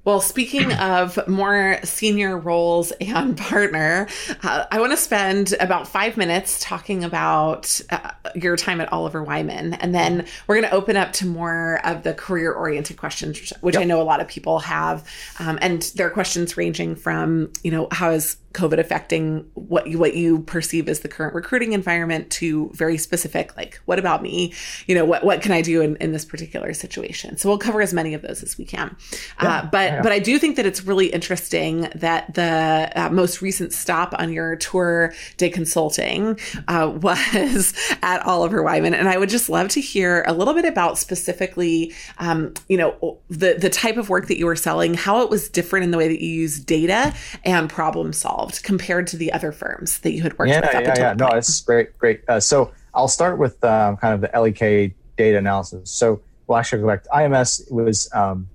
Well, 0.06 0.20
speaking 0.20 0.72
of 0.72 1.18
more 1.26 1.80
senior 1.82 2.38
roles 2.38 2.92
and 2.92 3.36
partner, 3.50 4.06
uh, 4.44 4.64
I 4.70 4.78
want 4.78 4.92
to 4.92 4.96
spend 4.96 5.54
about 5.58 5.88
five 5.88 6.16
minutes 6.16 6.60
talking 6.60 7.02
about 7.02 7.80
uh, 7.90 8.12
your 8.36 8.56
time 8.56 8.80
at 8.80 8.92
Oliver 8.92 9.24
Wyman. 9.24 9.74
And 9.74 9.92
then 9.92 10.24
we're 10.46 10.60
going 10.60 10.70
to 10.70 10.76
open 10.76 10.96
up 10.96 11.12
to 11.14 11.26
more 11.26 11.80
of 11.84 12.04
the 12.04 12.14
career 12.14 12.52
oriented 12.52 12.98
questions, 12.98 13.52
which 13.62 13.74
yep. 13.74 13.82
I 13.82 13.84
know 13.84 14.00
a 14.00 14.04
lot 14.04 14.20
of 14.20 14.28
people 14.28 14.60
have. 14.60 15.04
Um, 15.40 15.58
and 15.60 15.82
there 15.96 16.06
are 16.06 16.10
questions 16.10 16.56
ranging 16.56 16.94
from, 16.94 17.52
you 17.64 17.72
know, 17.72 17.88
how 17.90 18.12
is 18.12 18.36
COVID 18.56 18.78
affecting 18.78 19.48
what 19.54 19.86
you, 19.86 19.98
what 19.98 20.16
you 20.16 20.40
perceive 20.40 20.88
as 20.88 21.00
the 21.00 21.08
current 21.08 21.34
recruiting 21.34 21.72
environment 21.72 22.30
to 22.30 22.70
very 22.72 22.96
specific, 22.96 23.56
like, 23.56 23.80
what 23.84 23.98
about 23.98 24.22
me? 24.22 24.54
You 24.86 24.94
know, 24.94 25.04
what, 25.04 25.24
what 25.24 25.42
can 25.42 25.52
I 25.52 25.60
do 25.60 25.82
in, 25.82 25.96
in 25.96 26.12
this 26.12 26.24
particular 26.24 26.72
situation? 26.72 27.36
So 27.36 27.48
we'll 27.48 27.58
cover 27.58 27.82
as 27.82 27.92
many 27.92 28.14
of 28.14 28.22
those 28.22 28.42
as 28.42 28.56
we 28.56 28.64
can. 28.64 28.96
Yeah, 29.42 29.48
uh, 29.48 29.68
but, 29.70 29.92
yeah. 29.92 30.02
but 30.02 30.10
I 30.10 30.18
do 30.18 30.38
think 30.38 30.56
that 30.56 30.64
it's 30.64 30.84
really 30.84 31.08
interesting 31.08 31.88
that 31.94 32.34
the 32.34 32.90
uh, 32.96 33.10
most 33.10 33.42
recent 33.42 33.74
stop 33.74 34.14
on 34.18 34.32
your 34.32 34.56
tour 34.56 35.12
de 35.36 35.50
consulting 35.50 36.38
uh, 36.66 36.90
was 37.02 37.74
at 38.02 38.24
Oliver 38.24 38.62
Wyman. 38.62 38.94
And 38.94 39.08
I 39.08 39.18
would 39.18 39.28
just 39.28 39.50
love 39.50 39.68
to 39.68 39.80
hear 39.80 40.24
a 40.26 40.32
little 40.32 40.54
bit 40.54 40.64
about 40.64 40.98
specifically, 40.98 41.92
um, 42.18 42.54
you 42.68 42.78
know, 42.78 43.18
the, 43.28 43.54
the 43.54 43.70
type 43.70 43.98
of 43.98 44.08
work 44.08 44.28
that 44.28 44.38
you 44.38 44.46
were 44.46 44.56
selling, 44.56 44.94
how 44.94 45.20
it 45.20 45.28
was 45.28 45.50
different 45.50 45.84
in 45.84 45.90
the 45.90 45.98
way 45.98 46.08
that 46.08 46.22
you 46.22 46.30
use 46.30 46.58
data 46.58 47.14
and 47.44 47.68
problem 47.68 48.14
solve 48.14 48.45
involved 48.46 48.64
compared 48.64 49.06
to 49.08 49.16
the 49.16 49.32
other 49.32 49.52
firms 49.52 49.98
that 50.00 50.12
you 50.12 50.22
had 50.22 50.38
worked 50.38 50.50
yeah, 50.50 50.60
with? 50.60 50.72
Yeah, 50.72 50.80
yeah, 50.80 50.98
yeah. 50.98 51.14
No, 51.14 51.28
it's 51.28 51.60
great, 51.62 51.96
great. 51.98 52.22
Uh, 52.28 52.40
so 52.40 52.72
I'll 52.94 53.08
start 53.08 53.38
with 53.38 53.62
um, 53.64 53.96
kind 53.96 54.14
of 54.14 54.20
the 54.20 54.38
LEK 54.38 54.94
data 55.16 55.38
analysis. 55.38 55.90
So 55.90 56.20
we'll 56.46 56.58
actually 56.58 56.82
go 56.82 56.88
back 56.88 57.04
to 57.04 57.10
IMS 57.10 57.70
was 57.70 58.08
um, 58.12 58.48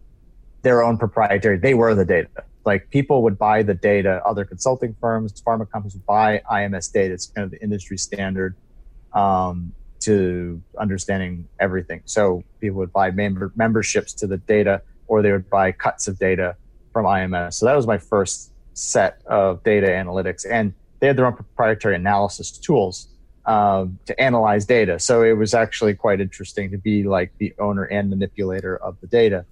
their 0.62 0.84
own 0.84 0.98
proprietary. 0.98 1.58
They 1.58 1.74
were 1.74 1.96
the 1.96 2.06
data. 2.06 2.30
Like 2.64 2.90
people 2.92 3.24
would 3.24 3.38
buy 3.38 3.64
the 3.64 3.74
data. 3.74 4.22
Other 4.26 4.46
consulting 4.46 4.96
firms, 5.02 5.42
pharma 5.42 5.70
companies 5.70 5.96
would 5.96 6.06
buy 6.06 6.42
IMS 6.50 6.92
data. 6.92 7.14
It's 7.14 7.28
kind 7.28 7.46
of 7.46 7.52
the 7.52 7.62
industry 7.62 7.98
standard 7.98 8.56
um, 9.14 9.74
to 10.02 10.62
understanding 10.78 11.48
everything. 11.60 12.02
So 12.06 12.44
people 12.60 12.78
would 12.78 12.94
buy 12.94 13.12
member 13.12 13.52
memberships 13.56 14.14
to 14.14 14.28
the 14.28 14.38
data, 14.38 14.84
or 15.08 15.22
they 15.24 15.32
would 15.32 15.50
buy 15.50 15.72
cuts 15.72 16.08
of 16.08 16.20
data 16.20 16.56
from 16.94 17.06
IMS. 17.06 17.56
So 17.56 17.66
that 17.66 17.76
was 17.76 17.88
my 17.88 17.98
first 17.98 18.51
set 18.74 19.22
of 19.26 19.64
data 19.64 19.88
analytics, 19.88 20.46
and 20.50 20.74
they 21.00 21.08
had 21.08 21.18
their 21.18 21.26
own 21.26 21.34
proprietary 21.34 21.96
analysis 21.96 22.52
tools 22.52 23.08
um, 23.46 23.98
to 24.06 24.20
analyze 24.20 24.66
data. 24.66 25.00
So 25.00 25.24
it 25.24 25.34
was 25.34 25.54
actually 25.54 25.96
quite 25.96 26.22
interesting 26.22 26.72
to 26.72 26.78
be 26.78 27.04
like 27.04 27.32
the 27.38 27.54
owner 27.60 27.86
and 27.86 28.10
manipulator 28.10 28.78
of 28.78 29.00
the 29.02 29.08
data 29.08 29.46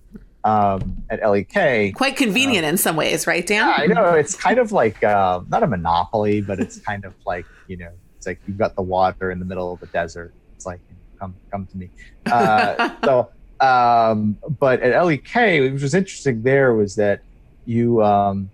um, 0.43 1.03
at 1.09 1.27
LEK. 1.27 1.95
Quite 1.95 2.15
convenient 2.15 2.65
uh, 2.65 2.69
in 2.69 2.77
some 2.77 2.95
ways, 2.95 3.27
right, 3.27 3.45
Dan? 3.45 3.67
Yeah, 3.67 3.75
I 3.77 3.85
know. 3.87 4.13
It's 4.13 4.35
kind 4.35 4.59
of 4.59 4.71
like 4.71 5.03
uh, 5.03 5.41
not 5.49 5.63
a 5.63 5.67
monopoly, 5.67 6.41
but 6.41 6.59
it's 6.59 6.79
kind 6.79 7.05
of 7.05 7.13
like 7.25 7.45
you 7.67 7.77
know, 7.77 7.91
it's 8.17 8.27
like 8.27 8.39
you've 8.47 8.57
got 8.57 8.75
the 8.75 8.81
water 8.81 9.31
in 9.31 9.39
the 9.39 9.45
middle 9.45 9.73
of 9.73 9.79
the 9.79 9.87
desert. 9.87 10.33
It's 10.55 10.65
like 10.65 10.79
come 11.19 11.35
come 11.51 11.65
to 11.67 11.77
me. 11.77 11.89
Uh, 12.25 12.89
so, 13.03 13.29
um, 13.59 14.37
but 14.59 14.81
at 14.81 15.03
LEK, 15.03 15.71
which 15.73 15.81
was 15.81 15.93
interesting 15.93 16.41
there 16.43 16.73
was 16.73 16.95
that 16.95 17.21
you 17.65 18.03
um, 18.03 18.49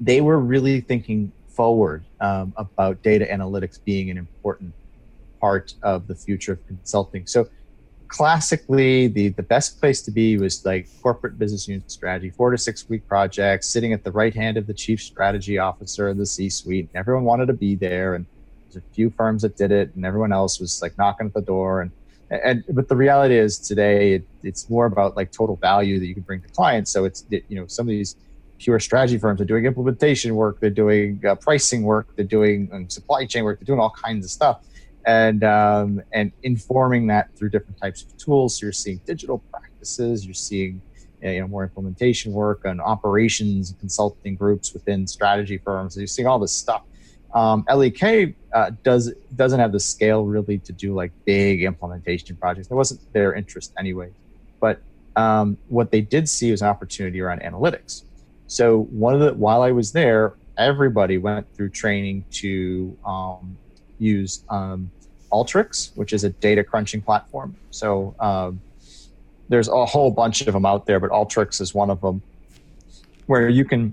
they 0.00 0.20
were 0.20 0.38
really 0.38 0.80
thinking 0.80 1.32
forward 1.48 2.04
um, 2.20 2.52
about 2.56 3.02
data 3.02 3.26
analytics 3.30 3.78
being 3.82 4.10
an 4.10 4.18
important 4.18 4.72
part 5.40 5.74
of 5.82 6.06
the 6.06 6.14
future 6.14 6.52
of 6.52 6.66
consulting. 6.66 7.26
So 7.26 7.48
classically 8.08 9.08
the, 9.08 9.28
the 9.30 9.42
best 9.42 9.80
place 9.80 10.02
to 10.02 10.10
be 10.10 10.36
was 10.36 10.64
like 10.64 10.86
corporate 11.02 11.38
business 11.38 11.66
unit 11.66 11.90
strategy, 11.90 12.30
four 12.30 12.50
to 12.50 12.58
six 12.58 12.88
week 12.88 13.06
projects, 13.08 13.66
sitting 13.66 13.92
at 13.92 14.04
the 14.04 14.12
right 14.12 14.34
hand 14.34 14.56
of 14.56 14.66
the 14.66 14.74
chief 14.74 15.00
strategy 15.00 15.58
officer 15.58 16.08
in 16.08 16.18
the 16.18 16.26
C 16.26 16.48
suite. 16.48 16.88
Everyone 16.94 17.24
wanted 17.24 17.46
to 17.46 17.52
be 17.52 17.74
there. 17.74 18.14
And 18.14 18.26
there's 18.64 18.76
a 18.76 18.94
few 18.94 19.10
firms 19.10 19.42
that 19.42 19.56
did 19.56 19.72
it 19.72 19.94
and 19.94 20.04
everyone 20.04 20.32
else 20.32 20.60
was 20.60 20.82
like 20.82 20.96
knocking 20.98 21.26
at 21.26 21.34
the 21.34 21.40
door. 21.40 21.82
And, 21.82 21.90
and, 22.30 22.64
but 22.70 22.88
the 22.88 22.96
reality 22.96 23.36
is 23.36 23.58
today 23.58 24.14
it, 24.14 24.26
it's 24.42 24.68
more 24.68 24.86
about 24.86 25.16
like 25.16 25.32
total 25.32 25.56
value 25.56 25.98
that 25.98 26.06
you 26.06 26.14
can 26.14 26.22
bring 26.22 26.42
to 26.42 26.48
clients. 26.48 26.90
So 26.90 27.04
it's, 27.04 27.24
it, 27.30 27.44
you 27.48 27.56
know, 27.58 27.66
some 27.66 27.86
of 27.86 27.90
these 27.90 28.16
pure 28.58 28.80
strategy 28.80 29.18
firms. 29.18 29.38
They're 29.38 29.46
doing 29.46 29.64
implementation 29.64 30.34
work. 30.34 30.60
They're 30.60 30.70
doing 30.70 31.20
uh, 31.26 31.34
pricing 31.36 31.82
work. 31.82 32.08
They're 32.16 32.24
doing 32.24 32.68
um, 32.72 32.88
supply 32.88 33.26
chain 33.26 33.44
work. 33.44 33.60
They're 33.60 33.66
doing 33.66 33.80
all 33.80 33.90
kinds 33.90 34.24
of 34.24 34.30
stuff, 34.30 34.64
and 35.06 35.44
um, 35.44 36.02
and 36.12 36.32
informing 36.42 37.06
that 37.08 37.34
through 37.36 37.50
different 37.50 37.80
types 37.80 38.02
of 38.02 38.16
tools. 38.16 38.58
So 38.58 38.66
you're 38.66 38.72
seeing 38.72 39.00
digital 39.06 39.38
practices. 39.50 40.24
You're 40.24 40.34
seeing 40.34 40.80
you 41.22 41.40
know 41.40 41.48
more 41.48 41.64
implementation 41.64 42.32
work 42.32 42.64
and 42.64 42.80
operations 42.80 43.74
consulting 43.78 44.36
groups 44.36 44.72
within 44.72 45.06
strategy 45.06 45.58
firms. 45.58 45.94
So 45.94 46.00
you're 46.00 46.06
seeing 46.06 46.28
all 46.28 46.38
this 46.38 46.52
stuff. 46.52 46.82
Um, 47.34 47.66
LEK 47.72 48.34
uh, 48.52 48.70
does 48.82 49.12
doesn't 49.34 49.60
have 49.60 49.72
the 49.72 49.80
scale 49.80 50.24
really 50.24 50.58
to 50.58 50.72
do 50.72 50.94
like 50.94 51.12
big 51.24 51.64
implementation 51.64 52.36
projects. 52.36 52.68
That 52.68 52.76
wasn't 52.76 53.12
their 53.12 53.34
interest 53.34 53.74
anyway. 53.78 54.10
But 54.60 54.80
um, 55.16 55.58
what 55.68 55.90
they 55.90 56.00
did 56.00 56.28
see 56.28 56.50
was 56.50 56.62
an 56.62 56.68
opportunity 56.68 57.20
around 57.20 57.40
analytics. 57.40 58.04
So 58.46 58.82
one 58.84 59.14
of 59.14 59.20
the 59.20 59.34
while 59.34 59.62
I 59.62 59.72
was 59.72 59.92
there, 59.92 60.34
everybody 60.56 61.18
went 61.18 61.52
through 61.54 61.70
training 61.70 62.24
to 62.32 62.96
um, 63.04 63.56
use 63.98 64.44
um, 64.48 64.90
Alteryx, 65.32 65.96
which 65.96 66.12
is 66.12 66.24
a 66.24 66.30
data 66.30 66.62
crunching 66.62 67.02
platform. 67.02 67.56
So 67.70 68.14
um, 68.20 68.60
there's 69.48 69.68
a 69.68 69.84
whole 69.84 70.10
bunch 70.10 70.42
of 70.42 70.52
them 70.52 70.64
out 70.64 70.86
there, 70.86 71.00
but 71.00 71.10
Alteryx 71.10 71.60
is 71.60 71.74
one 71.74 71.90
of 71.90 72.00
them, 72.00 72.22
where 73.26 73.48
you 73.48 73.64
can 73.64 73.92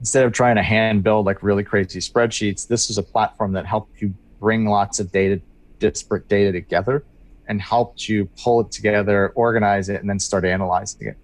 instead 0.00 0.24
of 0.24 0.32
trying 0.32 0.56
to 0.56 0.62
hand 0.62 1.02
build 1.02 1.24
like 1.24 1.42
really 1.42 1.64
crazy 1.64 1.98
spreadsheets, 1.98 2.66
this 2.66 2.90
is 2.90 2.98
a 2.98 3.02
platform 3.02 3.52
that 3.52 3.64
helped 3.64 4.02
you 4.02 4.12
bring 4.38 4.66
lots 4.66 5.00
of 5.00 5.10
data, 5.10 5.40
disparate 5.78 6.28
data 6.28 6.52
together, 6.52 7.04
and 7.48 7.60
helped 7.60 8.08
you 8.08 8.26
pull 8.42 8.60
it 8.60 8.70
together, 8.70 9.30
organize 9.34 9.88
it, 9.88 10.00
and 10.00 10.10
then 10.10 10.18
start 10.18 10.44
analyzing 10.44 11.08
it. 11.08 11.16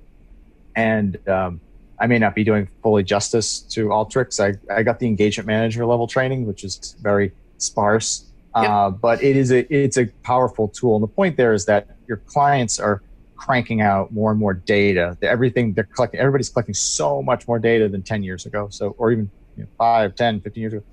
And 0.77 1.19
um, 1.29 1.61
I 2.01 2.07
may 2.07 2.19
not 2.19 2.35
be 2.35 2.45
doing 2.45 2.69
fully 2.83 3.03
justice 3.03 3.61
to 3.61 3.89
Alteryx. 3.89 4.41
I, 4.41 4.75
I 4.75 4.83
got 4.83 4.99
the 4.99 5.07
engagement 5.07 5.47
manager 5.47 5.85
level 5.85 6.07
training, 6.07 6.47
which 6.47 6.65
is 6.65 6.97
very 7.03 7.33
sparse, 7.59 8.25
yep. 8.57 8.71
uh, 8.71 8.91
but 8.91 9.23
it 9.23 9.37
is 9.37 9.53
a 9.53 9.73
it's 9.73 9.99
a 9.99 10.07
powerful 10.23 10.69
tool. 10.69 10.97
And 10.97 11.03
the 11.03 11.09
point 11.09 11.37
there 11.37 11.53
is 11.53 11.67
that 11.67 11.89
your 12.09 12.17
clients 12.17 12.81
are 12.81 13.03
cranking 13.41 13.81
out 13.81 14.13
more 14.13 14.31
and 14.31 14.39
more 14.39 14.55
data. 14.55 15.17
Everything 15.23 15.73
they're 15.73 15.85
collecting, 15.85 16.21
everybody's 16.21 16.51
collecting 16.51 16.75
so 16.75 17.23
much 17.23 17.49
more 17.49 17.59
data 17.59 17.89
than 17.89 18.03
10 18.03 18.23
years 18.23 18.45
ago. 18.47 18.69
So, 18.71 18.95
or 18.99 19.13
even 19.13 19.31
you 19.57 19.63
know, 19.63 19.69
5, 19.79 20.15
10, 20.15 20.41
15 20.43 20.61
years 20.61 20.73
ago. 20.75 20.85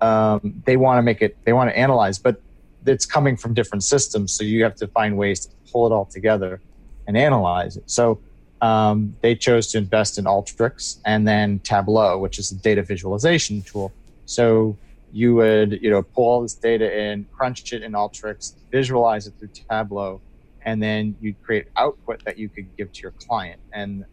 Um, 0.00 0.62
they 0.64 0.76
want 0.76 0.98
to 0.98 1.02
make 1.02 1.22
it, 1.22 1.36
they 1.44 1.52
want 1.52 1.70
to 1.70 1.78
analyze, 1.78 2.18
but 2.18 2.40
it's 2.86 3.06
coming 3.06 3.36
from 3.36 3.54
different 3.54 3.84
systems. 3.84 4.32
So 4.32 4.42
you 4.42 4.64
have 4.64 4.74
to 4.76 4.88
find 4.88 5.16
ways 5.16 5.46
to 5.46 5.54
pull 5.70 5.86
it 5.86 5.92
all 5.92 6.06
together 6.06 6.60
and 7.06 7.16
analyze 7.16 7.76
it. 7.76 7.88
So 7.90 8.20
um, 8.62 9.16
they 9.22 9.34
chose 9.34 9.66
to 9.72 9.78
invest 9.78 10.18
in 10.18 10.24
Alteryx 10.24 11.00
and 11.04 11.26
then 11.26 11.58
Tableau, 11.58 12.16
which 12.18 12.38
is 12.38 12.52
a 12.52 12.56
data 12.56 12.82
visualization 12.82 13.60
tool. 13.62 13.92
So 14.24 14.78
you 15.10 15.34
would, 15.34 15.82
you 15.82 15.90
know, 15.90 16.02
pull 16.02 16.24
all 16.24 16.42
this 16.42 16.54
data 16.54 16.86
in, 16.96 17.26
crunch 17.36 17.72
it 17.72 17.82
in 17.82 17.92
Alteryx, 17.92 18.54
visualize 18.70 19.26
it 19.26 19.34
through 19.38 19.50
Tableau, 19.68 20.22
and 20.64 20.80
then 20.80 21.16
you'd 21.20 21.42
create 21.42 21.66
output 21.76 22.24
that 22.24 22.38
you 22.38 22.48
could 22.48 22.74
give 22.76 22.92
to 22.92 23.00
your 23.02 23.12
client. 23.26 23.60
And 23.74 24.04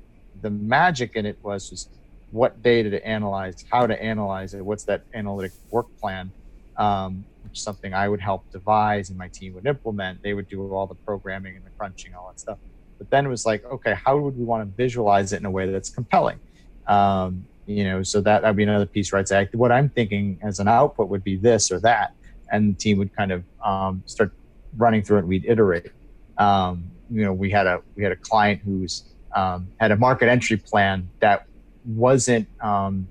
the 0.41 0.49
magic 0.49 1.15
in 1.15 1.27
it 1.27 1.37
was 1.43 1.69
just 1.69 1.91
what 2.31 2.61
data 2.63 2.89
to 2.89 3.05
analyze, 3.07 3.63
how 3.71 3.85
to 3.85 4.01
analyze 4.01 4.55
it, 4.55 4.65
what's 4.65 4.83
that 4.85 5.03
analytic 5.13 5.51
work 5.69 5.85
plan, 6.01 6.31
um, 6.77 7.23
which 7.43 7.59
is 7.59 7.63
something 7.63 7.93
I 7.93 8.09
would 8.09 8.21
help 8.21 8.49
devise 8.51 9.09
and 9.09 9.17
my 9.17 9.29
team 9.31 9.53
would 9.53 9.67
implement. 9.67 10.23
They 10.23 10.33
would 10.33 10.49
do 10.49 10.73
all 10.73 10.87
the 10.87 10.95
programming 10.95 11.55
and 11.55 11.63
the 11.63 11.71
crunching, 11.77 12.15
all 12.15 12.29
that 12.29 12.39
stuff. 12.39 12.57
But 12.99 13.09
then 13.09 13.25
it 13.25 13.29
was 13.29 13.45
like, 13.45 13.65
okay, 13.65 13.95
how 14.05 14.17
would 14.19 14.37
we 14.37 14.43
want 14.43 14.61
to 14.69 14.75
visualize 14.75 15.33
it 15.33 15.37
in 15.37 15.45
a 15.45 15.51
way 15.51 15.71
that's 15.71 15.89
compelling? 15.89 16.39
Um, 16.85 17.45
you 17.65 17.83
know, 17.83 18.03
so 18.03 18.21
that 18.21 18.43
would 18.43 18.55
be 18.55 18.63
another 18.63 18.85
piece, 18.85 19.11
right? 19.13 19.27
So 19.27 19.47
what 19.53 19.71
I'm 19.71 19.89
thinking 19.89 20.39
as 20.43 20.59
an 20.59 20.67
output 20.67 21.07
would 21.09 21.23
be 21.23 21.35
this 21.37 21.71
or 21.71 21.79
that. 21.79 22.13
and 22.51 22.75
the 22.75 22.77
team 22.77 22.97
would 22.97 23.15
kind 23.15 23.31
of 23.31 23.43
um, 23.63 24.03
start 24.05 24.31
running 24.77 25.03
through 25.03 25.17
it. 25.17 25.19
and 25.21 25.29
We'd 25.29 25.45
iterate. 25.45 25.91
Um, 26.37 26.91
you 27.11 27.23
know, 27.23 27.33
we 27.33 27.49
had 27.49 27.67
a 27.67 27.81
we 27.95 28.03
had 28.03 28.11
a 28.11 28.15
client 28.15 28.61
who's 28.63 29.03
um, 29.35 29.67
had 29.79 29.91
a 29.91 29.95
market 29.95 30.29
entry 30.29 30.57
plan 30.57 31.09
that 31.19 31.45
wasn't 31.85 32.47
um, 32.61 33.07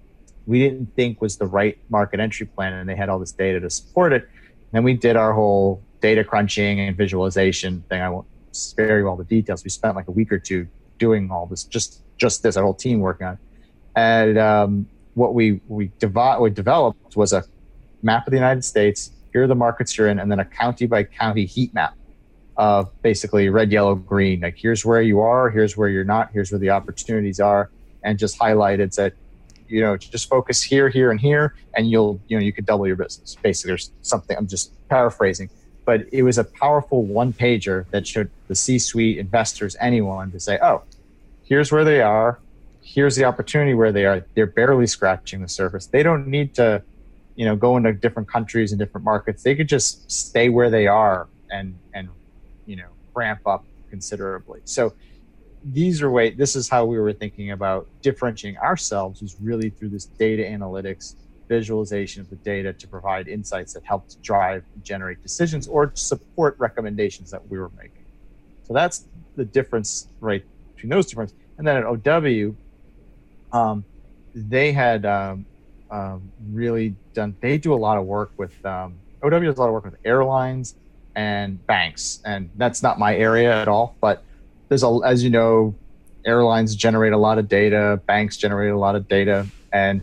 we 0.46 0.60
didn't 0.60 0.94
think 0.94 1.20
was 1.20 1.36
the 1.36 1.46
right 1.46 1.78
market 1.90 2.20
entry 2.20 2.46
plan, 2.46 2.72
and 2.72 2.88
they 2.88 2.96
had 2.96 3.08
all 3.08 3.18
this 3.18 3.32
data 3.32 3.60
to 3.60 3.70
support 3.70 4.12
it. 4.12 4.28
And 4.72 4.84
we 4.84 4.94
did 4.94 5.16
our 5.16 5.32
whole 5.32 5.82
data 6.00 6.24
crunching 6.24 6.80
and 6.80 6.96
visualization 6.96 7.82
thing. 7.88 8.00
I 8.00 8.10
won't 8.10 8.26
spare 8.58 8.98
you 8.98 9.08
all 9.08 9.16
the 9.16 9.24
details. 9.24 9.64
We 9.64 9.70
spent 9.70 9.96
like 9.96 10.08
a 10.08 10.12
week 10.12 10.32
or 10.32 10.38
two 10.38 10.68
doing 10.98 11.30
all 11.30 11.46
this, 11.46 11.64
just 11.64 12.02
just 12.16 12.42
this, 12.42 12.56
our 12.56 12.64
whole 12.64 12.74
team 12.74 13.00
working 13.00 13.26
on. 13.26 13.34
It. 13.34 13.40
And 13.96 14.38
um, 14.38 14.88
what 15.14 15.34
we 15.34 15.60
we, 15.68 15.88
devo- 16.00 16.40
we 16.40 16.50
developed 16.50 17.16
was 17.16 17.32
a 17.32 17.44
map 18.02 18.26
of 18.26 18.30
the 18.30 18.36
United 18.36 18.64
States. 18.64 19.10
Here 19.32 19.42
are 19.42 19.46
the 19.46 19.54
markets 19.54 19.96
you're 19.96 20.08
in, 20.08 20.18
and 20.18 20.30
then 20.30 20.40
a 20.40 20.44
county 20.44 20.86
by 20.86 21.04
county 21.04 21.44
heat 21.44 21.74
map 21.74 21.94
of 22.56 22.90
basically 23.02 23.48
red, 23.48 23.70
yellow, 23.70 23.94
green. 23.94 24.40
Like 24.40 24.56
here's 24.56 24.84
where 24.84 25.02
you 25.02 25.20
are, 25.20 25.50
here's 25.50 25.76
where 25.76 25.88
you're 25.88 26.04
not, 26.04 26.30
here's 26.32 26.50
where 26.50 26.58
the 26.58 26.70
opportunities 26.70 27.40
are, 27.40 27.70
and 28.02 28.18
just 28.18 28.38
highlighted 28.38 28.94
that 28.96 29.14
you 29.68 29.80
know 29.80 29.96
just 29.96 30.28
focus 30.28 30.62
here, 30.62 30.88
here, 30.88 31.10
and 31.10 31.20
here, 31.20 31.54
and 31.76 31.90
you'll 31.90 32.20
you 32.28 32.36
know 32.36 32.42
you 32.42 32.52
could 32.52 32.66
double 32.66 32.86
your 32.86 32.96
business. 32.96 33.36
Basically, 33.42 33.70
there's 33.70 33.92
something. 34.02 34.36
I'm 34.36 34.46
just 34.46 34.72
paraphrasing, 34.88 35.50
but 35.88 36.04
it 36.12 36.22
was 36.22 36.36
a 36.36 36.44
powerful 36.44 37.02
one 37.02 37.32
pager 37.32 37.86
that 37.92 38.06
showed 38.06 38.30
the 38.46 38.54
C-suite, 38.54 39.16
investors, 39.16 39.74
anyone 39.80 40.30
to 40.32 40.38
say, 40.38 40.58
oh, 40.60 40.82
here's 41.44 41.72
where 41.72 41.82
they 41.82 42.02
are, 42.02 42.38
here's 42.82 43.16
the 43.16 43.24
opportunity 43.24 43.72
where 43.72 43.90
they 43.90 44.04
are. 44.04 44.22
They're 44.34 44.44
barely 44.44 44.86
scratching 44.86 45.40
the 45.40 45.48
surface. 45.48 45.86
They 45.86 46.02
don't 46.02 46.26
need 46.26 46.54
to 46.56 46.82
you 47.36 47.46
know 47.46 47.56
go 47.56 47.78
into 47.78 47.94
different 47.94 48.28
countries 48.28 48.70
and 48.70 48.78
different 48.78 49.06
markets. 49.06 49.42
They 49.42 49.54
could 49.54 49.70
just 49.70 50.12
stay 50.12 50.50
where 50.50 50.68
they 50.68 50.86
are 50.86 51.26
and 51.50 51.74
and 51.94 52.10
you 52.66 52.76
know 52.76 52.90
ramp 53.14 53.46
up 53.46 53.64
considerably. 53.88 54.60
So 54.66 54.92
these 55.64 56.02
are 56.02 56.10
way 56.10 56.28
this 56.28 56.54
is 56.54 56.68
how 56.68 56.84
we 56.84 56.98
were 56.98 57.14
thinking 57.14 57.52
about 57.52 57.88
differentiating 58.02 58.60
ourselves 58.60 59.22
is 59.22 59.36
really 59.40 59.70
through 59.70 59.88
this 59.88 60.04
data 60.04 60.42
analytics 60.42 61.14
visualization 61.48 62.20
of 62.20 62.30
the 62.30 62.36
data 62.36 62.72
to 62.72 62.86
provide 62.86 63.28
insights 63.28 63.72
that 63.72 63.84
help 63.84 64.04
drive 64.22 64.64
and 64.74 64.84
generate 64.84 65.22
decisions 65.22 65.66
or 65.66 65.90
support 65.94 66.54
recommendations 66.58 67.30
that 67.30 67.46
we 67.48 67.58
were 67.58 67.70
making 67.76 68.04
so 68.66 68.74
that's 68.74 69.04
the 69.36 69.44
difference 69.44 70.08
right 70.20 70.44
between 70.74 70.90
those 70.90 71.06
differences 71.06 71.36
and 71.58 71.66
then 71.66 71.76
at 71.76 71.84
OW 71.84 72.54
um, 73.52 73.84
they 74.34 74.72
had 74.72 75.06
um, 75.06 75.46
um, 75.90 76.30
really 76.52 76.94
done 77.14 77.34
they 77.40 77.56
do 77.58 77.72
a 77.72 77.80
lot 77.86 77.96
of 77.98 78.04
work 78.04 78.30
with 78.36 78.64
um, 78.66 78.94
OW 79.22 79.38
does 79.40 79.56
a 79.56 79.60
lot 79.60 79.68
of 79.68 79.72
work 79.72 79.84
with 79.84 79.96
airlines 80.04 80.74
and 81.18 81.64
banks. 81.66 82.20
And 82.24 82.48
that's 82.56 82.80
not 82.82 82.98
my 82.98 83.16
area 83.16 83.52
at 83.60 83.66
all. 83.66 83.96
But 84.00 84.22
there's 84.68 84.84
a, 84.84 85.00
as 85.04 85.24
you 85.24 85.30
know, 85.30 85.74
airlines 86.24 86.76
generate 86.76 87.12
a 87.12 87.18
lot 87.18 87.38
of 87.38 87.48
data, 87.48 88.00
banks 88.06 88.36
generate 88.36 88.70
a 88.70 88.78
lot 88.78 88.94
of 88.94 89.08
data, 89.08 89.46
and 89.72 90.02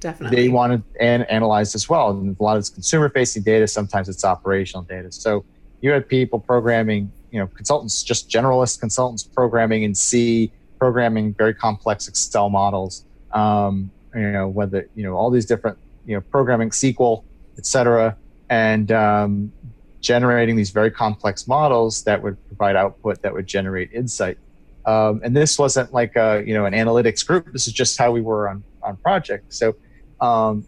Definitely. 0.00 0.36
they 0.36 0.48
want 0.48 0.72
to 0.72 1.02
an- 1.02 1.22
analyze 1.22 1.74
as 1.74 1.88
well. 1.88 2.10
And 2.10 2.36
a 2.38 2.42
lot 2.42 2.56
of 2.56 2.60
it's 2.60 2.70
consumer 2.70 3.08
facing 3.08 3.42
data, 3.42 3.66
sometimes 3.66 4.08
it's 4.08 4.24
operational 4.24 4.82
data. 4.82 5.10
So 5.12 5.44
you 5.80 5.90
had 5.90 6.08
people 6.08 6.38
programming, 6.38 7.10
you 7.30 7.38
know, 7.38 7.46
consultants, 7.46 8.02
just 8.02 8.28
generalist 8.28 8.80
consultants 8.80 9.22
programming 9.22 9.82
in 9.82 9.94
C, 9.94 10.52
programming 10.78 11.34
very 11.34 11.54
complex 11.54 12.08
Excel 12.08 12.50
models. 12.50 13.04
Um, 13.32 13.90
you 14.14 14.32
know, 14.32 14.48
whether, 14.48 14.88
you 14.94 15.02
know, 15.02 15.14
all 15.14 15.30
these 15.30 15.44
different, 15.44 15.76
you 16.06 16.14
know, 16.14 16.22
programming 16.22 16.70
SQL, 16.70 17.22
et 17.58 17.66
cetera. 17.66 18.16
And 18.48 18.90
um, 18.92 19.52
generating 20.00 20.56
these 20.56 20.70
very 20.70 20.90
complex 20.90 21.48
models 21.48 22.04
that 22.04 22.22
would 22.22 22.36
provide 22.46 22.76
output 22.76 23.22
that 23.22 23.32
would 23.32 23.46
generate 23.46 23.92
insight. 23.92 24.38
Um, 24.86 25.20
and 25.24 25.36
this 25.36 25.58
wasn't 25.58 25.92
like 25.92 26.14
a 26.14 26.44
you 26.46 26.54
know 26.54 26.64
an 26.64 26.72
analytics 26.72 27.26
group. 27.26 27.52
This 27.52 27.66
is 27.66 27.72
just 27.72 27.98
how 27.98 28.12
we 28.12 28.20
were 28.20 28.48
on 28.48 28.62
on 28.82 28.96
project. 28.98 29.52
So 29.52 29.74
um, 30.20 30.64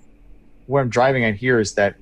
what 0.67 0.81
I'm 0.81 0.89
driving 0.89 1.25
at 1.25 1.35
here 1.35 1.61
is 1.61 1.75
that 1.75 1.97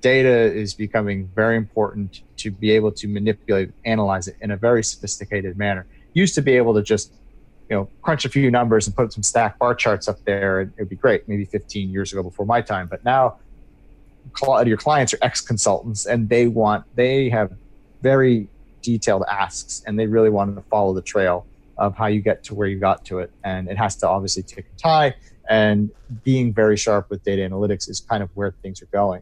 data 0.00 0.28
is 0.28 0.74
becoming 0.74 1.28
very 1.34 1.56
important 1.56 2.22
to 2.38 2.50
be 2.50 2.70
able 2.70 2.92
to 2.92 3.06
manipulate, 3.06 3.70
analyze 3.84 4.28
it 4.28 4.36
in 4.40 4.50
a 4.50 4.56
very 4.56 4.82
sophisticated 4.82 5.58
manner. 5.58 5.86
Used 6.14 6.34
to 6.34 6.42
be 6.42 6.56
able 6.56 6.74
to 6.74 6.82
just 6.82 7.12
you 7.68 7.76
know 7.76 7.88
crunch 8.02 8.24
a 8.24 8.28
few 8.28 8.50
numbers 8.50 8.86
and 8.86 8.96
put 8.96 9.12
some 9.12 9.22
stack 9.22 9.58
bar 9.58 9.74
charts 9.74 10.08
up 10.08 10.24
there, 10.24 10.60
and 10.60 10.72
it 10.76 10.82
would 10.82 10.88
be 10.88 10.96
great. 10.96 11.28
Maybe 11.28 11.44
15 11.44 11.90
years 11.90 12.12
ago 12.12 12.22
before 12.22 12.46
my 12.46 12.60
time, 12.60 12.88
but 12.88 13.04
now 13.04 13.38
your 14.66 14.76
clients 14.76 15.14
are 15.14 15.18
ex 15.22 15.40
consultants 15.40 16.06
and 16.06 16.28
they 16.28 16.46
want 16.46 16.84
they 16.94 17.28
have 17.28 17.52
very 18.02 18.48
detailed 18.82 19.24
asks 19.30 19.82
and 19.86 19.98
they 19.98 20.06
really 20.06 20.30
want 20.30 20.54
to 20.54 20.62
follow 20.62 20.94
the 20.94 21.02
trail 21.02 21.46
of 21.78 21.96
how 21.96 22.06
you 22.06 22.20
get 22.20 22.42
to 22.44 22.54
where 22.54 22.68
you 22.68 22.78
got 22.78 23.04
to 23.04 23.18
it 23.18 23.30
and 23.44 23.68
it 23.68 23.76
has 23.76 23.96
to 23.96 24.08
obviously 24.08 24.42
tick 24.42 24.66
and 24.68 24.78
tie 24.78 25.14
and 25.50 25.90
being 26.22 26.54
very 26.54 26.76
sharp 26.76 27.10
with 27.10 27.22
data 27.24 27.42
analytics 27.42 27.90
is 27.90 28.00
kind 28.00 28.22
of 28.22 28.30
where 28.34 28.52
things 28.62 28.80
are 28.80 28.88
going. 28.92 29.20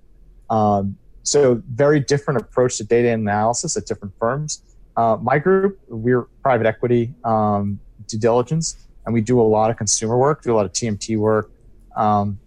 Um, 0.51 0.97
so 1.23 1.63
very 1.73 2.01
different 2.01 2.41
approach 2.41 2.77
to 2.77 2.85
data 2.85 3.09
analysis 3.09 3.77
at 3.77 3.87
different 3.87 4.15
firms. 4.21 4.63
Uh, 4.97 5.17
my 5.21 5.39
group 5.39 5.81
we're 5.89 6.23
private 6.43 6.67
equity 6.67 7.15
um, 7.25 7.81
due 8.07 8.19
diligence 8.19 8.87
and 9.05 9.15
we 9.15 9.21
do 9.21 9.41
a 9.41 9.43
lot 9.43 9.71
of 9.71 9.77
consumer 9.77 10.19
work 10.19 10.43
do 10.43 10.55
a 10.55 10.57
lot 10.57 10.67
of 10.67 10.73
tmt 10.73 11.17
work. 11.17 11.51
Um, 11.97 12.39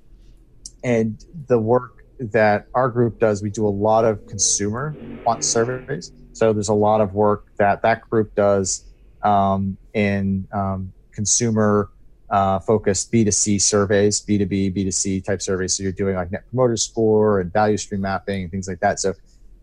and 0.84 1.24
the 1.48 1.60
work 1.60 2.04
that 2.20 2.68
our 2.76 2.90
group 2.90 3.20
does, 3.20 3.42
we 3.42 3.50
do 3.50 3.66
a 3.66 3.70
lot 3.70 4.06
of 4.06 4.26
consumer 4.28 4.96
quant 5.24 5.44
surveys. 5.44 6.12
So 6.34 6.54
there's 6.54 6.70
a 6.70 6.74
lot 6.74 7.02
of 7.02 7.14
work 7.14 7.48
that 7.58 7.82
that 7.82 8.08
group 8.10 8.36
does 8.36 8.86
um, 9.24 9.78
in 9.94 10.48
um, 10.52 10.94
consumer 11.12 11.90
uh, 12.32 12.60
focused 12.60 13.12
B2C 13.12 13.62
surveys, 13.62 14.22
B2B, 14.22 14.76
B2C 14.76 15.24
type 15.24 15.42
surveys. 15.42 15.76
So 15.76 15.84
you're 15.84 15.92
doing 15.92 16.16
like 16.16 16.32
net 16.32 16.44
promoter 16.50 16.78
score 16.78 17.40
and 17.40 17.54
value 17.54 17.78
stream 17.78 18.02
mapping 18.02 18.44
and 18.44 18.52
things 18.52 18.68
like 18.68 18.80
that. 18.80 19.00
So 19.00 19.14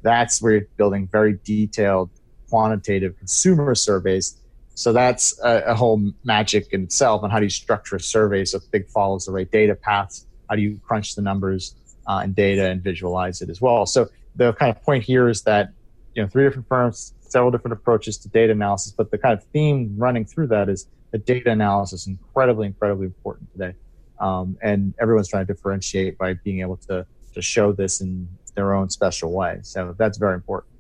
that's 0.03 0.41
where 0.41 0.53
you're 0.53 0.69
building 0.77 1.09
very 1.11 1.41
detailed 1.45 2.11
quantitative 2.49 3.19
consumer 3.19 3.75
surveys. 3.75 4.37
So 4.75 4.93
that's 4.93 5.39
a, 5.43 5.63
a 5.67 5.75
whole 5.75 6.13
magic 6.23 6.73
in 6.73 6.85
itself 6.85 7.25
And 7.25 7.33
how 7.33 7.41
do 7.41 7.47
you 7.47 7.51
structure 7.51 7.97
a 7.97 8.01
survey 8.01 8.45
so 8.45 8.61
big 8.71 8.89
follows 8.89 9.27
the 9.27 9.33
right 9.33 9.51
data 9.51 9.75
paths. 9.75 10.27
How 10.49 10.55
do 10.55 10.63
you 10.63 10.81
crunch 10.87 11.17
the 11.17 11.23
numbers? 11.23 11.75
uh, 12.09 12.21
and 12.23 12.35
data 12.35 12.69
and 12.71 12.83
visualize 12.83 13.43
it 13.43 13.51
as 13.51 13.61
well. 13.61 13.87
So 13.87 14.09
the 14.35 14.53
kind 14.55 14.75
of 14.75 14.83
point 14.83 15.05
here 15.05 15.29
is 15.29 15.43
that 15.43 15.73
you 16.15 16.23
know 16.23 16.29
three 16.29 16.45
different 16.45 16.67
firms, 16.67 17.15
several 17.21 17.51
different 17.51 17.75
approaches 17.75 18.17
to 18.19 18.29
data 18.29 18.53
analysis, 18.53 18.93
but 18.97 19.11
the 19.11 19.19
kind 19.19 19.39
of 19.39 19.45
theme 19.53 19.95
running 19.97 20.25
through 20.25 20.49
that 20.49 20.69
is 20.69 20.89
that 21.11 21.25
data 21.27 21.51
analysis 21.51 22.03
is 22.03 22.07
incredibly, 22.09 22.67
incredibly 22.67 23.07
important 23.07 23.51
today, 23.53 23.75
um, 24.21 24.57
and 24.63 24.95
everyone's 25.01 25.29
trying 25.29 25.47
to 25.47 25.53
differentiate 25.53 26.19
by 26.19 26.35
being 26.35 26.61
able 26.61 26.77
to 26.77 27.07
to 27.35 27.43
show 27.43 27.73
this 27.73 28.01
in 28.01 28.29
their 28.55 28.75
own 28.75 28.91
special 28.91 29.33
way. 29.33 29.61
So 29.63 29.95
that's 29.99 30.19
very 30.19 30.35
important. 30.35 30.73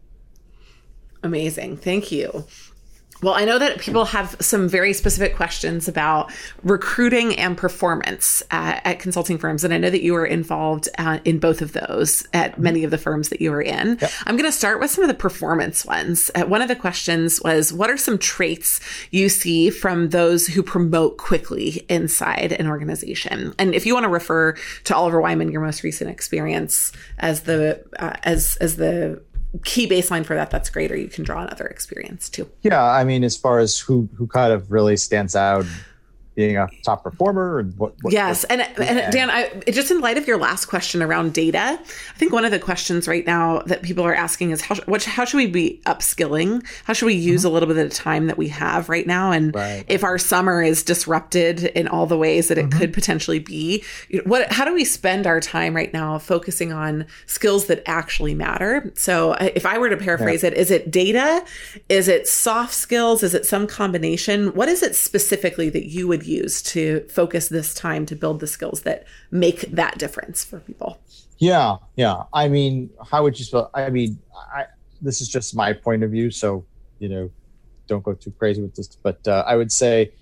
Amazing, 1.22 1.76
thank 1.78 2.10
you. 2.10 2.46
Well, 3.20 3.34
I 3.34 3.44
know 3.44 3.58
that 3.58 3.80
people 3.80 4.04
have 4.04 4.36
some 4.40 4.68
very 4.68 4.92
specific 4.92 5.34
questions 5.34 5.88
about 5.88 6.30
recruiting 6.62 7.36
and 7.36 7.56
performance 7.56 8.42
uh, 8.52 8.78
at 8.84 9.00
consulting 9.00 9.38
firms. 9.38 9.64
And 9.64 9.74
I 9.74 9.78
know 9.78 9.90
that 9.90 10.02
you 10.02 10.12
were 10.12 10.26
involved 10.26 10.88
uh, 10.98 11.18
in 11.24 11.40
both 11.40 11.60
of 11.60 11.72
those 11.72 12.26
at 12.32 12.60
many 12.60 12.84
of 12.84 12.92
the 12.92 12.98
firms 12.98 13.30
that 13.30 13.40
you 13.40 13.50
were 13.50 13.62
in. 13.62 13.98
Yep. 14.00 14.10
I'm 14.26 14.36
going 14.36 14.48
to 14.48 14.56
start 14.56 14.78
with 14.78 14.92
some 14.92 15.02
of 15.02 15.08
the 15.08 15.14
performance 15.14 15.84
ones. 15.84 16.30
Uh, 16.34 16.44
one 16.44 16.62
of 16.62 16.68
the 16.68 16.76
questions 16.76 17.40
was 17.42 17.72
What 17.72 17.90
are 17.90 17.96
some 17.96 18.18
traits 18.18 18.80
you 19.10 19.28
see 19.28 19.70
from 19.70 20.10
those 20.10 20.46
who 20.46 20.62
promote 20.62 21.18
quickly 21.18 21.84
inside 21.88 22.52
an 22.52 22.68
organization? 22.68 23.52
And 23.58 23.74
if 23.74 23.84
you 23.84 23.94
want 23.94 24.04
to 24.04 24.10
refer 24.10 24.54
to 24.84 24.94
Oliver 24.94 25.20
Wyman, 25.20 25.50
your 25.50 25.60
most 25.60 25.82
recent 25.82 26.08
experience 26.08 26.92
as 27.18 27.42
the, 27.42 27.84
uh, 27.98 28.14
as, 28.22 28.56
as 28.60 28.76
the 28.76 29.20
key 29.64 29.88
baseline 29.88 30.24
for 30.24 30.34
that, 30.34 30.50
that's 30.50 30.70
great. 30.70 30.92
Or 30.92 30.96
you 30.96 31.08
can 31.08 31.24
draw 31.24 31.42
another 31.42 31.66
experience 31.66 32.28
too. 32.28 32.50
Yeah, 32.62 32.82
I 32.82 33.04
mean, 33.04 33.24
as 33.24 33.36
far 33.36 33.58
as 33.58 33.78
who 33.78 34.08
who 34.14 34.26
kind 34.26 34.52
of 34.52 34.70
really 34.70 34.96
stands 34.96 35.34
out 35.34 35.64
being 36.38 36.56
a 36.56 36.68
top 36.84 37.02
performer 37.02 37.58
and 37.58 37.76
what, 37.78 37.92
what 38.00 38.12
yes 38.12 38.44
what, 38.44 38.60
and, 38.60 38.60
and 38.78 39.12
dan 39.12 39.28
i 39.28 39.48
just 39.72 39.90
in 39.90 40.00
light 40.00 40.16
of 40.16 40.28
your 40.28 40.38
last 40.38 40.66
question 40.66 41.02
around 41.02 41.34
data 41.34 41.58
i 41.80 42.16
think 42.16 42.32
one 42.32 42.44
of 42.44 42.52
the 42.52 42.60
questions 42.60 43.08
right 43.08 43.26
now 43.26 43.58
that 43.66 43.82
people 43.82 44.04
are 44.04 44.14
asking 44.14 44.52
is 44.52 44.60
how, 44.60 44.76
what, 44.86 45.02
how 45.02 45.24
should 45.24 45.36
we 45.38 45.48
be 45.48 45.80
upskilling 45.84 46.64
how 46.84 46.92
should 46.92 47.06
we 47.06 47.14
use 47.14 47.40
mm-hmm. 47.40 47.48
a 47.48 47.50
little 47.50 47.66
bit 47.66 47.76
of 47.76 47.90
the 47.90 47.94
time 47.94 48.28
that 48.28 48.38
we 48.38 48.46
have 48.46 48.88
right 48.88 49.04
now 49.04 49.32
and 49.32 49.52
right. 49.52 49.84
if 49.88 50.04
our 50.04 50.16
summer 50.16 50.62
is 50.62 50.84
disrupted 50.84 51.64
in 51.64 51.88
all 51.88 52.06
the 52.06 52.16
ways 52.16 52.46
that 52.46 52.56
it 52.56 52.66
mm-hmm. 52.66 52.78
could 52.78 52.92
potentially 52.92 53.40
be 53.40 53.82
what 54.24 54.52
how 54.52 54.64
do 54.64 54.72
we 54.72 54.84
spend 54.84 55.26
our 55.26 55.40
time 55.40 55.74
right 55.74 55.92
now 55.92 56.20
focusing 56.20 56.72
on 56.72 57.04
skills 57.26 57.66
that 57.66 57.82
actually 57.84 58.32
matter 58.36 58.92
so 58.94 59.32
if 59.32 59.66
i 59.66 59.76
were 59.76 59.88
to 59.88 59.96
paraphrase 59.96 60.44
yeah. 60.44 60.50
it 60.50 60.56
is 60.56 60.70
it 60.70 60.88
data 60.88 61.44
is 61.88 62.06
it 62.06 62.28
soft 62.28 62.74
skills 62.74 63.24
is 63.24 63.34
it 63.34 63.44
some 63.44 63.66
combination 63.66 64.54
what 64.54 64.68
is 64.68 64.84
it 64.84 64.94
specifically 64.94 65.68
that 65.68 65.86
you 65.86 66.06
would 66.06 66.27
use 66.28 66.62
to 66.62 67.06
focus 67.08 67.48
this 67.48 67.74
time 67.74 68.06
to 68.06 68.14
build 68.14 68.40
the 68.40 68.46
skills 68.46 68.82
that 68.82 69.06
make 69.30 69.62
that 69.72 69.98
difference 69.98 70.44
for 70.44 70.60
people? 70.60 70.98
Yeah, 71.38 71.76
yeah. 71.96 72.24
I 72.32 72.48
mean, 72.48 72.90
how 73.10 73.22
would 73.22 73.38
you 73.38 73.44
spell? 73.44 73.70
I 73.74 73.90
mean, 73.90 74.18
I 74.54 74.66
this 75.00 75.20
is 75.20 75.28
just 75.28 75.54
my 75.54 75.72
point 75.72 76.02
of 76.02 76.10
view, 76.10 76.30
so 76.30 76.64
you 76.98 77.08
know, 77.08 77.30
don't 77.86 78.02
go 78.02 78.14
too 78.14 78.32
crazy 78.32 78.60
with 78.60 78.74
this. 78.74 78.88
But 79.02 79.26
uh, 79.26 79.44
I 79.46 79.56
would 79.56 79.72
say 79.72 80.12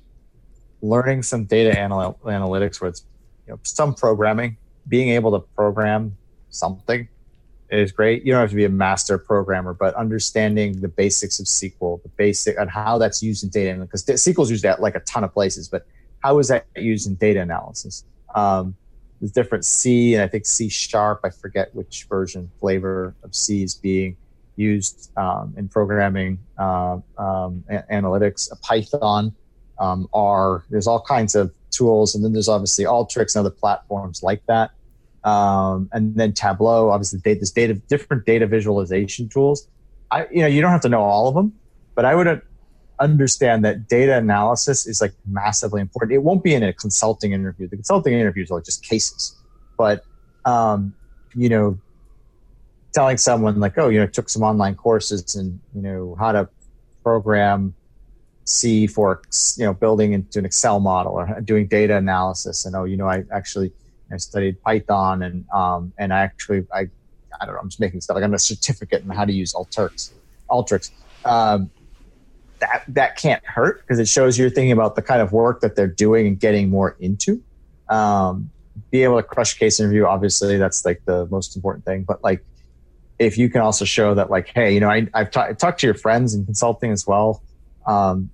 learning 0.82 1.22
some 1.22 1.44
data 1.44 1.78
anal- 1.78 2.18
analytics, 2.24 2.80
where 2.80 2.90
it's 2.90 3.04
you 3.46 3.54
know 3.54 3.60
some 3.62 3.94
programming, 3.94 4.56
being 4.88 5.10
able 5.10 5.32
to 5.32 5.46
program 5.54 6.16
something 6.50 7.08
is 7.70 7.92
great. 7.92 8.24
You 8.24 8.32
don't 8.32 8.40
have 8.40 8.50
to 8.50 8.56
be 8.56 8.64
a 8.64 8.70
master 8.70 9.18
programmer, 9.18 9.74
but 9.74 9.94
understanding 9.94 10.80
the 10.80 10.88
basics 10.88 11.40
of 11.40 11.46
SQL, 11.46 12.02
the 12.02 12.08
basic 12.10 12.56
and 12.58 12.70
how 12.70 12.98
that's 12.98 13.22
used 13.22 13.42
in 13.42 13.50
data, 13.50 13.78
because 13.80 14.04
SQL 14.04 14.42
is 14.44 14.50
used 14.50 14.64
at 14.64 14.80
like 14.80 14.94
a 14.94 15.00
ton 15.00 15.24
of 15.24 15.32
places, 15.32 15.68
but 15.68 15.86
how 16.26 16.40
is 16.40 16.48
that 16.48 16.66
used 16.74 17.06
in 17.06 17.14
data 17.14 17.40
analysis? 17.40 18.04
Um, 18.34 18.74
there's 19.20 19.30
different 19.30 19.64
C 19.64 20.14
and 20.14 20.24
I 20.24 20.26
think 20.26 20.44
C 20.44 20.68
sharp. 20.68 21.20
I 21.22 21.30
forget 21.30 21.72
which 21.72 22.06
version 22.08 22.50
flavor 22.58 23.14
of 23.22 23.32
C 23.32 23.62
is 23.62 23.74
being 23.74 24.16
used 24.56 25.16
um, 25.16 25.54
in 25.56 25.68
programming 25.68 26.40
uh, 26.58 26.98
um, 27.16 27.62
a- 27.70 27.84
analytics. 27.92 28.50
A 28.50 28.56
Python, 28.56 29.32
um, 29.78 30.08
R. 30.12 30.64
There's 30.68 30.88
all 30.88 31.00
kinds 31.00 31.36
of 31.36 31.52
tools, 31.70 32.16
and 32.16 32.24
then 32.24 32.32
there's 32.32 32.48
obviously 32.48 32.84
Alteryx 32.84 33.36
and 33.36 33.46
other 33.46 33.54
platforms 33.54 34.24
like 34.24 34.42
that. 34.46 34.72
Um, 35.22 35.88
and 35.92 36.16
then 36.16 36.32
Tableau, 36.32 36.90
obviously, 36.90 37.20
data, 37.20 37.38
there's 37.38 37.52
data, 37.52 37.74
different 37.74 38.26
data 38.26 38.48
visualization 38.48 39.28
tools. 39.28 39.68
I, 40.10 40.26
you 40.32 40.40
know, 40.40 40.48
you 40.48 40.60
don't 40.60 40.72
have 40.72 40.82
to 40.82 40.88
know 40.88 41.02
all 41.02 41.28
of 41.28 41.36
them, 41.36 41.52
but 41.94 42.04
I 42.04 42.16
would 42.16 42.42
understand 43.00 43.64
that 43.64 43.88
data 43.88 44.16
analysis 44.16 44.86
is 44.86 45.00
like 45.00 45.12
massively 45.26 45.80
important. 45.80 46.12
It 46.12 46.22
won't 46.22 46.42
be 46.42 46.54
in 46.54 46.62
a 46.62 46.72
consulting 46.72 47.32
interview. 47.32 47.68
The 47.68 47.76
consulting 47.76 48.14
interviews 48.14 48.50
are 48.50 48.60
just 48.60 48.84
cases, 48.84 49.36
but 49.76 50.04
um, 50.44 50.94
you 51.34 51.48
know, 51.48 51.78
telling 52.94 53.18
someone 53.18 53.60
like, 53.60 53.76
oh, 53.76 53.88
you 53.88 53.98
know, 53.98 54.04
I 54.04 54.08
took 54.08 54.28
some 54.28 54.42
online 54.42 54.74
courses 54.74 55.36
and 55.36 55.60
you 55.74 55.82
know 55.82 56.16
how 56.18 56.32
to 56.32 56.48
program 57.02 57.74
C 58.44 58.86
for 58.86 59.22
you 59.56 59.66
know 59.66 59.74
building 59.74 60.12
into 60.12 60.38
an 60.38 60.46
Excel 60.46 60.80
model 60.80 61.12
or 61.12 61.40
doing 61.42 61.66
data 61.66 61.96
analysis, 61.96 62.64
and 62.64 62.74
oh, 62.74 62.84
you 62.84 62.96
know, 62.96 63.08
I 63.08 63.24
actually 63.32 63.72
I 64.10 64.16
studied 64.16 64.62
Python 64.62 65.22
and 65.22 65.44
um, 65.52 65.92
and 65.98 66.12
I 66.12 66.20
actually 66.20 66.66
I 66.72 66.88
I 67.40 67.44
don't 67.44 67.54
know 67.54 67.60
I'm 67.60 67.68
just 67.68 67.80
making 67.80 68.00
stuff. 68.00 68.16
I 68.16 68.20
got 68.20 68.32
a 68.32 68.38
certificate 68.38 69.02
in 69.02 69.10
how 69.10 69.24
to 69.24 69.32
use 69.32 69.52
Alteryx. 69.52 70.12
Alteryx. 70.48 70.90
Um, 71.24 71.70
that 72.60 72.84
that 72.88 73.16
can't 73.16 73.44
hurt 73.44 73.80
because 73.82 73.98
it 73.98 74.08
shows 74.08 74.38
you're 74.38 74.50
thinking 74.50 74.72
about 74.72 74.96
the 74.96 75.02
kind 75.02 75.20
of 75.20 75.32
work 75.32 75.60
that 75.60 75.76
they're 75.76 75.86
doing 75.86 76.26
and 76.26 76.40
getting 76.40 76.70
more 76.70 76.96
into. 77.00 77.42
Um, 77.88 78.50
be 78.90 79.02
able 79.02 79.16
to 79.16 79.22
crush 79.22 79.54
case 79.54 79.80
interview, 79.80 80.04
obviously, 80.04 80.58
that's 80.58 80.84
like 80.84 81.02
the 81.04 81.26
most 81.26 81.56
important 81.56 81.84
thing. 81.84 82.02
But 82.02 82.22
like, 82.22 82.44
if 83.18 83.38
you 83.38 83.48
can 83.48 83.62
also 83.62 83.84
show 83.84 84.14
that, 84.14 84.30
like, 84.30 84.48
hey, 84.48 84.74
you 84.74 84.80
know, 84.80 84.90
I, 84.90 85.06
I've 85.14 85.30
ta- 85.30 85.52
talked 85.52 85.80
to 85.80 85.86
your 85.86 85.94
friends 85.94 86.34
in 86.34 86.44
consulting 86.44 86.92
as 86.92 87.06
well. 87.06 87.42
Um, 87.86 88.30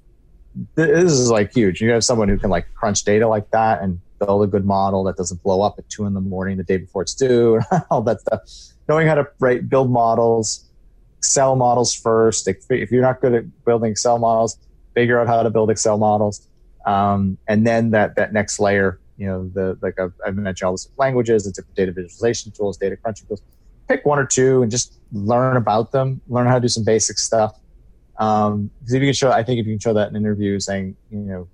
this 0.75 1.13
is 1.13 1.31
like 1.31 1.55
huge. 1.55 1.81
You 1.81 1.91
have 1.91 2.05
someone 2.05 2.29
who 2.29 2.39
can 2.39 2.51
like 2.51 2.73
crunch 2.75 3.05
data 3.05 3.27
like 3.29 3.51
that 3.51 3.83
and 3.83 4.01
build 4.19 4.43
a 4.43 4.47
good 4.47 4.65
model 4.65 5.05
that 5.05 5.17
doesn't 5.17 5.43
blow 5.43 5.63
up 5.63 5.79
at 5.79 5.89
two 5.89 6.07
in 6.07 6.15
the 6.15 6.21
morning 6.21 6.57
the 6.57 6.65
day 6.65 6.77
before 6.77 7.03
it's 7.03 7.15
due, 7.15 7.61
all 7.91 8.03
that 8.03 8.21
stuff. 8.21 8.41
Knowing 8.89 9.07
how 9.07 9.15
to 9.15 9.27
write, 9.39 9.69
build 9.69 9.91
models, 9.91 10.69
Excel 11.23 11.55
models 11.55 11.95
first. 11.95 12.49
If, 12.49 12.69
if 12.69 12.91
you're 12.91 13.01
not 13.01 13.21
good 13.21 13.33
at 13.33 13.65
building 13.65 13.93
Excel 13.93 14.19
models, 14.19 14.59
figure 14.93 15.21
out 15.21 15.29
how 15.29 15.45
to 15.45 15.51
build 15.51 15.71
Excel 15.71 15.97
models, 15.97 16.49
um, 16.85 17.39
and 17.47 17.65
then 17.65 17.93
that 17.93 18.17
that 18.17 18.33
next 18.33 18.59
layer, 18.59 18.99
you 19.19 19.29
know, 19.29 19.49
the 19.55 19.79
like 19.81 20.01
I've, 20.01 20.13
I've 20.27 20.35
mentioned 20.35 20.67
all 20.67 20.77
the 20.77 20.85
languages, 20.97 21.45
the 21.45 21.53
different 21.53 21.77
data 21.77 21.93
visualization 21.93 22.51
tools, 22.51 22.77
data 22.77 22.97
crunching 22.97 23.29
tools. 23.29 23.41
Pick 23.87 24.05
one 24.05 24.19
or 24.19 24.27
two 24.27 24.63
and 24.63 24.71
just 24.71 24.99
learn 25.13 25.57
about 25.57 25.93
them. 25.93 26.21
Learn 26.27 26.49
how 26.49 26.55
to 26.55 26.61
do 26.61 26.69
some 26.69 26.85
basic 26.85 27.19
stuff. 27.19 27.57
Um, 28.19 28.71
because 28.81 28.95
if 28.95 29.01
you 29.01 29.07
can 29.07 29.15
show, 29.15 29.31
I 29.31 29.45
think 29.45 29.61
if 29.61 29.67
you 29.67 29.75
can 29.75 29.81
show 29.81 29.95
that 29.95 30.09
in 30.09 30.17
an 30.17 30.23
interview, 30.23 30.59
saying, 30.59 30.97
you 31.11 31.19
know, 31.19 31.49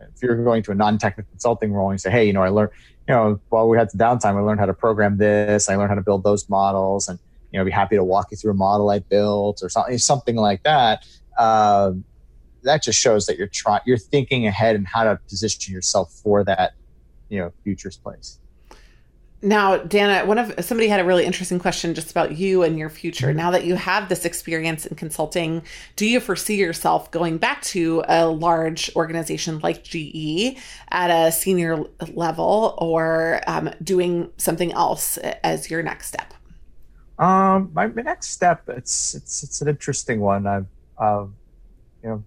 if 0.00 0.22
you're 0.22 0.42
going 0.44 0.62
to 0.64 0.72
a 0.72 0.74
non-technical 0.74 1.30
consulting 1.30 1.72
role 1.72 1.90
and 1.90 2.00
say, 2.00 2.10
hey, 2.10 2.26
you 2.26 2.32
know, 2.32 2.42
I 2.42 2.50
learned, 2.50 2.72
you 3.08 3.14
know, 3.14 3.40
while 3.48 3.68
we 3.68 3.78
had 3.78 3.90
some 3.90 3.98
downtime, 3.98 4.36
I 4.36 4.40
learned 4.40 4.60
how 4.60 4.66
to 4.66 4.74
program 4.74 5.16
this. 5.16 5.68
I 5.68 5.76
learned 5.76 5.88
how 5.88 5.94
to 5.96 6.02
build 6.02 6.24
those 6.24 6.48
models, 6.48 7.08
and 7.08 7.18
you 7.52 7.58
know, 7.58 7.64
be 7.64 7.70
happy 7.70 7.96
to 7.96 8.04
walk 8.04 8.28
you 8.30 8.36
through 8.36 8.52
a 8.52 8.54
model 8.54 8.90
I 8.90 8.98
built 8.98 9.62
or 9.62 9.68
something, 9.68 9.98
something 9.98 10.36
like 10.36 10.62
that. 10.64 11.06
Uh, 11.36 11.92
that 12.62 12.82
just 12.82 12.98
shows 12.98 13.26
that 13.26 13.38
you're 13.38 13.46
trying, 13.46 13.80
you're 13.86 13.98
thinking 13.98 14.46
ahead 14.46 14.76
and 14.76 14.86
how 14.86 15.04
to 15.04 15.16
position 15.28 15.72
yourself 15.72 16.12
for 16.12 16.44
that, 16.44 16.72
you 17.28 17.38
know, 17.38 17.52
future's 17.64 17.96
place. 17.96 18.38
Now, 19.40 19.76
Dana, 19.76 20.26
one 20.26 20.38
of 20.38 20.52
somebody 20.64 20.88
had 20.88 20.98
a 20.98 21.04
really 21.04 21.24
interesting 21.24 21.60
question 21.60 21.94
just 21.94 22.10
about 22.10 22.36
you 22.36 22.64
and 22.64 22.76
your 22.76 22.90
future. 22.90 23.32
Now 23.32 23.52
that 23.52 23.64
you 23.64 23.76
have 23.76 24.08
this 24.08 24.24
experience 24.24 24.84
in 24.84 24.96
consulting, 24.96 25.62
do 25.94 26.06
you 26.06 26.18
foresee 26.18 26.56
yourself 26.56 27.12
going 27.12 27.38
back 27.38 27.62
to 27.62 28.02
a 28.08 28.26
large 28.26 28.90
organization 28.96 29.60
like 29.60 29.84
GE 29.84 30.58
at 30.90 31.10
a 31.10 31.30
senior 31.30 31.84
level, 32.12 32.74
or 32.78 33.40
um, 33.46 33.70
doing 33.80 34.28
something 34.38 34.72
else 34.72 35.18
as 35.18 35.70
your 35.70 35.84
next 35.84 36.08
step? 36.08 36.34
Um, 37.18 37.70
my, 37.74 37.88
my 37.88 38.02
next 38.02 38.30
step 38.30 38.62
it's 38.68 39.14
it's 39.14 39.42
it's 39.42 39.60
an 39.60 39.68
interesting 39.68 40.20
one. 40.20 40.46
I've 40.46 40.66
uh, 40.98 41.26
you 42.02 42.08
know 42.10 42.24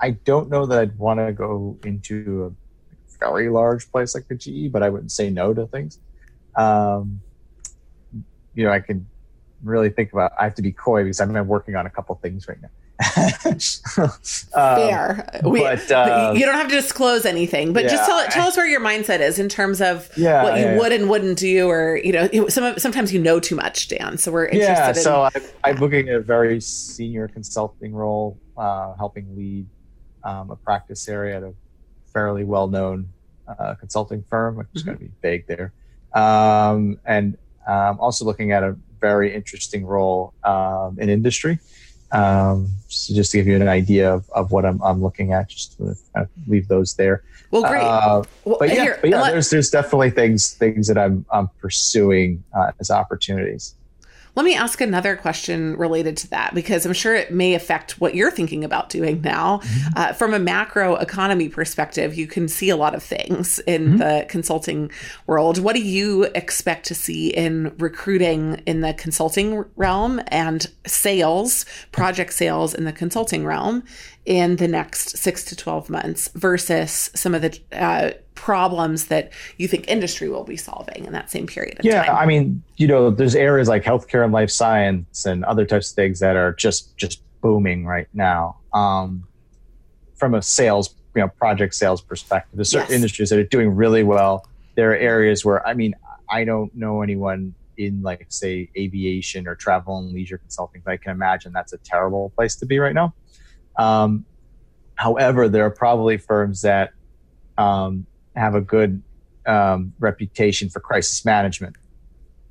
I 0.00 0.10
don't 0.10 0.50
know 0.50 0.66
that 0.66 0.78
I'd 0.78 0.98
want 0.98 1.20
to 1.20 1.32
go 1.32 1.78
into 1.84 2.52
a 2.52 3.18
very 3.18 3.48
large 3.48 3.90
place 3.90 4.14
like 4.14 4.28
the 4.28 4.34
GE, 4.34 4.70
but 4.70 4.82
I 4.82 4.90
wouldn't 4.90 5.12
say 5.12 5.30
no 5.30 5.54
to 5.54 5.66
things. 5.66 5.98
Um, 6.54 7.20
you 8.54 8.64
know, 8.64 8.70
I 8.70 8.80
can 8.80 9.06
really 9.62 9.90
think 9.90 10.12
about. 10.12 10.32
I 10.38 10.44
have 10.44 10.54
to 10.56 10.62
be 10.62 10.72
coy 10.72 11.02
because 11.04 11.20
I'm 11.20 11.32
working 11.46 11.76
on 11.76 11.86
a 11.86 11.90
couple 11.90 12.14
things 12.16 12.48
right 12.48 12.60
now. 12.60 12.68
um, 13.98 14.08
Fair. 14.52 15.28
We, 15.44 15.60
but, 15.60 15.90
uh, 15.90 16.32
you 16.34 16.46
don't 16.46 16.54
have 16.54 16.68
to 16.68 16.74
disclose 16.74 17.26
anything, 17.26 17.74
but 17.74 17.84
yeah, 17.84 17.90
just 17.90 18.06
tell 18.06 18.26
tell 18.28 18.48
us 18.48 18.56
where 18.56 18.66
your 18.66 18.80
mindset 18.80 19.20
is 19.20 19.38
in 19.38 19.50
terms 19.50 19.82
of 19.82 20.10
yeah, 20.16 20.42
what 20.42 20.58
you 20.58 20.64
yeah, 20.64 20.78
would 20.78 20.92
and 20.92 21.10
wouldn't 21.10 21.38
do, 21.38 21.68
or 21.68 22.00
you 22.02 22.12
know, 22.12 22.48
some 22.48 22.78
sometimes 22.78 23.12
you 23.12 23.20
know 23.20 23.38
too 23.38 23.54
much, 23.54 23.88
Dan. 23.88 24.16
So 24.16 24.32
we're 24.32 24.46
interested. 24.46 24.72
Yeah. 24.72 24.88
In, 24.88 24.94
so 24.94 25.28
I'm, 25.34 25.42
I'm 25.64 25.76
looking 25.76 26.08
at 26.08 26.16
a 26.16 26.20
very 26.20 26.58
senior 26.58 27.28
consulting 27.28 27.92
role, 27.92 28.38
uh, 28.56 28.94
helping 28.94 29.36
lead 29.36 29.66
um, 30.24 30.50
a 30.50 30.56
practice 30.56 31.06
area 31.06 31.36
at 31.36 31.42
a 31.42 31.52
fairly 32.14 32.44
well 32.44 32.66
known 32.66 33.10
uh, 33.46 33.74
consulting 33.74 34.24
firm, 34.30 34.56
which 34.56 34.68
is 34.74 34.82
mm-hmm. 34.82 34.92
going 34.92 34.98
to 34.98 35.04
be 35.04 35.10
vague 35.20 35.46
there, 35.46 35.74
um, 36.14 36.98
and 37.04 37.36
um, 37.66 38.00
also 38.00 38.24
looking 38.24 38.52
at 38.52 38.62
a 38.62 38.74
very 39.00 39.34
interesting 39.34 39.84
role 39.84 40.32
um, 40.44 40.98
in 40.98 41.10
industry. 41.10 41.58
Um, 42.12 42.68
so 42.88 43.14
just 43.14 43.32
to 43.32 43.38
give 43.38 43.46
you 43.46 43.56
an 43.56 43.68
idea 43.68 44.12
of, 44.12 44.28
of 44.30 44.52
what 44.52 44.64
I'm, 44.64 44.80
I'm 44.82 45.02
looking 45.02 45.32
at, 45.32 45.48
just 45.48 45.76
to 45.78 45.96
kind 46.14 46.26
of 46.26 46.28
leave 46.46 46.68
those 46.68 46.94
there. 46.94 47.22
Well, 47.50 47.62
great. 47.62 47.82
Uh, 47.82 48.22
well, 48.44 48.56
but 48.58 48.68
yeah, 48.68 48.82
here, 48.82 48.98
but 49.00 49.10
yeah 49.10 49.30
there's 49.30 49.50
there's 49.50 49.70
definitely 49.70 50.10
things 50.10 50.54
things 50.54 50.88
that 50.88 50.98
I'm 50.98 51.24
I'm 51.30 51.48
pursuing 51.60 52.42
uh, 52.54 52.72
as 52.80 52.90
opportunities. 52.90 53.74
Let 54.36 54.44
me 54.44 54.54
ask 54.54 54.82
another 54.82 55.16
question 55.16 55.76
related 55.78 56.18
to 56.18 56.30
that 56.30 56.54
because 56.54 56.84
I'm 56.84 56.92
sure 56.92 57.14
it 57.14 57.32
may 57.32 57.54
affect 57.54 58.00
what 58.00 58.14
you're 58.14 58.30
thinking 58.30 58.64
about 58.64 58.90
doing 58.90 59.22
now. 59.22 59.58
Mm-hmm. 59.58 59.88
Uh, 59.96 60.12
from 60.12 60.34
a 60.34 60.38
macro 60.38 60.96
economy 60.96 61.48
perspective, 61.48 62.14
you 62.14 62.26
can 62.26 62.46
see 62.46 62.68
a 62.68 62.76
lot 62.76 62.94
of 62.94 63.02
things 63.02 63.58
in 63.60 63.86
mm-hmm. 63.86 63.96
the 63.96 64.26
consulting 64.28 64.90
world. 65.26 65.58
What 65.58 65.74
do 65.74 65.82
you 65.82 66.24
expect 66.34 66.84
to 66.86 66.94
see 66.94 67.30
in 67.30 67.74
recruiting 67.78 68.62
in 68.66 68.82
the 68.82 68.92
consulting 68.92 69.64
realm 69.74 70.20
and 70.28 70.66
sales, 70.86 71.64
project 71.90 72.34
sales 72.34 72.74
in 72.74 72.84
the 72.84 72.92
consulting 72.92 73.46
realm 73.46 73.84
in 74.26 74.56
the 74.56 74.68
next 74.68 75.16
six 75.16 75.44
to 75.44 75.56
12 75.56 75.88
months 75.88 76.28
versus 76.34 77.10
some 77.14 77.34
of 77.34 77.40
the 77.40 77.58
uh, 77.72 78.10
problems 78.36 79.06
that 79.06 79.32
you 79.56 79.66
think 79.66 79.88
industry 79.88 80.28
will 80.28 80.44
be 80.44 80.56
solving 80.56 81.04
in 81.04 81.12
that 81.12 81.28
same 81.28 81.46
period 81.46 81.80
yeah, 81.82 82.04
time? 82.04 82.04
Yeah, 82.06 82.16
I 82.16 82.26
mean, 82.26 82.62
you 82.76 82.86
know, 82.86 83.10
there's 83.10 83.34
areas 83.34 83.66
like 83.66 83.82
healthcare 83.82 84.22
and 84.22 84.32
life 84.32 84.50
science 84.50 85.26
and 85.26 85.44
other 85.44 85.66
types 85.66 85.90
of 85.90 85.96
things 85.96 86.20
that 86.20 86.36
are 86.36 86.52
just 86.52 86.96
just 86.96 87.22
booming 87.40 87.84
right 87.84 88.06
now. 88.14 88.58
Um, 88.72 89.26
from 90.14 90.34
a 90.34 90.42
sales, 90.42 90.94
you 91.14 91.22
know, 91.22 91.28
project 91.28 91.74
sales 91.74 92.00
perspective, 92.00 92.56
there's 92.56 92.70
certain 92.70 92.90
yes. 92.90 92.96
industries 92.96 93.30
that 93.30 93.38
are 93.38 93.44
doing 93.44 93.70
really 93.74 94.04
well. 94.04 94.46
There 94.76 94.92
are 94.92 94.96
areas 94.96 95.44
where, 95.44 95.66
I 95.66 95.74
mean, 95.74 95.94
I 96.30 96.44
don't 96.44 96.74
know 96.74 97.02
anyone 97.02 97.54
in 97.76 98.02
like 98.02 98.24
say 98.28 98.70
aviation 98.76 99.46
or 99.46 99.54
travel 99.54 99.98
and 99.98 100.12
leisure 100.12 100.38
consulting, 100.38 100.82
but 100.84 100.92
I 100.92 100.96
can 100.96 101.10
imagine 101.10 101.52
that's 101.52 101.72
a 101.72 101.78
terrible 101.78 102.30
place 102.36 102.56
to 102.56 102.66
be 102.66 102.78
right 102.78 102.94
now. 102.94 103.14
Um, 103.78 104.24
however, 104.94 105.48
there 105.48 105.64
are 105.64 105.70
probably 105.70 106.16
firms 106.16 106.62
that 106.62 106.92
um, 107.58 108.06
have 108.36 108.54
a 108.54 108.60
good 108.60 109.02
um, 109.46 109.92
reputation 109.98 110.68
for 110.68 110.80
crisis 110.80 111.24
management 111.24 111.76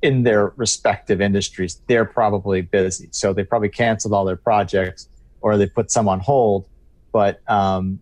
in 0.02 0.22
their 0.22 0.52
respective 0.56 1.20
industries. 1.20 1.80
They're 1.86 2.04
probably 2.04 2.62
busy, 2.62 3.08
so 3.12 3.32
they 3.32 3.44
probably 3.44 3.68
canceled 3.68 4.12
all 4.12 4.24
their 4.24 4.36
projects 4.36 5.08
or 5.40 5.56
they 5.56 5.66
put 5.66 5.90
some 5.90 6.08
on 6.08 6.20
hold. 6.20 6.66
But 7.12 7.40
um, 7.50 8.00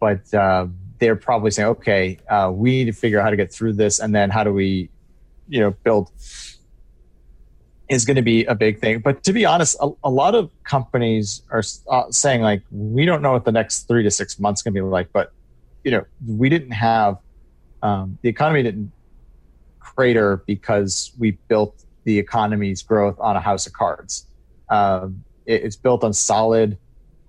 but 0.00 0.32
uh, 0.34 0.66
they're 0.98 1.16
probably 1.16 1.50
saying, 1.50 1.68
okay, 1.68 2.18
uh, 2.28 2.50
we 2.54 2.70
need 2.70 2.84
to 2.86 2.92
figure 2.92 3.18
out 3.20 3.24
how 3.24 3.30
to 3.30 3.36
get 3.36 3.52
through 3.52 3.74
this, 3.74 3.98
and 3.98 4.14
then 4.14 4.30
how 4.30 4.44
do 4.44 4.52
we 4.52 4.90
you 5.48 5.60
know 5.60 5.70
build 5.82 6.10
is 7.88 8.04
going 8.04 8.16
to 8.16 8.22
be 8.22 8.44
a 8.44 8.54
big 8.54 8.80
thing. 8.80 8.98
But 8.98 9.22
to 9.24 9.32
be 9.32 9.44
honest, 9.44 9.76
a, 9.80 9.90
a 10.04 10.10
lot 10.10 10.34
of 10.34 10.50
companies 10.64 11.42
are 11.50 11.62
uh, 11.90 12.10
saying 12.10 12.42
like, 12.42 12.62
we 12.70 13.06
don't 13.06 13.22
know 13.22 13.32
what 13.32 13.44
the 13.44 13.52
next 13.52 13.88
three 13.88 14.02
to 14.02 14.10
six 14.10 14.38
months 14.38 14.62
going 14.62 14.74
to 14.74 14.80
be 14.80 14.82
like. 14.82 15.10
But 15.12 15.32
you 15.84 15.90
know, 15.90 16.04
we 16.26 16.48
didn't 16.48 16.72
have 16.72 17.18
um, 17.82 18.18
the 18.22 18.28
economy 18.28 18.62
didn't 18.62 18.92
crater 19.78 20.42
because 20.46 21.12
we 21.18 21.32
built 21.48 21.84
the 22.04 22.18
economy's 22.18 22.82
growth 22.82 23.16
on 23.20 23.36
a 23.36 23.40
house 23.40 23.66
of 23.66 23.72
cards. 23.72 24.26
Um, 24.68 25.24
it, 25.46 25.64
it's 25.64 25.76
built 25.76 26.04
on 26.04 26.12
solid 26.12 26.78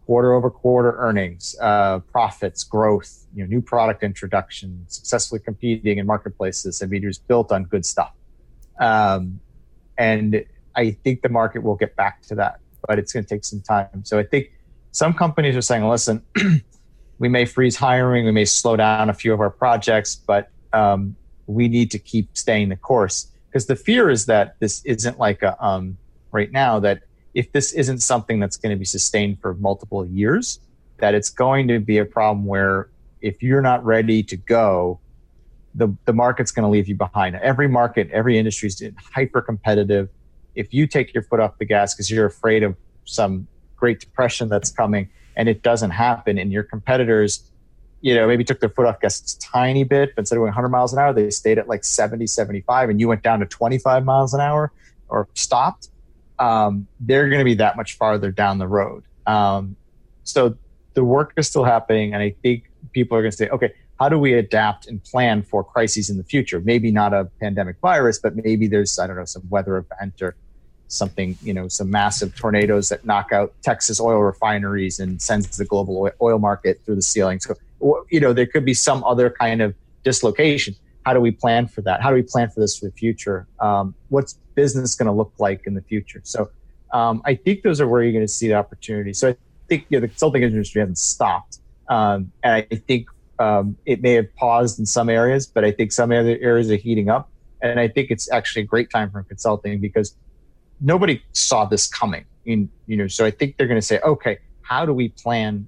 quarter 0.06 0.34
over 0.34 0.50
quarter 0.50 0.96
earnings, 0.98 1.56
uh, 1.62 2.00
profits, 2.00 2.64
growth, 2.64 3.28
you 3.36 3.44
know, 3.44 3.48
new 3.48 3.62
product 3.62 4.04
introduction, 4.04 4.84
successfully 4.88 5.40
competing 5.40 6.00
in 6.00 6.06
marketplaces. 6.08 6.82
I 6.82 6.88
mean, 6.88 7.04
it 7.04 7.08
was 7.08 7.20
built 7.20 7.52
on 7.52 7.66
good 7.66 7.86
stuff. 7.86 8.12
Um, 8.80 9.40
and 9.98 10.44
I 10.76 10.92
think 10.92 11.22
the 11.22 11.30
market 11.30 11.62
will 11.62 11.76
get 11.76 11.96
back 11.96 12.24
to 12.24 12.36
that, 12.36 12.60
but 12.88 12.98
it's 12.98 13.14
going 13.14 13.24
to 13.24 13.30
take 13.30 13.46
some 13.46 13.62
time. 13.62 14.04
So 14.04 14.18
I 14.18 14.24
think 14.24 14.52
some 14.92 15.14
companies 15.14 15.56
are 15.56 15.62
saying, 15.62 15.88
listen, 15.88 16.24
we 17.20 17.28
may 17.28 17.46
freeze 17.46 17.76
hiring, 17.76 18.26
we 18.26 18.32
may 18.32 18.46
slow 18.46 18.76
down 18.76 19.10
a 19.10 19.14
few 19.14 19.34
of 19.34 19.42
our 19.42 19.50
projects, 19.50 20.16
but 20.16 20.50
um, 20.74 21.16
we 21.48 21.68
need 21.68 21.92
to 21.92 22.00
keep 22.00 22.30
staying 22.36 22.70
the 22.70 22.76
course 22.76 23.28
because 23.50 23.66
the 23.66 23.76
fear 23.76 24.10
is 24.10 24.26
that 24.28 24.56
this 24.60 24.84
isn't 24.86 25.20
like 25.20 25.42
a 25.42 25.64
um, 25.64 25.98
right 26.32 26.52
now 26.52 26.80
that 26.80 27.02
if 27.34 27.52
this 27.52 27.74
isn't 27.74 28.00
something 28.00 28.40
that's 28.40 28.58
going 28.58 28.72
to 28.72 28.80
be 28.80 28.86
sustained 28.86 29.40
for 29.42 29.54
multiple 29.56 30.06
years, 30.06 30.60
that 30.98 31.14
it's 31.14 31.30
going 31.30 31.68
to 31.68 31.80
be 31.80 31.98
a 31.98 32.06
problem 32.06 32.46
where 32.46 32.90
if 33.22 33.42
you're 33.44 33.62
not 33.62 33.84
ready 33.84 34.24
to 34.24 34.38
go, 34.38 35.00
the, 35.76 35.96
the 36.06 36.14
market's 36.14 36.52
going 36.52 36.64
to 36.64 36.70
leave 36.70 36.88
you 36.88 36.96
behind. 36.96 37.36
Every 37.36 37.68
market, 37.68 38.10
every 38.12 38.38
industry 38.38 38.68
is 38.68 38.84
hyper 39.14 39.42
competitive. 39.42 40.10
If 40.56 40.74
you 40.74 40.88
take 40.88 41.14
your 41.14 41.24
foot 41.24 41.40
off 41.40 41.58
the 41.58 41.66
gas 41.66 41.94
because 41.94 42.10
you're 42.10 42.26
afraid 42.26 42.64
of 42.64 42.76
some 43.06 43.48
great 43.76 44.00
depression 44.00 44.50
that's 44.50 44.72
coming 44.72 45.10
and 45.40 45.48
it 45.48 45.64
doesn't 45.64 45.92
happen, 45.92 46.38
and 46.38 46.52
your 46.52 46.64
competitors, 46.64 47.50
you 48.02 48.14
know, 48.14 48.28
maybe 48.28 48.44
took 48.44 48.60
their 48.60 48.70
foot 48.70 48.86
off 48.86 49.00
gas 49.00 49.36
a 49.36 49.40
tiny 49.40 49.86
bit, 49.86 50.14
but 50.14 50.24
instead 50.24 50.36
of 50.36 50.40
going 50.40 50.48
100 50.48 50.68
miles 50.68 50.92
an 50.92 51.00
hour, 51.00 51.14
they 51.14 51.30
stayed 51.30 51.58
at 51.58 51.70
like 51.70 51.86
70, 51.86 52.28
75, 52.28 52.90
and 52.90 53.00
you 53.00 53.08
went 53.08 53.24
down 53.24 53.40
to 53.40 53.46
25 53.46 54.04
miles 54.04 54.34
an 54.34 54.42
hour 54.42 54.74
or 55.08 55.30
stopped, 55.36 55.88
um, 56.40 56.88
they're 57.00 57.30
going 57.30 57.40
to 57.40 57.46
be 57.46 57.54
that 57.54 57.78
much 57.78 57.96
farther 57.96 58.32
down 58.32 58.58
the 58.58 58.68
road. 58.68 59.06
Um, 59.28 59.78
so 60.26 60.58
the 60.94 61.06
work 61.06 61.32
is 61.38 61.48
still 61.48 61.64
happening, 61.64 62.14
and 62.14 62.22
I 62.22 62.36
think 62.44 62.70
people 62.92 63.18
are 63.18 63.22
going 63.22 63.32
to 63.32 63.38
say, 63.38 63.48
okay, 63.48 63.74
how 63.98 64.10
do 64.10 64.20
we 64.20 64.34
adapt 64.34 64.88
and 64.88 65.02
plan 65.06 65.42
for 65.42 65.64
crises 65.64 66.10
in 66.10 66.18
the 66.18 66.24
future? 66.26 66.60
Maybe 66.60 66.92
not 66.92 67.14
a 67.14 67.30
pandemic 67.40 67.78
virus, 67.82 68.20
but 68.20 68.36
maybe 68.36 68.68
there's, 68.68 69.00
I 69.00 69.08
don't 69.08 69.16
know, 69.16 69.24
some 69.24 69.44
weather 69.50 69.78
event 69.78 70.22
or 70.22 70.36
something, 70.90 71.38
you 71.42 71.54
know, 71.54 71.68
some 71.68 71.90
massive 71.90 72.36
tornadoes 72.36 72.90
that 72.90 73.06
knock 73.06 73.32
out 73.32 73.54
Texas 73.62 74.00
oil 74.00 74.20
refineries 74.20 75.00
and 75.00 75.22
sends 75.22 75.58
the 75.58 75.66
global 75.66 76.10
oil 76.22 76.40
market 76.40 76.82
through 76.84 76.96
the 76.96 77.02
ceiling. 77.02 77.40
So, 77.40 77.56
you 78.10 78.20
know, 78.20 78.34
there 78.34 78.46
could 78.46 78.66
be 78.66 78.74
some 78.74 79.04
other 79.06 79.30
kind 79.30 79.62
of 79.62 79.76
dislocation. 80.04 80.76
How 81.06 81.14
do 81.14 81.22
we 81.22 81.32
plan 81.32 81.68
for 81.68 81.82
that? 81.84 82.02
How 82.02 82.10
do 82.10 82.16
we 82.16 82.24
plan 82.24 82.50
for 82.50 82.60
this 82.60 82.78
for 82.78 82.86
the 82.86 82.92
future? 82.92 83.48
Um, 83.60 83.96
what's 84.10 84.34
business 84.56 84.96
going 84.96 85.08
to 85.08 85.14
look 85.14 85.34
like 85.40 85.66
in 85.66 85.76
the 85.76 85.82
future? 85.82 86.22
So, 86.24 86.50
um, 86.92 87.22
I 87.24 87.36
think 87.36 87.62
those 87.62 87.80
are 87.80 87.88
where 87.88 88.02
you're 88.02 88.12
going 88.12 88.26
to 88.26 88.34
see 88.34 88.48
the 88.48 88.56
opportunity. 88.56 89.14
So, 89.14 89.30
I 89.30 89.36
think 89.68 89.86
you 89.90 89.98
know, 89.98 90.02
the 90.02 90.08
consulting 90.08 90.44
industry 90.44 90.82
hasn't 90.82 90.98
stopped. 90.98 91.60
Um, 91.88 92.32
and 92.44 92.54
I 92.54 92.76
think 92.76 93.08
um, 93.40 93.78
it 93.86 94.02
may 94.02 94.14
have 94.14 94.34
paused 94.36 94.80
in 94.80 94.86
some 94.86 95.10
areas, 95.10 95.48
but 95.48 95.64
I 95.64 95.72
think 95.72 95.92
some 95.92 96.12
other 96.12 96.38
areas 96.42 96.70
are 96.70 96.76
heating 96.76 97.10
up. 97.10 97.30
And 97.62 97.80
I 97.80 97.88
think 97.88 98.12
it's 98.12 98.32
actually 98.32 98.64
a 98.64 98.66
great 98.66 98.90
time 98.90 99.12
for 99.12 99.24
consulting 99.24 99.80
because 99.80 100.16
nobody 100.82 101.22
saw 101.34 101.66
this 101.66 101.88
coming. 101.88 102.26
In, 102.46 102.70
you 102.88 102.98
know, 102.98 103.08
so 103.08 103.26
I 103.26 103.32
think 103.32 103.58
they're 103.58 103.68
going 103.68 103.80
to 103.80 103.86
say, 103.86 104.00
okay, 104.00 104.40
how 104.62 104.86
do 104.86 104.94
we 104.94 105.10
plan 105.10 105.68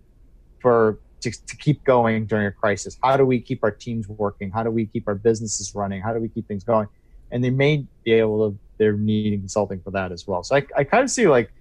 for 0.60 1.00
to, 1.22 1.32
to 1.32 1.58
keep 1.58 1.84
going 1.84 2.26
during 2.26 2.48
a 2.48 2.52
crisis? 2.52 2.98
How 3.04 3.18
do 3.18 3.26
we 3.26 3.40
keep 3.40 3.64
our 3.64 3.72
teams 3.72 4.08
working? 4.08 4.52
How 4.52 4.64
do 4.64 4.72
we 4.72 4.86
keep 4.86 5.08
our 5.08 5.16
businesses 5.16 5.76
running? 5.76 6.02
How 6.02 6.14
do 6.14 6.20
we 6.20 6.30
keep 6.30 6.48
things 6.48 6.64
going? 6.64 6.88
And 7.32 7.44
they 7.44 7.50
may 7.50 7.86
be 8.04 8.14
able 8.14 8.52
to. 8.52 8.58
They're 8.78 8.94
needing 8.94 9.42
consulting 9.42 9.80
for 9.82 9.92
that 9.92 10.12
as 10.12 10.26
well. 10.26 10.44
So 10.44 10.56
I, 10.56 10.66
I 10.76 10.84
kind 10.84 11.04
of 11.04 11.12
see 11.12 11.28
like 11.28 11.52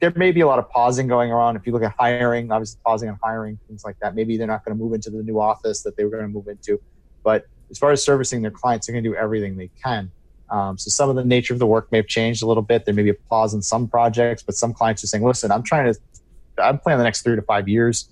there 0.00 0.12
may 0.16 0.32
be 0.32 0.40
a 0.40 0.46
lot 0.46 0.58
of 0.58 0.68
pausing 0.70 1.06
going 1.06 1.32
on. 1.32 1.54
If 1.54 1.66
you 1.66 1.72
look 1.72 1.82
at 1.82 1.94
hiring, 1.98 2.50
obviously 2.50 2.80
pausing 2.84 3.08
on 3.10 3.18
hiring, 3.22 3.58
things 3.68 3.84
like 3.84 3.96
that. 4.00 4.14
Maybe 4.14 4.38
they're 4.38 4.46
not 4.46 4.64
going 4.64 4.76
to 4.76 4.82
move 4.82 4.94
into 4.94 5.10
the 5.10 5.22
new 5.22 5.38
office 5.38 5.82
that 5.82 5.96
they 5.96 6.04
were 6.04 6.10
going 6.10 6.24
to 6.24 6.28
move 6.28 6.48
into. 6.48 6.80
But 7.22 7.46
as 7.70 7.78
far 7.78 7.92
as 7.92 8.02
servicing 8.02 8.42
their 8.42 8.50
clients, 8.50 8.86
they're 8.86 8.94
going 8.94 9.04
to 9.04 9.10
do 9.10 9.14
everything 9.14 9.56
they 9.56 9.70
can. 9.82 10.10
Um, 10.52 10.76
so 10.76 10.90
some 10.90 11.08
of 11.08 11.16
the 11.16 11.24
nature 11.24 11.54
of 11.54 11.58
the 11.58 11.66
work 11.66 11.90
may 11.90 11.98
have 11.98 12.06
changed 12.06 12.42
a 12.42 12.46
little 12.46 12.62
bit. 12.62 12.84
There 12.84 12.92
may 12.92 13.02
be 13.02 13.10
a 13.10 13.14
pause 13.14 13.54
in 13.54 13.62
some 13.62 13.88
projects, 13.88 14.42
but 14.42 14.54
some 14.54 14.74
clients 14.74 15.02
are 15.02 15.06
saying, 15.06 15.24
"Listen, 15.24 15.50
I'm 15.50 15.62
trying 15.62 15.92
to, 15.92 15.98
I'm 16.62 16.78
planning 16.78 16.98
the 16.98 17.04
next 17.04 17.22
three 17.22 17.36
to 17.36 17.42
five 17.42 17.68
years. 17.68 18.10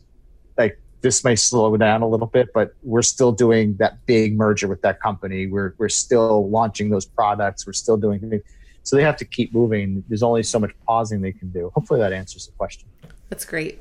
Like 0.57 0.81
this 1.03 1.23
may 1.23 1.37
slow 1.37 1.77
down 1.77 2.01
a 2.01 2.09
little 2.09 2.27
bit, 2.27 2.49
but 2.55 2.75
we're 2.83 3.03
still 3.03 3.31
doing 3.31 3.77
that 3.77 4.07
big 4.07 4.37
merger 4.37 4.69
with 4.69 4.81
that 4.83 5.03
company. 5.03 5.47
We're 5.47 5.75
we're 5.77 5.91
still 5.91 6.49
launching 6.49 6.89
those 6.89 7.05
products. 7.05 7.67
We're 7.67 7.75
still 7.75 7.99
doing 7.99 8.21
things." 8.21 8.43
So 8.83 8.97
they 8.97 9.03
have 9.03 9.17
to 9.19 9.25
keep 9.25 9.53
moving. 9.55 10.05
There's 10.09 10.23
only 10.23 10.43
so 10.43 10.59
much 10.59 10.73
pausing 10.87 11.21
they 11.21 11.33
can 11.33 11.51
do. 11.51 11.71
Hopefully 11.75 12.01
that 12.01 12.13
answers 12.13 12.47
the 12.47 12.53
question. 12.53 12.89
That's 13.31 13.45
great. 13.45 13.81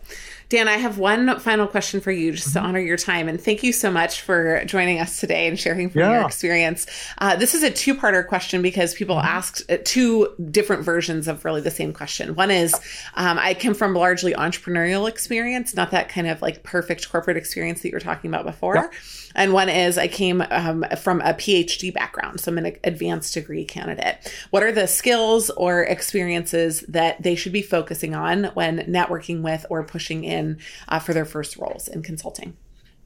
Dan, 0.49 0.67
I 0.67 0.77
have 0.77 0.97
one 0.97 1.39
final 1.39 1.67
question 1.67 2.01
for 2.01 2.11
you 2.11 2.31
just 2.31 2.49
mm-hmm. 2.49 2.59
to 2.59 2.65
honor 2.65 2.79
your 2.79 2.97
time. 2.97 3.27
And 3.27 3.41
thank 3.41 3.63
you 3.63 3.73
so 3.73 3.91
much 3.91 4.21
for 4.21 4.63
joining 4.65 4.99
us 4.99 5.19
today 5.19 5.47
and 5.47 5.59
sharing 5.59 5.89
from 5.89 6.01
yeah. 6.01 6.13
your 6.13 6.25
experience. 6.25 6.85
Uh, 7.17 7.35
this 7.35 7.53
is 7.55 7.63
a 7.63 7.69
two 7.69 7.93
parter 7.95 8.25
question 8.25 8.61
because 8.61 8.93
people 8.93 9.15
mm-hmm. 9.15 9.27
asked 9.27 9.69
uh, 9.69 9.77
two 9.83 10.33
different 10.51 10.83
versions 10.83 11.27
of 11.27 11.45
really 11.45 11.61
the 11.61 11.71
same 11.71 11.93
question. 11.93 12.35
One 12.35 12.51
is 12.51 12.73
um, 13.15 13.37
I 13.39 13.55
come 13.55 13.73
from 13.73 13.93
largely 13.93 14.33
entrepreneurial 14.33 15.09
experience, 15.09 15.75
not 15.75 15.91
that 15.91 16.09
kind 16.09 16.27
of 16.27 16.41
like 16.41 16.63
perfect 16.63 17.09
corporate 17.09 17.37
experience 17.37 17.81
that 17.81 17.89
you 17.89 17.95
were 17.95 17.99
talking 17.99 18.29
about 18.29 18.45
before. 18.45 18.75
Yeah. 18.75 18.89
And 19.35 19.53
one 19.53 19.69
is 19.69 19.97
I 19.97 20.07
came 20.07 20.43
um, 20.49 20.85
from 21.01 21.21
a 21.21 21.33
PhD 21.33 21.93
background, 21.93 22.39
so 22.39 22.51
I'm 22.51 22.57
an 22.57 22.77
advanced 22.83 23.33
degree 23.33 23.65
candidate. 23.65 24.33
What 24.49 24.63
are 24.63 24.71
the 24.71 24.87
skills 24.87 25.49
or 25.51 25.83
experiences 25.83 26.81
that 26.87 27.21
they 27.21 27.35
should 27.35 27.53
be 27.53 27.61
focusing 27.61 28.15
on 28.15 28.45
when 28.55 28.79
networking 28.79 29.41
with 29.41 29.65
or 29.69 29.83
pushing 29.83 30.23
in 30.23 30.59
uh, 30.87 30.99
for 30.99 31.13
their 31.13 31.25
first 31.25 31.57
roles 31.57 31.87
in 31.87 32.03
consulting? 32.03 32.55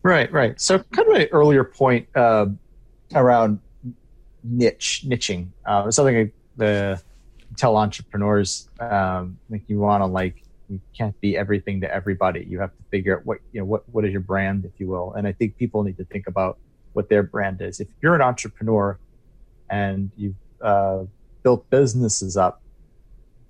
Right, 0.04 0.32
right. 0.32 0.60
So, 0.60 0.80
kind 0.80 1.08
of 1.08 1.16
an 1.16 1.28
earlier 1.32 1.64
point 1.64 2.08
uh, 2.16 2.48
around 3.16 3.60
niche, 4.44 5.06
niching. 5.08 5.48
Uh, 5.66 5.90
something 5.92 6.32
I 6.60 6.98
tell 7.56 7.78
entrepreneurs 7.78 8.70
um, 8.80 9.38
like 9.50 9.64
you 9.68 9.80
want 9.80 10.02
to 10.02 10.06
like 10.06 10.43
you 10.74 10.82
can't 10.98 11.20
be 11.22 11.38
everything 11.38 11.82
to 11.82 11.94
everybody. 11.94 12.46
You 12.50 12.60
have 12.60 12.72
to 12.72 12.84
figure 12.90 13.18
out 13.18 13.26
what 13.26 13.40
you 13.52 13.60
know 13.62 13.66
what 13.66 13.88
what 13.90 14.06
is 14.06 14.12
your 14.12 14.22
brand, 14.22 14.66
if 14.66 14.72
you 14.80 14.88
will. 14.88 15.14
And 15.14 15.28
I 15.28 15.32
think 15.32 15.58
people 15.58 15.84
need 15.84 15.98
to 15.98 16.06
think 16.06 16.28
about 16.28 16.58
what 16.94 17.10
their 17.10 17.24
brand 17.24 17.62
is. 17.62 17.80
If 17.80 17.88
you're 18.02 18.16
an 18.16 18.22
entrepreneur 18.22 18.98
and 19.70 20.12
you've 20.18 20.36
uh, 20.62 21.04
built 21.44 21.70
businesses 21.70 22.38
up, 22.38 22.62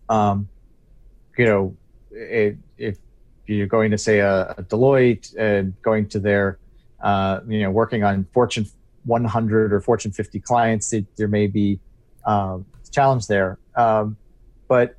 um, 0.10 0.50
you 1.38 1.46
know, 1.46 1.78
it, 2.12 2.58
if 2.78 2.98
you're 3.48 3.68
going 3.68 3.92
to 3.92 3.98
say 3.98 4.20
a, 4.20 4.52
a 4.58 4.64
Deloitte 4.64 5.36
and 5.38 5.74
going 5.82 6.08
to 6.10 6.20
their, 6.20 6.60
uh, 7.02 7.40
you 7.48 7.62
know, 7.62 7.72
working 7.72 8.04
on 8.04 8.26
Fortune 8.34 8.68
100 9.06 9.74
or 9.74 9.82
Fortune 9.82 10.12
50 10.12 10.40
clients, 10.40 10.94
it, 10.94 11.06
there 11.18 11.28
may 11.28 11.48
be 11.48 11.80
um, 12.26 12.66
challenge 12.92 13.28
there. 13.28 13.58
Um, 13.76 14.18
but 14.68 14.96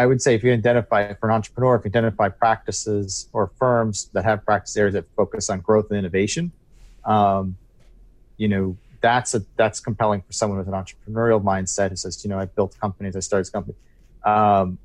I 0.00 0.06
would 0.06 0.22
say 0.22 0.34
if 0.34 0.42
you 0.42 0.50
identify 0.50 1.12
for 1.12 1.28
an 1.28 1.34
entrepreneur, 1.34 1.76
if 1.76 1.84
you 1.84 1.90
identify 1.90 2.30
practices 2.30 3.28
or 3.34 3.50
firms 3.58 4.08
that 4.14 4.24
have 4.24 4.42
practice 4.46 4.74
areas 4.74 4.94
that 4.94 5.04
focus 5.14 5.50
on 5.50 5.60
growth 5.60 5.90
and 5.90 5.98
innovation, 5.98 6.52
um, 7.04 7.58
you 8.38 8.48
know 8.48 8.78
that's 9.02 9.34
a 9.34 9.44
that's 9.58 9.78
compelling 9.78 10.22
for 10.22 10.32
someone 10.32 10.58
with 10.58 10.68
an 10.68 10.72
entrepreneurial 10.72 11.42
mindset 11.42 11.90
who 11.90 11.96
says, 11.96 12.24
you 12.24 12.30
know, 12.30 12.38
I 12.38 12.46
built 12.46 12.80
companies, 12.80 13.14
I 13.14 13.20
started 13.20 13.52
companies. 13.52 13.76
Um, 14.24 14.78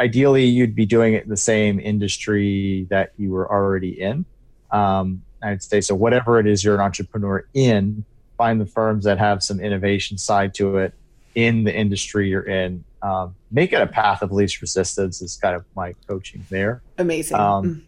ideally, 0.00 0.46
you'd 0.46 0.74
be 0.74 0.86
doing 0.86 1.14
it 1.14 1.22
in 1.22 1.30
the 1.30 1.36
same 1.36 1.78
industry 1.78 2.88
that 2.90 3.12
you 3.16 3.30
were 3.30 3.48
already 3.48 4.00
in. 4.00 4.24
Um, 4.72 5.22
I'd 5.40 5.62
say 5.62 5.80
so. 5.80 5.94
Whatever 5.94 6.40
it 6.40 6.48
is 6.48 6.64
you're 6.64 6.74
an 6.74 6.80
entrepreneur 6.80 7.46
in, 7.54 8.04
find 8.36 8.60
the 8.60 8.66
firms 8.66 9.04
that 9.04 9.18
have 9.18 9.40
some 9.40 9.60
innovation 9.60 10.18
side 10.18 10.52
to 10.54 10.78
it 10.78 10.94
in 11.36 11.62
the 11.62 11.72
industry 11.72 12.28
you're 12.28 12.42
in 12.42 12.82
um, 13.02 13.34
make 13.50 13.72
it 13.72 13.80
a 13.80 13.86
path 13.86 14.22
of 14.22 14.32
least 14.32 14.60
resistance 14.60 15.20
is 15.20 15.36
kind 15.36 15.56
of 15.56 15.64
my 15.74 15.94
coaching 16.06 16.44
there. 16.50 16.82
Amazing. 16.98 17.36
Um, 17.36 17.64
mm. 17.64 17.82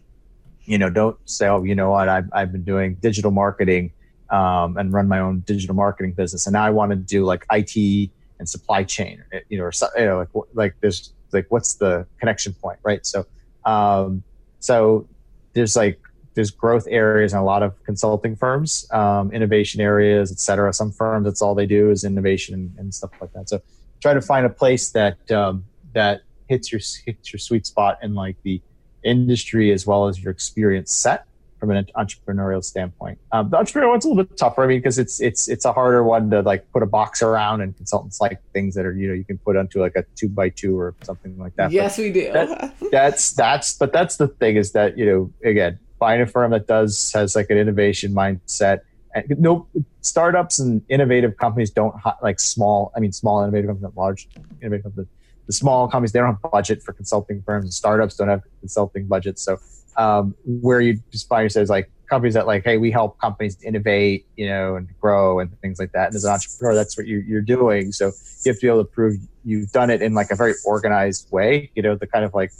you 0.65 0.77
know, 0.77 0.89
don't 0.89 1.17
say, 1.25 1.47
oh, 1.47 1.63
you 1.63 1.73
know 1.73 1.91
what, 1.91 2.09
I've, 2.09 2.29
I've 2.33 2.51
been 2.51 2.63
doing 2.63 2.95
digital 2.95 3.31
marketing 3.31 3.91
um, 4.29 4.77
and 4.77 4.91
run 4.91 5.07
my 5.07 5.19
own 5.19 5.39
digital 5.41 5.75
marketing 5.75 6.13
business, 6.13 6.47
and 6.47 6.53
now 6.53 6.65
I 6.65 6.69
want 6.69 6.91
to 6.91 6.95
do 6.95 7.23
like 7.23 7.45
IT 7.51 8.09
and 8.39 8.49
supply 8.49 8.83
chain, 8.83 9.23
eh, 9.31 9.39
you 9.49 9.57
know, 9.57 9.63
or 9.63 9.71
you 9.97 10.05
know, 10.05 10.17
like 10.17 10.45
like 10.53 10.75
there's 10.81 11.13
like 11.31 11.45
what's 11.49 11.75
the 11.75 12.05
connection 12.19 12.53
point, 12.53 12.79
right? 12.83 13.05
So, 13.05 13.25
um, 13.65 14.23
so 14.59 15.07
there's 15.53 15.75
like 15.75 15.99
there's 16.33 16.51
growth 16.51 16.85
areas 16.89 17.33
in 17.33 17.39
a 17.39 17.43
lot 17.43 17.63
of 17.63 17.81
consulting 17.83 18.35
firms, 18.35 18.87
um, 18.91 19.31
innovation 19.31 19.79
areas, 19.79 20.31
et 20.31 20.39
cetera. 20.39 20.73
Some 20.73 20.91
firms, 20.91 21.25
that's 21.25 21.41
all 21.41 21.55
they 21.55 21.65
do 21.65 21.91
is 21.91 22.03
innovation 22.03 22.53
and, 22.55 22.73
and 22.77 22.93
stuff 22.93 23.11
like 23.21 23.31
that. 23.33 23.47
So 23.47 23.61
try 24.05 24.13
to 24.13 24.21
find 24.21 24.45
a 24.45 24.49
place 24.49 24.89
that 24.91 25.31
um, 25.31 25.65
that 25.93 26.21
hits 26.47 26.71
your 26.71 26.79
hits 27.07 27.33
your 27.33 27.39
sweet 27.39 27.65
spot 27.65 27.97
in 28.03 28.13
like 28.13 28.37
the 28.43 28.61
industry 29.03 29.71
as 29.71 29.87
well 29.87 30.07
as 30.07 30.21
your 30.21 30.31
experience 30.31 30.91
set 30.93 31.25
from 31.59 31.71
an 31.71 31.87
entrepreneurial 31.97 32.63
standpoint. 32.63 33.17
Um, 33.31 33.49
the 33.49 33.57
entrepreneurial 33.57 33.89
one's 33.89 34.05
a 34.05 34.09
little 34.09 34.23
bit 34.23 34.37
tougher. 34.37 34.63
I 34.63 34.67
mean, 34.67 34.77
because 34.77 34.99
it's 34.99 35.19
it's 35.19 35.47
it's 35.47 35.65
a 35.65 35.73
harder 35.73 36.03
one 36.03 36.29
to 36.29 36.43
like 36.43 36.71
put 36.71 36.83
a 36.83 36.85
box 36.85 37.23
around, 37.23 37.61
and 37.61 37.75
consultants 37.75 38.21
like 38.21 38.39
things 38.53 38.75
that 38.75 38.85
are 38.85 38.93
you 38.93 39.07
know 39.07 39.15
you 39.15 39.25
can 39.25 39.39
put 39.39 39.57
onto 39.57 39.81
like 39.81 39.95
a 39.95 40.03
two 40.15 40.29
by 40.29 40.49
two 40.49 40.79
or 40.79 40.93
something 41.01 41.35
like 41.39 41.55
that. 41.55 41.71
Yes, 41.71 41.97
but 41.97 42.03
we 42.03 42.11
do. 42.11 42.31
That, 42.31 42.75
that's 42.91 43.31
that's 43.31 43.73
but 43.73 43.91
that's 43.91 44.17
the 44.17 44.27
thing 44.27 44.55
is 44.55 44.73
that 44.73 44.99
you 44.99 45.07
know 45.07 45.33
again 45.43 45.79
find 45.97 46.21
a 46.21 46.27
firm 46.27 46.51
that 46.51 46.67
does 46.67 47.11
has 47.13 47.35
like 47.35 47.49
an 47.49 47.57
innovation 47.57 48.13
mindset. 48.13 48.81
No 49.29 49.67
startups 50.01 50.59
and 50.59 50.81
innovative 50.89 51.37
companies 51.37 51.71
don't 51.71 51.95
like 52.21 52.39
small. 52.39 52.91
I 52.95 52.99
mean, 52.99 53.11
small 53.11 53.41
innovative 53.43 53.69
companies, 53.69 53.95
large 53.95 54.27
innovative 54.61 54.83
companies. 54.83 55.07
The 55.47 55.53
small 55.53 55.87
companies 55.87 56.11
they 56.11 56.19
don't 56.19 56.33
have 56.33 56.51
budget 56.51 56.81
for 56.81 56.91
consulting 56.93 57.41
firms, 57.43 57.75
startups 57.75 58.15
don't 58.15 58.29
have 58.29 58.41
consulting 58.61 59.07
budgets. 59.07 59.43
So 59.43 59.57
um, 59.97 60.35
where 60.45 60.81
you 60.81 60.99
just 61.11 61.27
find 61.27 61.43
yourself 61.43 61.63
is 61.63 61.69
like 61.69 61.89
companies 62.07 62.33
that 62.33 62.47
like, 62.47 62.63
hey, 62.63 62.77
we 62.77 62.91
help 62.91 63.19
companies 63.19 63.57
innovate, 63.63 64.25
you 64.35 64.47
know, 64.47 64.75
and 64.75 64.87
grow 64.99 65.39
and 65.39 65.59
things 65.61 65.79
like 65.79 65.91
that. 65.93 66.07
And 66.07 66.15
as 66.15 66.23
an 66.23 66.31
entrepreneur, 66.31 66.75
that's 66.75 66.97
what 66.97 67.07
you're, 67.07 67.21
you're 67.21 67.41
doing. 67.41 67.91
So 67.91 68.07
you 68.43 68.51
have 68.51 68.57
to 68.57 68.61
be 68.61 68.67
able 68.67 68.83
to 68.83 68.89
prove 68.89 69.15
you've 69.43 69.71
done 69.71 69.89
it 69.89 70.01
in 70.01 70.13
like 70.13 70.31
a 70.31 70.35
very 70.35 70.53
organized 70.65 71.31
way. 71.31 71.71
You 71.75 71.83
know, 71.83 71.95
the 71.95 72.07
kind 72.07 72.25
of 72.25 72.33
like 72.33 72.51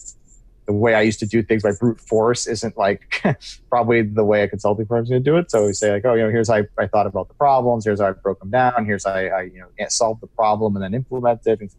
the 0.66 0.74
way 0.74 0.96
I 0.96 1.02
used 1.02 1.20
to 1.20 1.26
do 1.26 1.44
things 1.44 1.64
by 1.64 1.72
brute 1.80 2.00
force 2.00 2.48
isn't 2.48 2.78
like 2.78 3.24
probably 3.70 4.02
the 4.02 4.24
way 4.24 4.44
a 4.44 4.48
consulting 4.48 4.86
firm 4.86 5.04
is 5.04 5.10
going 5.10 5.24
to 5.24 5.30
do 5.30 5.38
it. 5.38 5.52
So 5.52 5.66
we 5.66 5.74
say 5.74 5.92
like, 5.92 6.06
oh, 6.06 6.16
you 6.16 6.24
know, 6.24 6.30
here's 6.30 6.50
how 6.50 6.56
I, 6.56 6.64
I, 6.78 6.88
thought 6.88 7.06
about 7.06 7.28
the 7.28 7.36
problems. 7.36 7.86
Here's 7.86 8.00
how 8.00 8.08
I 8.08 8.12
broke 8.14 8.40
them 8.40 8.50
down. 8.50 8.86
Here's 8.86 9.06
how 9.06 9.12
I, 9.12 9.26
I 9.26 9.42
you 9.44 9.60
know 9.60 9.88
solved 9.90 10.22
the 10.22 10.28
problem 10.28 10.76
and 10.76 10.84
then 10.84 10.94
implemented. 10.94 11.62
And 11.62 11.70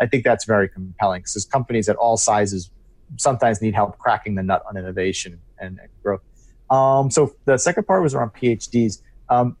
I 0.00 0.06
think 0.06 0.24
that's 0.24 0.44
very 0.44 0.68
compelling 0.68 1.20
because 1.20 1.44
companies 1.44 1.88
at 1.88 1.96
all 1.96 2.16
sizes 2.16 2.70
sometimes 3.16 3.60
need 3.60 3.74
help 3.74 3.98
cracking 3.98 4.34
the 4.34 4.42
nut 4.42 4.62
on 4.68 4.76
innovation 4.76 5.38
and, 5.58 5.78
and 5.78 5.88
growth. 6.02 6.22
Um, 6.70 7.10
so 7.10 7.34
the 7.44 7.58
second 7.58 7.86
part 7.86 8.02
was 8.02 8.14
around 8.14 8.30
PhDs. 8.30 9.02
Um, 9.28 9.56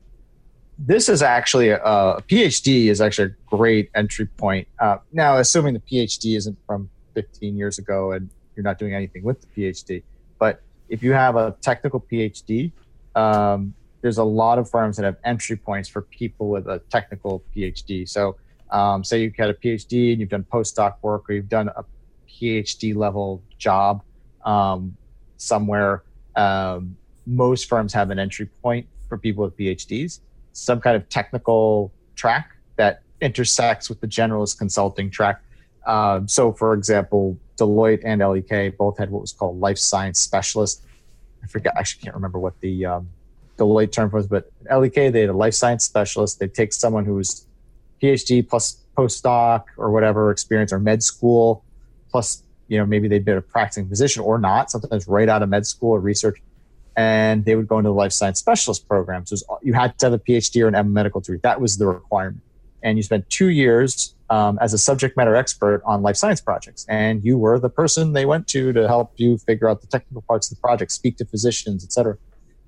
this 0.78 1.08
is 1.08 1.22
actually 1.22 1.68
a, 1.68 1.82
a, 1.82 2.22
PhD 2.22 2.86
is 2.86 3.00
actually 3.00 3.28
a 3.28 3.56
great 3.56 3.90
entry 3.94 4.26
point. 4.26 4.66
Uh, 4.80 4.96
now, 5.12 5.36
assuming 5.36 5.74
the 5.74 5.80
PhD 5.80 6.36
isn't 6.36 6.58
from 6.66 6.88
15 7.14 7.56
years 7.56 7.78
ago 7.78 8.12
and 8.12 8.30
you're 8.56 8.64
not 8.64 8.78
doing 8.78 8.94
anything 8.94 9.22
with 9.22 9.40
the 9.40 9.46
PhD, 9.46 10.02
but 10.38 10.62
if 10.88 11.02
you 11.02 11.12
have 11.12 11.36
a 11.36 11.56
technical 11.60 12.00
PhD, 12.00 12.72
um, 13.14 13.74
there's 14.02 14.18
a 14.18 14.24
lot 14.24 14.58
of 14.58 14.68
firms 14.68 14.96
that 14.96 15.04
have 15.04 15.16
entry 15.24 15.56
points 15.56 15.88
for 15.88 16.02
people 16.02 16.48
with 16.48 16.66
a 16.66 16.80
technical 16.90 17.42
PhD. 17.54 18.08
So, 18.08 18.36
um, 18.70 19.04
say 19.04 19.22
you've 19.22 19.36
had 19.36 19.50
a 19.50 19.54
PhD 19.54 20.12
and 20.12 20.20
you've 20.20 20.30
done 20.30 20.44
postdoc 20.44 20.94
work, 21.02 21.28
or 21.28 21.34
you've 21.34 21.48
done 21.48 21.68
a 21.68 21.84
PhD 22.28 22.96
level 22.96 23.42
job 23.58 24.02
um, 24.44 24.96
somewhere. 25.36 26.02
Um, 26.34 26.96
most 27.26 27.68
firms 27.68 27.92
have 27.92 28.10
an 28.10 28.18
entry 28.18 28.46
point 28.62 28.86
for 29.08 29.16
people 29.18 29.44
with 29.44 29.56
PhDs, 29.56 30.20
some 30.52 30.80
kind 30.80 30.96
of 30.96 31.08
technical 31.08 31.92
track 32.16 32.50
that 32.76 33.02
intersects 33.20 33.88
with 33.88 34.00
the 34.00 34.08
generalist 34.08 34.58
consulting 34.58 35.10
track. 35.10 35.42
Um, 35.86 36.26
so, 36.26 36.52
for 36.52 36.74
example, 36.74 37.36
Deloitte 37.62 38.02
and 38.04 38.20
LEK 38.20 38.76
both 38.76 38.98
had 38.98 39.10
what 39.10 39.20
was 39.20 39.32
called 39.32 39.60
life 39.60 39.78
science 39.78 40.18
specialist. 40.18 40.82
I 41.42 41.46
forget, 41.46 41.72
I 41.76 41.80
actually 41.80 42.02
can't 42.02 42.14
remember 42.14 42.38
what 42.38 42.60
the 42.60 42.86
um, 42.86 43.08
Deloitte 43.58 43.92
term 43.92 44.10
was, 44.10 44.26
but 44.26 44.50
LEK, 44.70 44.94
they 44.94 45.20
had 45.20 45.30
a 45.30 45.32
life 45.32 45.54
science 45.54 45.84
specialist. 45.84 46.38
They'd 46.38 46.54
take 46.54 46.72
someone 46.72 47.04
who's 47.04 47.46
PhD 48.02 48.46
plus 48.48 48.82
postdoc 48.96 49.64
or 49.76 49.90
whatever 49.90 50.30
experience 50.30 50.72
or 50.72 50.78
med 50.78 51.02
school 51.02 51.64
plus 52.10 52.42
you 52.68 52.78
know 52.78 52.86
maybe 52.86 53.08
they'd 53.08 53.24
been 53.24 53.38
a 53.38 53.42
practicing 53.42 53.88
physician 53.88 54.22
or 54.22 54.38
not 54.38 54.70
sometimes 54.70 55.08
right 55.08 55.28
out 55.28 55.42
of 55.42 55.48
med 55.48 55.66
school 55.66 55.92
or 55.92 56.00
research 56.00 56.42
and 56.96 57.44
they 57.46 57.56
would 57.56 57.66
go 57.66 57.78
into 57.78 57.88
the 57.88 57.94
life 57.94 58.12
science 58.12 58.38
specialist 58.38 58.86
programs 58.86 59.30
so 59.30 59.58
you 59.62 59.72
had 59.72 59.98
to 59.98 60.06
have 60.06 60.12
a 60.12 60.18
phd 60.18 60.62
or 60.62 60.68
an 60.68 60.74
m 60.74 60.92
medical 60.92 61.20
degree 61.20 61.38
that 61.42 61.60
was 61.60 61.78
the 61.78 61.86
requirement 61.86 62.42
and 62.82 62.98
you 62.98 63.02
spent 63.02 63.28
two 63.30 63.48
years 63.48 64.14
um, 64.34 64.58
as 64.60 64.72
a 64.72 64.78
subject 64.78 65.16
matter 65.16 65.34
expert 65.36 65.82
on 65.84 66.02
life 66.02 66.16
science 66.16 66.40
projects 66.40 66.86
and 66.88 67.24
you 67.24 67.36
were 67.36 67.58
the 67.58 67.68
person 67.80 68.12
they 68.12 68.26
went 68.32 68.46
to 68.54 68.72
to 68.72 68.88
help 68.88 69.12
you 69.16 69.38
figure 69.38 69.68
out 69.68 69.80
the 69.80 69.86
technical 69.86 70.22
parts 70.22 70.50
of 70.50 70.56
the 70.56 70.60
project 70.60 70.90
speak 70.90 71.16
to 71.16 71.24
physicians 71.24 71.84
etc 71.84 72.16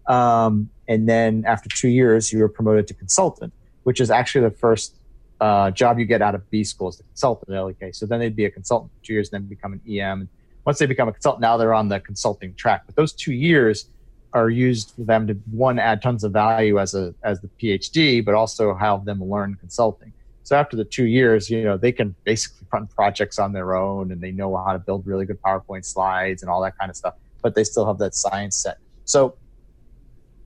um, 0.06 0.68
and 0.88 1.08
then 1.08 1.42
after 1.46 1.68
two 1.68 1.88
years 1.88 2.32
you 2.32 2.38
were 2.38 2.52
promoted 2.58 2.86
to 2.86 2.94
consultant 2.94 3.52
which 3.84 4.00
is 4.00 4.10
actually 4.10 4.42
the 4.42 4.56
first 4.56 4.96
uh, 5.44 5.70
job 5.70 5.98
you 5.98 6.06
get 6.06 6.22
out 6.22 6.34
of 6.34 6.48
B 6.50 6.64
school 6.64 6.88
is 6.88 6.96
the 6.96 7.02
consultant 7.04 7.54
at 7.54 7.60
LEK. 7.60 7.94
So 7.94 8.06
then 8.06 8.18
they'd 8.18 8.34
be 8.34 8.46
a 8.46 8.50
consultant 8.50 8.90
for 8.92 9.04
two 9.04 9.12
years, 9.12 9.30
and 9.30 9.42
then 9.42 9.48
become 9.48 9.74
an 9.74 9.80
EM. 9.86 10.20
And 10.20 10.28
Once 10.64 10.78
they 10.78 10.86
become 10.86 11.06
a 11.06 11.12
consultant, 11.12 11.42
now 11.42 11.58
they're 11.58 11.74
on 11.74 11.90
the 11.90 12.00
consulting 12.00 12.54
track. 12.54 12.84
But 12.86 12.96
those 12.96 13.12
two 13.12 13.34
years 13.34 13.86
are 14.32 14.48
used 14.48 14.92
for 14.96 15.02
them 15.02 15.26
to 15.26 15.34
one 15.50 15.78
add 15.78 16.00
tons 16.00 16.24
of 16.24 16.32
value 16.32 16.80
as 16.80 16.94
a 16.94 17.14
as 17.22 17.40
the 17.40 17.48
PhD, 17.60 18.24
but 18.24 18.34
also 18.34 18.74
have 18.74 19.04
them 19.04 19.22
learn 19.22 19.56
consulting. 19.56 20.13
So 20.44 20.56
after 20.56 20.76
the 20.76 20.84
two 20.84 21.06
years, 21.06 21.50
you 21.50 21.64
know, 21.64 21.76
they 21.76 21.92
can 21.92 22.14
basically 22.24 22.66
run 22.72 22.86
projects 22.86 23.38
on 23.38 23.52
their 23.52 23.74
own, 23.74 24.12
and 24.12 24.20
they 24.20 24.30
know 24.30 24.56
how 24.56 24.72
to 24.72 24.78
build 24.78 25.06
really 25.06 25.26
good 25.26 25.40
PowerPoint 25.42 25.84
slides 25.84 26.42
and 26.42 26.50
all 26.50 26.62
that 26.62 26.78
kind 26.78 26.90
of 26.90 26.96
stuff. 26.96 27.14
But 27.42 27.54
they 27.54 27.64
still 27.64 27.86
have 27.86 27.98
that 27.98 28.14
science 28.14 28.56
set. 28.56 28.78
So 29.04 29.36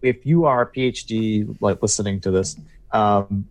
if 0.01 0.25
you 0.25 0.45
are 0.45 0.63
a 0.63 0.73
PhD, 0.73 1.57
like 1.61 1.83
listening 1.83 2.21
to 2.21 2.31
this, 2.31 2.57
um, 2.93 3.47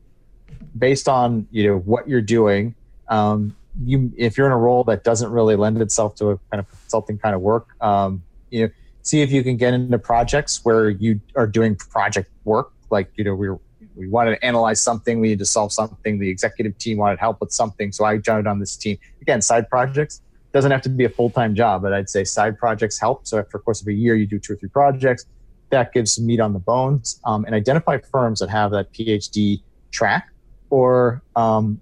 based 0.78 1.08
on 1.08 1.48
you 1.52 1.68
know 1.68 1.78
what 1.80 2.08
you're 2.08 2.22
doing 2.22 2.76
um, 3.10 3.56
you 3.84 4.12
if 4.18 4.38
you're 4.38 4.48
in 4.48 4.54
a 4.54 4.58
role 4.58 4.84
that 4.86 5.04
doesn't 5.04 5.32
really 5.32 5.56
lend 5.56 5.82
itself 5.82 6.16
to 6.16 6.32
a 6.32 6.38
kind 6.52 6.60
of 6.60 6.70
consulting 6.70 7.18
kind 7.18 7.36
of 7.36 7.42
work 7.42 7.70
um, 7.82 8.24
you 8.50 8.64
know 8.64 8.72
see 9.02 9.22
if 9.22 9.32
you 9.32 9.44
can 9.44 9.58
get 9.58 9.74
into 9.74 9.98
projects 9.98 10.64
where 10.64 10.90
you 10.90 11.20
are 11.36 11.48
doing 11.48 11.76
project 11.76 12.30
work 12.44 12.72
like 12.90 13.12
you 13.16 13.24
know 13.24 13.36
we 13.36 13.50
were, 13.50 13.60
we 13.98 14.08
wanted 14.08 14.36
to 14.36 14.46
analyze 14.46 14.80
something. 14.80 15.20
We 15.20 15.30
need 15.30 15.40
to 15.40 15.46
solve 15.46 15.72
something. 15.72 16.20
The 16.20 16.30
executive 16.30 16.78
team 16.78 16.98
wanted 16.98 17.20
help 17.20 17.42
with 17.42 17.52
something. 17.52 17.92
So 17.92 18.06
i 18.06 18.18
joined 18.18 18.48
on 18.48 18.60
this 18.60 18.76
team. 18.76 18.98
Again 19.22 19.42
side 19.42 19.70
projects. 19.70 20.22
Doesn't 20.54 20.72
have 20.72 20.82
to 20.84 20.90
be 20.90 21.04
a 21.04 21.10
full-time 21.10 21.54
job 21.54 21.82
but 21.84 21.94
i'd 21.94 22.10
say 22.10 22.24
side 22.24 22.58
projects 22.58 23.00
help. 23.00 23.28
So 23.28 23.40
after 23.40 23.58
a 23.58 23.60
course 23.60 23.82
of 23.82 23.88
a 23.88 23.94
year 23.94 24.16
you 24.16 24.26
do 24.26 24.40
two 24.40 24.54
or 24.54 24.56
three 24.56 24.70
projects. 24.70 25.26
That 25.70 25.92
gives 25.92 26.18
meat 26.20 26.40
on 26.40 26.54
the 26.54 26.60
bones 26.60 27.20
um, 27.26 27.44
and 27.44 27.54
identify 27.54 27.98
firms 27.98 28.40
that 28.40 28.50
have 28.50 28.72
that 28.72 28.94
phd 28.94 29.62
track 29.92 30.32
or 30.70 31.22
um, 31.36 31.82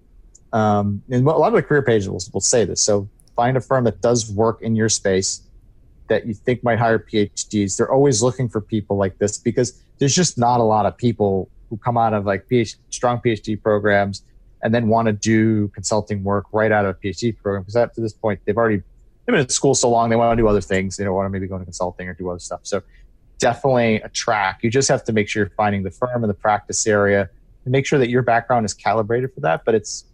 um, 0.53 1.03
and 1.09 1.27
a 1.27 1.31
lot 1.31 1.47
of 1.47 1.53
the 1.53 1.61
career 1.61 1.81
pages 1.81 2.09
will, 2.09 2.21
will 2.33 2.41
say 2.41 2.63
this. 2.63 2.81
So 2.81 3.09
find 3.35 3.57
a 3.57 3.61
firm 3.61 3.83
that 3.83 4.01
does 4.01 4.31
work 4.31 4.61
in 4.61 4.75
your 4.75 4.89
space 4.89 5.41
that 6.07 6.25
you 6.25 6.33
think 6.33 6.63
might 6.63 6.79
hire 6.79 6.99
PhDs. 6.99 7.77
They're 7.77 7.91
always 7.91 8.21
looking 8.21 8.47
for 8.47 8.61
people 8.61 8.95
like 8.95 9.17
this 9.17 9.37
because 9.37 9.81
there's 9.97 10.15
just 10.15 10.37
not 10.37 10.59
a 10.59 10.63
lot 10.63 10.85
of 10.85 10.97
people 10.97 11.49
who 11.75 11.83
come 11.83 11.97
out 11.97 12.13
of 12.13 12.25
like 12.25 12.47
PhD, 12.47 12.77
strong 12.89 13.19
PhD 13.19 13.61
programs 13.61 14.23
and 14.63 14.73
then 14.73 14.87
want 14.87 15.07
to 15.07 15.13
do 15.13 15.67
consulting 15.69 16.23
work 16.23 16.45
right 16.51 16.71
out 16.71 16.85
of 16.85 16.95
a 16.95 16.99
PhD 16.99 17.35
program 17.37 17.63
because 17.63 17.75
up 17.75 17.93
to 17.93 18.01
this 18.01 18.13
point 18.13 18.39
they've 18.45 18.57
already 18.57 18.77
they've 18.77 19.33
been 19.33 19.35
in 19.35 19.49
school 19.49 19.75
so 19.75 19.89
long 19.89 20.09
they 20.09 20.15
want 20.15 20.35
to 20.37 20.41
do 20.41 20.47
other 20.47 20.61
things. 20.61 20.97
They 20.97 21.03
don't 21.03 21.13
want 21.13 21.25
to 21.25 21.29
maybe 21.29 21.47
go 21.47 21.55
into 21.55 21.65
consulting 21.65 22.07
or 22.07 22.13
do 22.13 22.29
other 22.29 22.39
stuff. 22.39 22.61
So 22.63 22.81
definitely 23.37 23.97
a 23.97 24.09
track. 24.09 24.59
You 24.63 24.69
just 24.69 24.87
have 24.87 25.03
to 25.03 25.13
make 25.13 25.27
sure 25.27 25.43
you're 25.43 25.55
finding 25.57 25.83
the 25.83 25.91
firm 25.91 26.23
and 26.23 26.29
the 26.29 26.35
practice 26.35 26.87
area 26.87 27.29
and 27.65 27.71
make 27.71 27.85
sure 27.85 27.99
that 27.99 28.09
your 28.09 28.21
background 28.21 28.65
is 28.65 28.73
calibrated 28.73 29.33
for 29.33 29.41
that. 29.41 29.65
But 29.65 29.75
it's 29.75 30.05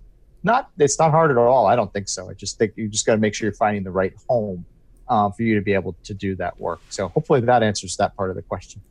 not 0.44 0.70
it's 0.80 0.98
not 0.98 1.12
hard 1.12 1.30
at 1.30 1.38
all. 1.38 1.68
I 1.68 1.76
don't 1.76 1.94
think 1.94 2.10
so. 2.10 2.30
I 2.30 2.34
just 2.34 2.58
think 2.58 2.74
you 2.76 2.88
just 2.88 3.06
got 3.06 3.14
to 3.14 3.20
make 3.20 3.36
sure 3.36 3.46
you're 3.46 3.56
finding 3.56 3.84
the 3.84 3.92
right 3.92 4.14
home 4.28 4.66
uh, 5.08 5.30
for 5.30 5.44
you 5.44 5.56
to 5.56 5.62
be 5.62 5.74
able 5.74 5.96
to 6.04 6.14
do 6.14 6.36
that 6.38 6.60
work. 6.60 6.80
So 6.90 7.10
hopefully 7.10 7.42
that 7.42 7.62
answers 7.62 7.96
that 7.98 8.16
part 8.16 8.32
of 8.32 8.36
the 8.36 8.42
question. 8.42 8.82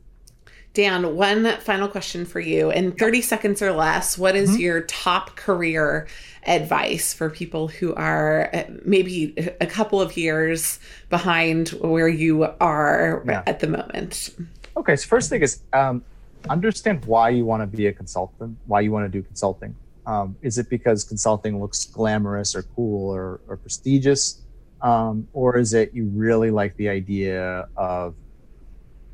Dan, 0.73 1.15
one 1.17 1.57
final 1.57 1.89
question 1.89 2.25
for 2.25 2.39
you. 2.39 2.71
In 2.71 2.93
30 2.93 3.21
seconds 3.21 3.61
or 3.61 3.73
less, 3.73 4.17
what 4.17 4.35
is 4.35 4.51
mm-hmm. 4.51 4.61
your 4.61 4.81
top 4.83 5.35
career 5.35 6.07
advice 6.47 7.13
for 7.13 7.29
people 7.29 7.67
who 7.67 7.93
are 7.95 8.49
uh, 8.53 8.63
maybe 8.85 9.35
a 9.59 9.65
couple 9.65 9.99
of 9.99 10.15
years 10.15 10.79
behind 11.09 11.69
where 11.69 12.07
you 12.07 12.43
are 12.61 13.21
yeah. 13.27 13.43
at 13.45 13.59
the 13.59 13.67
moment? 13.67 14.29
Okay, 14.77 14.95
so 14.95 15.07
first 15.07 15.29
thing 15.29 15.41
is 15.41 15.61
um, 15.73 16.03
understand 16.49 17.03
why 17.03 17.29
you 17.29 17.43
want 17.45 17.61
to 17.61 17.67
be 17.67 17.87
a 17.87 17.93
consultant, 17.93 18.57
why 18.65 18.79
you 18.79 18.91
want 18.91 19.05
to 19.05 19.09
do 19.09 19.21
consulting. 19.21 19.75
Um, 20.05 20.37
is 20.41 20.57
it 20.57 20.69
because 20.69 21.03
consulting 21.03 21.59
looks 21.59 21.85
glamorous 21.85 22.55
or 22.55 22.63
cool 22.63 23.09
or, 23.13 23.41
or 23.47 23.57
prestigious? 23.57 24.41
Um, 24.81 25.27
or 25.33 25.57
is 25.57 25.73
it 25.73 25.93
you 25.93 26.05
really 26.05 26.49
like 26.49 26.75
the 26.77 26.89
idea 26.89 27.67
of, 27.75 28.15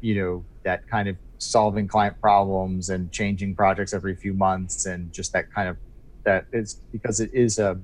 you 0.01 0.23
know, 0.23 0.45
that 0.63 0.87
kind 0.87 1.09
of 1.09 1.17
solving 1.37 1.87
client 1.87 2.19
problems 2.19 2.89
and 2.89 3.11
changing 3.11 3.55
projects 3.55 3.93
every 3.93 4.15
few 4.15 4.33
months 4.33 4.85
and 4.85 5.11
just 5.13 5.33
that 5.33 5.51
kind 5.53 5.69
of 5.69 5.77
that 6.23 6.45
is 6.51 6.81
because 6.91 7.19
it 7.19 7.33
is 7.33 7.59
a 7.59 7.79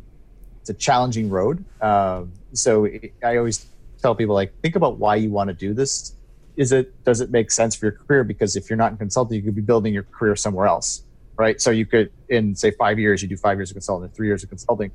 it's 0.62 0.70
a 0.70 0.74
challenging 0.74 1.30
road. 1.30 1.64
Uh, 1.82 2.24
so 2.54 2.86
it, 2.86 3.14
I 3.24 3.38
always 3.38 3.68
tell 4.02 4.16
people 4.16 4.36
like 4.36 4.54
think 4.62 4.76
about 4.76 4.98
why 4.98 5.16
you 5.16 5.30
want 5.30 5.50
to 5.50 5.54
do 5.54 5.74
this 5.74 6.16
is 6.56 6.72
it 6.72 7.04
does 7.04 7.22
it 7.22 7.32
make 7.32 7.52
sense 7.52 7.76
for 7.76 7.88
your 7.88 7.94
career? 7.94 8.24
Because 8.24 8.56
if 8.56 8.70
you're 8.70 8.78
not 8.78 8.92
in 8.92 8.98
consulting, 8.98 9.38
you 9.38 9.44
could 9.44 9.56
be 9.56 9.62
building 9.62 9.94
your 9.94 10.04
career 10.04 10.36
somewhere 10.36 10.68
else, 10.68 11.04
right? 11.36 11.60
So 11.60 11.72
you 11.72 11.86
could 11.86 12.12
in 12.30 12.56
say 12.56 12.72
five 12.72 13.00
years, 13.00 13.22
you 13.22 13.28
do 13.28 13.38
five 13.38 13.58
years 13.58 13.72
of 13.72 13.76
consulting, 13.76 14.10
three 14.10 14.28
years 14.28 14.44
of 14.44 14.50
consulting, 14.50 14.92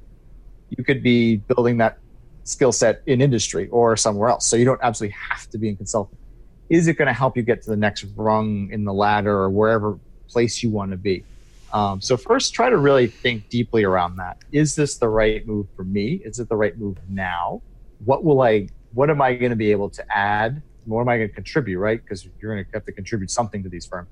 you 0.70 0.84
could 0.84 1.02
be 1.02 1.36
building 1.36 1.78
that 1.78 1.98
skill 2.44 2.72
set 2.72 3.02
in 3.06 3.20
industry 3.20 3.68
or 3.68 3.96
somewhere 3.96 4.28
else. 4.28 4.46
So 4.46 4.56
you 4.56 4.64
don't 4.64 4.80
absolutely 4.82 5.16
have 5.30 5.48
to 5.50 5.58
be 5.58 5.68
in 5.68 5.76
consulting. 5.76 6.16
Is 6.68 6.86
it 6.86 6.94
going 6.94 7.06
to 7.06 7.14
help 7.14 7.36
you 7.36 7.42
get 7.42 7.62
to 7.62 7.70
the 7.70 7.76
next 7.76 8.04
rung 8.14 8.70
in 8.70 8.84
the 8.84 8.92
ladder 8.92 9.32
or 9.32 9.50
wherever 9.50 9.98
place 10.28 10.62
you 10.62 10.70
want 10.70 10.90
to 10.90 10.96
be? 10.96 11.24
Um, 11.72 12.00
so 12.00 12.16
first, 12.16 12.54
try 12.54 12.70
to 12.70 12.76
really 12.76 13.06
think 13.06 13.48
deeply 13.48 13.84
around 13.84 14.16
that. 14.16 14.38
Is 14.52 14.74
this 14.74 14.96
the 14.96 15.08
right 15.08 15.46
move 15.46 15.66
for 15.76 15.84
me? 15.84 16.20
Is 16.24 16.38
it 16.38 16.48
the 16.48 16.56
right 16.56 16.76
move 16.78 16.98
now? 17.08 17.62
What 18.04 18.24
will 18.24 18.40
I? 18.42 18.68
What 18.94 19.10
am 19.10 19.20
I 19.20 19.34
going 19.34 19.50
to 19.50 19.56
be 19.56 19.70
able 19.70 19.90
to 19.90 20.16
add? 20.16 20.62
What 20.86 21.02
am 21.02 21.08
I 21.08 21.18
going 21.18 21.28
to 21.28 21.34
contribute? 21.34 21.78
Right? 21.78 22.02
Because 22.02 22.26
you're 22.40 22.54
going 22.54 22.64
to 22.64 22.70
have 22.72 22.86
to 22.86 22.92
contribute 22.92 23.30
something 23.30 23.62
to 23.62 23.68
these 23.68 23.86
firms. 23.86 24.08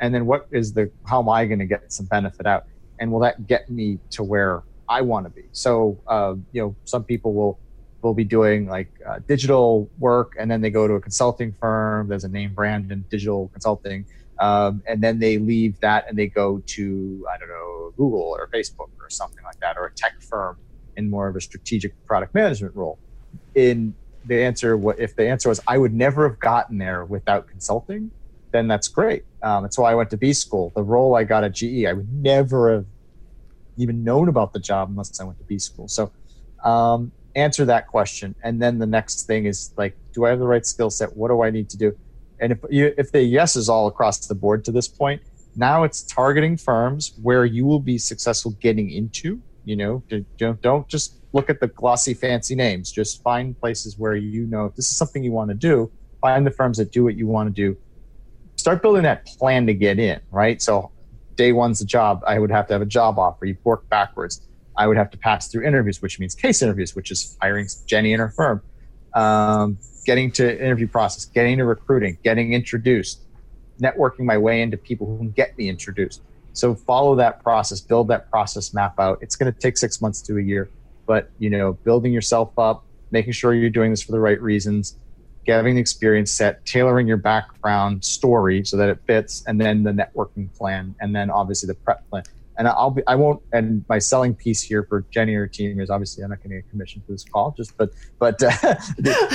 And 0.00 0.14
then 0.14 0.26
what 0.26 0.46
is 0.52 0.72
the? 0.72 0.90
How 1.06 1.20
am 1.20 1.28
I 1.28 1.44
going 1.46 1.58
to 1.58 1.66
get 1.66 1.92
some 1.92 2.06
benefit 2.06 2.46
out? 2.46 2.66
And 3.00 3.10
will 3.10 3.20
that 3.20 3.46
get 3.46 3.68
me 3.68 3.98
to 4.10 4.22
where 4.22 4.62
I 4.88 5.00
want 5.00 5.26
to 5.26 5.30
be? 5.30 5.44
So 5.52 5.98
uh, 6.06 6.34
you 6.52 6.62
know, 6.62 6.76
some 6.84 7.02
people 7.02 7.34
will 7.34 7.58
will 8.02 8.14
be 8.14 8.24
doing 8.24 8.68
like 8.68 8.90
uh, 9.06 9.20
digital 9.26 9.88
work, 9.98 10.34
and 10.38 10.50
then 10.50 10.60
they 10.60 10.70
go 10.70 10.86
to 10.86 10.94
a 10.94 11.00
consulting 11.00 11.54
firm. 11.60 12.08
There's 12.08 12.24
a 12.24 12.28
name 12.28 12.54
brand 12.54 12.90
in 12.90 13.04
digital 13.10 13.48
consulting 13.48 14.06
um, 14.42 14.82
and 14.88 15.00
then 15.00 15.20
they 15.20 15.38
leave 15.38 15.78
that 15.80 16.08
and 16.08 16.18
they 16.18 16.26
go 16.26 16.60
to 16.66 17.26
I 17.32 17.38
don't 17.38 17.48
know 17.48 17.92
Google 17.96 18.20
or 18.36 18.48
Facebook 18.52 18.90
or 19.00 19.08
something 19.08 19.42
like 19.44 19.60
that, 19.60 19.76
or 19.76 19.86
a 19.86 19.92
tech 19.92 20.20
firm 20.20 20.58
in 20.96 21.08
more 21.08 21.28
of 21.28 21.36
a 21.36 21.40
strategic 21.40 21.94
product 22.06 22.34
management 22.34 22.74
role. 22.74 22.98
In 23.54 23.94
the 24.24 24.42
answer, 24.42 24.76
what 24.76 24.98
if 24.98 25.14
the 25.14 25.28
answer 25.28 25.48
was 25.48 25.60
I 25.68 25.78
would 25.78 25.94
never 25.94 26.28
have 26.28 26.40
gotten 26.40 26.78
there 26.78 27.04
without 27.04 27.46
consulting? 27.46 28.10
Then 28.50 28.66
that's 28.66 28.88
great. 28.88 29.24
Um, 29.42 29.62
that's 29.62 29.78
why 29.78 29.92
I 29.92 29.94
went 29.94 30.10
to 30.10 30.16
B 30.16 30.32
school. 30.32 30.72
The 30.74 30.82
role 30.82 31.14
I 31.14 31.22
got 31.22 31.44
at 31.44 31.52
GE, 31.52 31.86
I 31.86 31.92
would 31.92 32.12
never 32.12 32.72
have 32.72 32.86
even 33.76 34.02
known 34.02 34.28
about 34.28 34.52
the 34.52 34.58
job 34.58 34.90
unless 34.90 35.20
I 35.20 35.24
went 35.24 35.38
to 35.38 35.44
B 35.44 35.58
school. 35.58 35.86
So 35.86 36.10
um, 36.64 37.12
answer 37.34 37.64
that 37.64 37.86
question, 37.86 38.34
and 38.42 38.60
then 38.60 38.78
the 38.78 38.86
next 38.86 39.26
thing 39.26 39.46
is 39.46 39.72
like, 39.76 39.96
do 40.12 40.24
I 40.24 40.30
have 40.30 40.38
the 40.38 40.46
right 40.46 40.66
skill 40.66 40.90
set? 40.90 41.16
What 41.16 41.28
do 41.28 41.42
I 41.42 41.50
need 41.50 41.68
to 41.70 41.76
do? 41.76 41.96
And 42.40 42.52
if 42.52 42.58
you, 42.70 42.92
if 42.98 43.12
the 43.12 43.22
yes 43.22 43.56
is 43.56 43.68
all 43.68 43.86
across 43.86 44.26
the 44.26 44.34
board 44.34 44.64
to 44.64 44.72
this 44.72 44.88
point, 44.88 45.22
now 45.54 45.84
it's 45.84 46.02
targeting 46.02 46.56
firms 46.56 47.12
where 47.22 47.44
you 47.44 47.64
will 47.64 47.80
be 47.80 47.98
successful 47.98 48.52
getting 48.60 48.90
into. 48.90 49.40
You 49.64 49.76
know, 49.76 50.02
don't, 50.38 50.60
don't 50.60 50.88
just 50.88 51.18
look 51.32 51.48
at 51.48 51.60
the 51.60 51.68
glossy, 51.68 52.14
fancy 52.14 52.54
names. 52.54 52.90
Just 52.90 53.22
find 53.22 53.58
places 53.58 53.96
where 53.96 54.16
you 54.16 54.46
know 54.46 54.72
this 54.74 54.90
is 54.90 54.96
something 54.96 55.22
you 55.22 55.32
want 55.32 55.50
to 55.50 55.54
do. 55.54 55.90
Find 56.20 56.46
the 56.46 56.50
firms 56.50 56.78
that 56.78 56.90
do 56.90 57.04
what 57.04 57.16
you 57.16 57.26
want 57.26 57.48
to 57.48 57.52
do. 57.52 57.76
Start 58.56 58.82
building 58.82 59.04
that 59.04 59.26
plan 59.26 59.66
to 59.66 59.74
get 59.74 59.98
in. 59.98 60.20
Right. 60.30 60.60
So 60.60 60.90
day 61.36 61.52
one's 61.52 61.78
the 61.78 61.84
job. 61.84 62.22
I 62.26 62.38
would 62.38 62.50
have 62.50 62.66
to 62.68 62.72
have 62.74 62.82
a 62.82 62.86
job 62.86 63.18
offer. 63.18 63.44
You 63.44 63.56
work 63.64 63.88
backwards. 63.88 64.40
I 64.76 64.86
would 64.86 64.96
have 64.96 65.10
to 65.10 65.18
pass 65.18 65.48
through 65.48 65.66
interviews, 65.66 66.00
which 66.00 66.18
means 66.18 66.34
case 66.34 66.62
interviews, 66.62 66.96
which 66.96 67.10
is 67.10 67.36
hiring 67.40 67.68
Jenny 67.86 68.12
and 68.12 68.20
her 68.20 68.30
firm. 68.30 68.62
Um, 69.14 69.78
getting 70.04 70.32
to 70.32 70.64
interview 70.64 70.88
process, 70.88 71.26
getting 71.26 71.58
to 71.58 71.64
recruiting, 71.64 72.18
getting 72.24 72.54
introduced, 72.54 73.20
networking 73.80 74.20
my 74.20 74.38
way 74.38 74.62
into 74.62 74.76
people 74.76 75.06
who 75.06 75.18
can 75.18 75.30
get 75.30 75.56
me 75.56 75.68
introduced. 75.68 76.22
So 76.54 76.74
follow 76.74 77.14
that 77.16 77.42
process, 77.42 77.80
build 77.80 78.08
that 78.08 78.30
process 78.30 78.74
map 78.74 78.98
out. 78.98 79.18
It's 79.20 79.36
going 79.36 79.52
to 79.52 79.58
take 79.58 79.76
six 79.76 80.00
months 80.00 80.20
to 80.22 80.38
a 80.38 80.42
year, 80.42 80.70
but 81.06 81.30
you 81.38 81.50
know, 81.50 81.74
building 81.74 82.12
yourself 82.12 82.58
up, 82.58 82.84
making 83.10 83.32
sure 83.32 83.54
you're 83.54 83.70
doing 83.70 83.90
this 83.90 84.02
for 84.02 84.12
the 84.12 84.20
right 84.20 84.40
reasons, 84.40 84.96
getting 85.44 85.74
the 85.74 85.80
experience 85.80 86.30
set, 86.30 86.64
tailoring 86.64 87.06
your 87.06 87.16
background 87.16 88.04
story 88.04 88.64
so 88.64 88.76
that 88.76 88.88
it 88.88 88.98
fits, 89.06 89.44
and 89.46 89.60
then 89.60 89.82
the 89.82 89.92
networking 89.92 90.52
plan, 90.56 90.94
and 91.00 91.14
then 91.14 91.30
obviously 91.30 91.66
the 91.66 91.74
prep 91.74 92.08
plan 92.10 92.22
and 92.58 92.68
I'll 92.68 92.90
be 92.90 93.02
I 93.06 93.14
won't 93.14 93.42
and 93.52 93.84
my 93.88 93.98
selling 93.98 94.34
piece 94.34 94.60
here 94.60 94.84
for 94.84 95.04
Jenny 95.10 95.34
or 95.34 95.46
team 95.46 95.80
is 95.80 95.90
obviously 95.90 96.22
I'm 96.22 96.30
not 96.30 96.42
getting 96.42 96.58
a 96.58 96.62
commission 96.70 97.02
for 97.06 97.12
this 97.12 97.24
call 97.24 97.54
just 97.56 97.76
but 97.76 97.90
but 98.18 98.42
uh, 98.42 98.50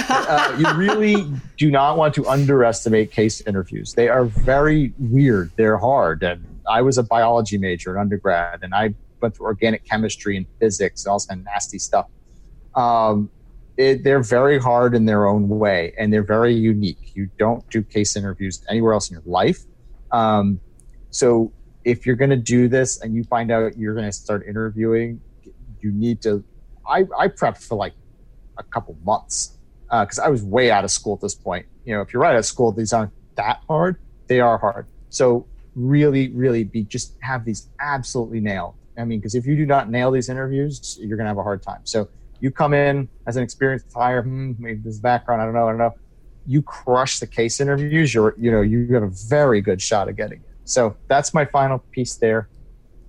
uh, 0.09 0.55
you 0.57 0.71
really 0.73 1.25
do 1.57 1.71
not 1.71 1.97
want 1.97 2.13
to 2.15 2.27
underestimate 2.27 3.11
case 3.11 3.41
interviews. 3.41 3.93
They 3.93 4.09
are 4.09 4.25
very 4.25 4.93
weird. 4.99 5.51
They're 5.55 5.77
hard. 5.77 6.23
And 6.23 6.45
I 6.69 6.81
was 6.81 6.97
a 6.97 7.03
biology 7.03 7.57
major 7.57 7.95
in 7.95 8.01
undergrad 8.01 8.59
and 8.63 8.73
I 8.73 8.93
went 9.21 9.35
through 9.35 9.47
organic 9.47 9.83
chemistry 9.85 10.37
and 10.37 10.45
physics 10.59 11.05
and 11.05 11.11
all 11.11 11.19
kind 11.19 11.39
of 11.39 11.45
nasty 11.45 11.79
stuff. 11.79 12.07
Um, 12.75 13.29
it, 13.77 14.03
they're 14.03 14.23
very 14.23 14.59
hard 14.59 14.95
in 14.95 15.05
their 15.05 15.27
own 15.27 15.49
way 15.49 15.93
and 15.97 16.11
they're 16.11 16.23
very 16.23 16.53
unique. 16.53 17.11
You 17.15 17.29
don't 17.37 17.67
do 17.69 17.81
case 17.83 18.15
interviews 18.15 18.63
anywhere 18.69 18.93
else 18.93 19.09
in 19.09 19.15
your 19.15 19.23
life. 19.25 19.59
Um, 20.11 20.59
so 21.09 21.51
if 21.87 22.05
you're 22.05 22.17
going 22.17 22.29
to 22.29 22.35
do 22.35 22.67
this 22.67 22.99
and 23.01 23.15
you 23.15 23.23
find 23.23 23.49
out 23.49 23.77
you're 23.77 23.93
going 23.93 24.05
to 24.05 24.11
start 24.11 24.45
interviewing, 24.45 25.21
you 25.79 25.91
need 25.91 26.21
to. 26.21 26.43
I, 26.85 27.05
I 27.17 27.29
prepped 27.29 27.63
for 27.63 27.75
like 27.75 27.93
a 28.57 28.63
couple 28.63 28.97
months 29.05 29.57
because 29.89 30.19
uh, 30.19 30.23
I 30.23 30.27
was 30.27 30.43
way 30.43 30.69
out 30.69 30.83
of 30.83 30.91
school 30.91 31.13
at 31.13 31.21
this 31.21 31.33
point. 31.33 31.65
You 31.85 31.95
know, 31.95 32.01
if 32.01 32.11
you're 32.11 32.21
right 32.21 32.33
out 32.33 32.39
of 32.39 32.45
school, 32.45 32.73
these 32.73 32.91
aren't 32.91 33.13
that 33.35 33.61
hard. 33.69 34.01
They 34.27 34.41
are 34.41 34.57
hard. 34.57 34.87
So 35.09 35.47
really, 35.75 36.29
really 36.31 36.65
be 36.65 36.83
just 36.83 37.15
have 37.21 37.45
these 37.45 37.69
absolutely 37.79 38.41
nailed. 38.41 38.75
I 38.97 39.05
mean, 39.05 39.19
because 39.19 39.35
if 39.35 39.45
you 39.45 39.55
do 39.55 39.65
not 39.65 39.89
nail 39.89 40.11
these 40.11 40.27
interviews, 40.27 40.97
you're 40.99 41.15
going 41.17 41.25
to 41.25 41.29
have 41.29 41.37
a 41.37 41.43
hard 41.43 41.63
time. 41.63 41.81
So 41.85 42.09
you 42.41 42.51
come 42.51 42.73
in 42.73 43.07
as 43.27 43.37
an 43.37 43.43
experienced 43.43 43.93
hire, 43.93 44.23
hmm, 44.23 44.53
maybe 44.59 44.81
this 44.83 44.99
background, 44.99 45.41
I 45.41 45.45
don't 45.45 45.53
know, 45.53 45.67
I 45.67 45.69
don't 45.69 45.77
know. 45.77 45.95
You 46.45 46.61
crush 46.61 47.19
the 47.19 47.27
case 47.27 47.61
interviews, 47.61 48.13
you're, 48.13 48.35
you 48.37 48.51
know, 48.51 48.61
you 48.61 48.93
have 48.93 49.03
a 49.03 49.11
very 49.29 49.61
good 49.61 49.81
shot 49.81 50.09
of 50.09 50.17
getting. 50.17 50.43
So 50.67 50.97
that's 51.07 51.33
my 51.33 51.45
final 51.45 51.79
piece 51.79 52.15
there. 52.15 52.49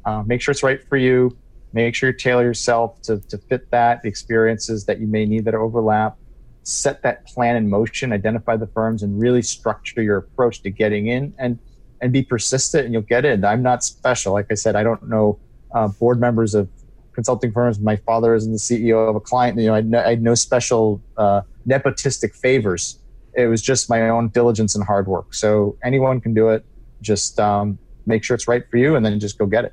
Uh, 0.04 0.22
make 0.22 0.40
sure 0.40 0.52
it's 0.52 0.62
right 0.62 0.82
for 0.88 0.96
you. 0.96 1.36
Make 1.72 1.96
sure 1.96 2.10
you 2.10 2.16
tailor 2.16 2.44
yourself 2.44 3.02
to, 3.02 3.18
to 3.28 3.36
fit 3.36 3.68
that, 3.72 4.02
the 4.02 4.08
experiences 4.08 4.86
that 4.86 5.00
you 5.00 5.08
may 5.08 5.26
need 5.26 5.44
that 5.44 5.56
overlap. 5.56 6.16
Set 6.62 7.02
that 7.02 7.26
plan 7.26 7.56
in 7.56 7.68
motion, 7.68 8.12
identify 8.12 8.56
the 8.56 8.68
firms, 8.68 9.02
and 9.02 9.20
really 9.20 9.42
structure 9.42 10.02
your 10.02 10.18
approach 10.18 10.62
to 10.62 10.70
getting 10.70 11.08
in 11.08 11.34
and, 11.38 11.58
and 12.00 12.12
be 12.12 12.22
persistent, 12.22 12.84
and 12.84 12.92
you'll 12.92 13.02
get 13.02 13.24
in. 13.24 13.44
I'm 13.44 13.62
not 13.62 13.82
special. 13.82 14.34
Like 14.34 14.46
I 14.50 14.54
said, 14.54 14.76
I 14.76 14.84
don't 14.84 15.08
know 15.08 15.40
uh, 15.74 15.88
board 15.88 16.20
members 16.20 16.54
of 16.54 16.68
consulting 17.12 17.50
firms. 17.50 17.80
My 17.80 17.96
father 17.96 18.36
isn't 18.36 18.52
the 18.52 18.58
CEO 18.58 19.08
of 19.08 19.16
a 19.16 19.20
client. 19.20 19.58
You 19.58 19.66
know, 19.66 19.74
I, 19.74 19.80
no, 19.80 19.98
I 19.98 20.10
had 20.10 20.22
no 20.22 20.36
special 20.36 21.02
uh, 21.16 21.40
nepotistic 21.66 22.36
favors. 22.36 23.00
It 23.34 23.46
was 23.46 23.60
just 23.60 23.90
my 23.90 24.08
own 24.10 24.28
diligence 24.28 24.76
and 24.76 24.84
hard 24.84 25.08
work. 25.08 25.34
So 25.34 25.76
anyone 25.82 26.20
can 26.20 26.34
do 26.34 26.50
it 26.50 26.64
just 27.00 27.38
um, 27.40 27.78
make 28.06 28.24
sure 28.24 28.34
it's 28.34 28.48
right 28.48 28.68
for 28.70 28.76
you 28.76 28.96
and 28.96 29.04
then 29.04 29.18
just 29.20 29.38
go 29.38 29.46
get 29.46 29.64
it. 29.64 29.72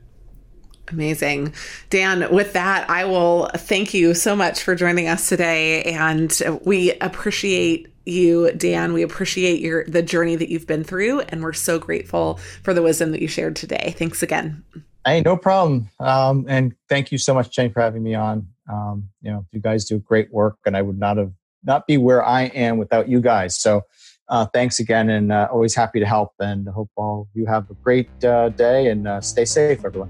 Amazing. 0.89 1.53
Dan, 1.89 2.31
with 2.31 2.53
that, 2.53 2.87
I 2.89 3.05
will 3.05 3.49
thank 3.55 3.93
you 3.93 4.13
so 4.13 4.35
much 4.35 4.61
for 4.61 4.75
joining 4.75 5.07
us 5.07 5.27
today. 5.27 5.83
And 5.83 6.31
we 6.63 6.93
appreciate 6.99 7.87
you, 8.05 8.51
Dan. 8.51 8.93
We 8.93 9.01
appreciate 9.01 9.61
your 9.61 9.85
the 9.85 10.03
journey 10.03 10.35
that 10.35 10.49
you've 10.49 10.67
been 10.67 10.83
through, 10.83 11.21
and 11.21 11.41
we're 11.41 11.53
so 11.53 11.79
grateful 11.79 12.39
for 12.61 12.73
the 12.73 12.83
wisdom 12.83 13.11
that 13.11 13.21
you 13.21 13.27
shared 13.27 13.55
today. 13.55 13.95
Thanks 13.97 14.21
again. 14.21 14.63
Hey, 15.05 15.21
no 15.21 15.37
problem. 15.37 15.89
Um, 15.99 16.45
and 16.47 16.73
thank 16.89 17.11
you 17.11 17.17
so 17.17 17.33
much, 17.33 17.51
Jane, 17.51 17.71
for 17.71 17.81
having 17.81 18.03
me 18.03 18.13
on. 18.13 18.47
Um, 18.71 19.09
you 19.21 19.31
know, 19.31 19.45
you 19.51 19.59
guys 19.59 19.85
do 19.85 19.99
great 19.99 20.31
work, 20.31 20.57
and 20.65 20.77
I 20.77 20.81
would 20.81 20.99
not 20.99 21.17
have 21.17 21.31
not 21.63 21.87
be 21.87 21.97
where 21.97 22.23
I 22.23 22.43
am 22.43 22.77
without 22.77 23.09
you 23.09 23.21
guys. 23.21 23.55
So 23.55 23.81
uh, 24.29 24.45
thanks 24.47 24.79
again 24.79 25.09
and 25.09 25.31
uh, 25.31 25.47
always 25.51 25.75
happy 25.75 25.99
to 25.99 26.05
help 26.05 26.33
and 26.39 26.67
hope 26.67 26.89
all 26.95 27.27
you 27.33 27.45
have 27.45 27.69
a 27.69 27.73
great 27.75 28.09
uh, 28.23 28.49
day 28.49 28.87
and 28.87 29.07
uh, 29.07 29.21
stay 29.21 29.45
safe 29.45 29.83
everyone 29.85 30.09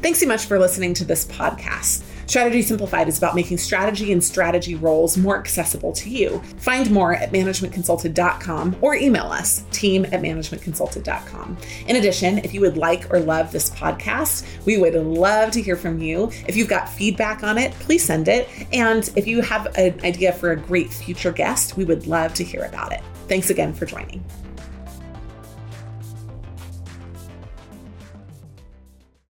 thanks 0.00 0.20
so 0.20 0.26
much 0.26 0.46
for 0.46 0.58
listening 0.58 0.94
to 0.94 1.04
this 1.04 1.24
podcast 1.26 2.04
Strategy 2.26 2.62
Simplified 2.62 3.08
is 3.08 3.18
about 3.18 3.34
making 3.34 3.58
strategy 3.58 4.10
and 4.10 4.24
strategy 4.24 4.74
roles 4.74 5.18
more 5.18 5.38
accessible 5.38 5.92
to 5.92 6.08
you. 6.08 6.38
Find 6.56 6.90
more 6.90 7.14
at 7.14 7.30
managementconsulted.com 7.30 8.76
or 8.80 8.94
email 8.94 9.26
us, 9.26 9.64
team 9.70 10.06
at 10.06 10.22
managementconsulted.com. 10.22 11.58
In 11.88 11.96
addition, 11.96 12.38
if 12.38 12.54
you 12.54 12.62
would 12.62 12.78
like 12.78 13.12
or 13.12 13.20
love 13.20 13.52
this 13.52 13.68
podcast, 13.68 14.46
we 14.64 14.78
would 14.78 14.94
love 14.94 15.50
to 15.52 15.60
hear 15.60 15.76
from 15.76 15.98
you. 15.98 16.30
If 16.48 16.56
you've 16.56 16.68
got 16.68 16.88
feedback 16.88 17.42
on 17.42 17.58
it, 17.58 17.72
please 17.74 18.02
send 18.02 18.28
it. 18.28 18.48
And 18.72 19.10
if 19.16 19.26
you 19.26 19.42
have 19.42 19.66
an 19.76 20.00
idea 20.02 20.32
for 20.32 20.52
a 20.52 20.56
great 20.56 20.90
future 20.90 21.32
guest, 21.32 21.76
we 21.76 21.84
would 21.84 22.06
love 22.06 22.32
to 22.34 22.44
hear 22.44 22.64
about 22.64 22.92
it. 22.92 23.02
Thanks 23.28 23.50
again 23.50 23.72
for 23.72 23.86
joining. 23.86 24.24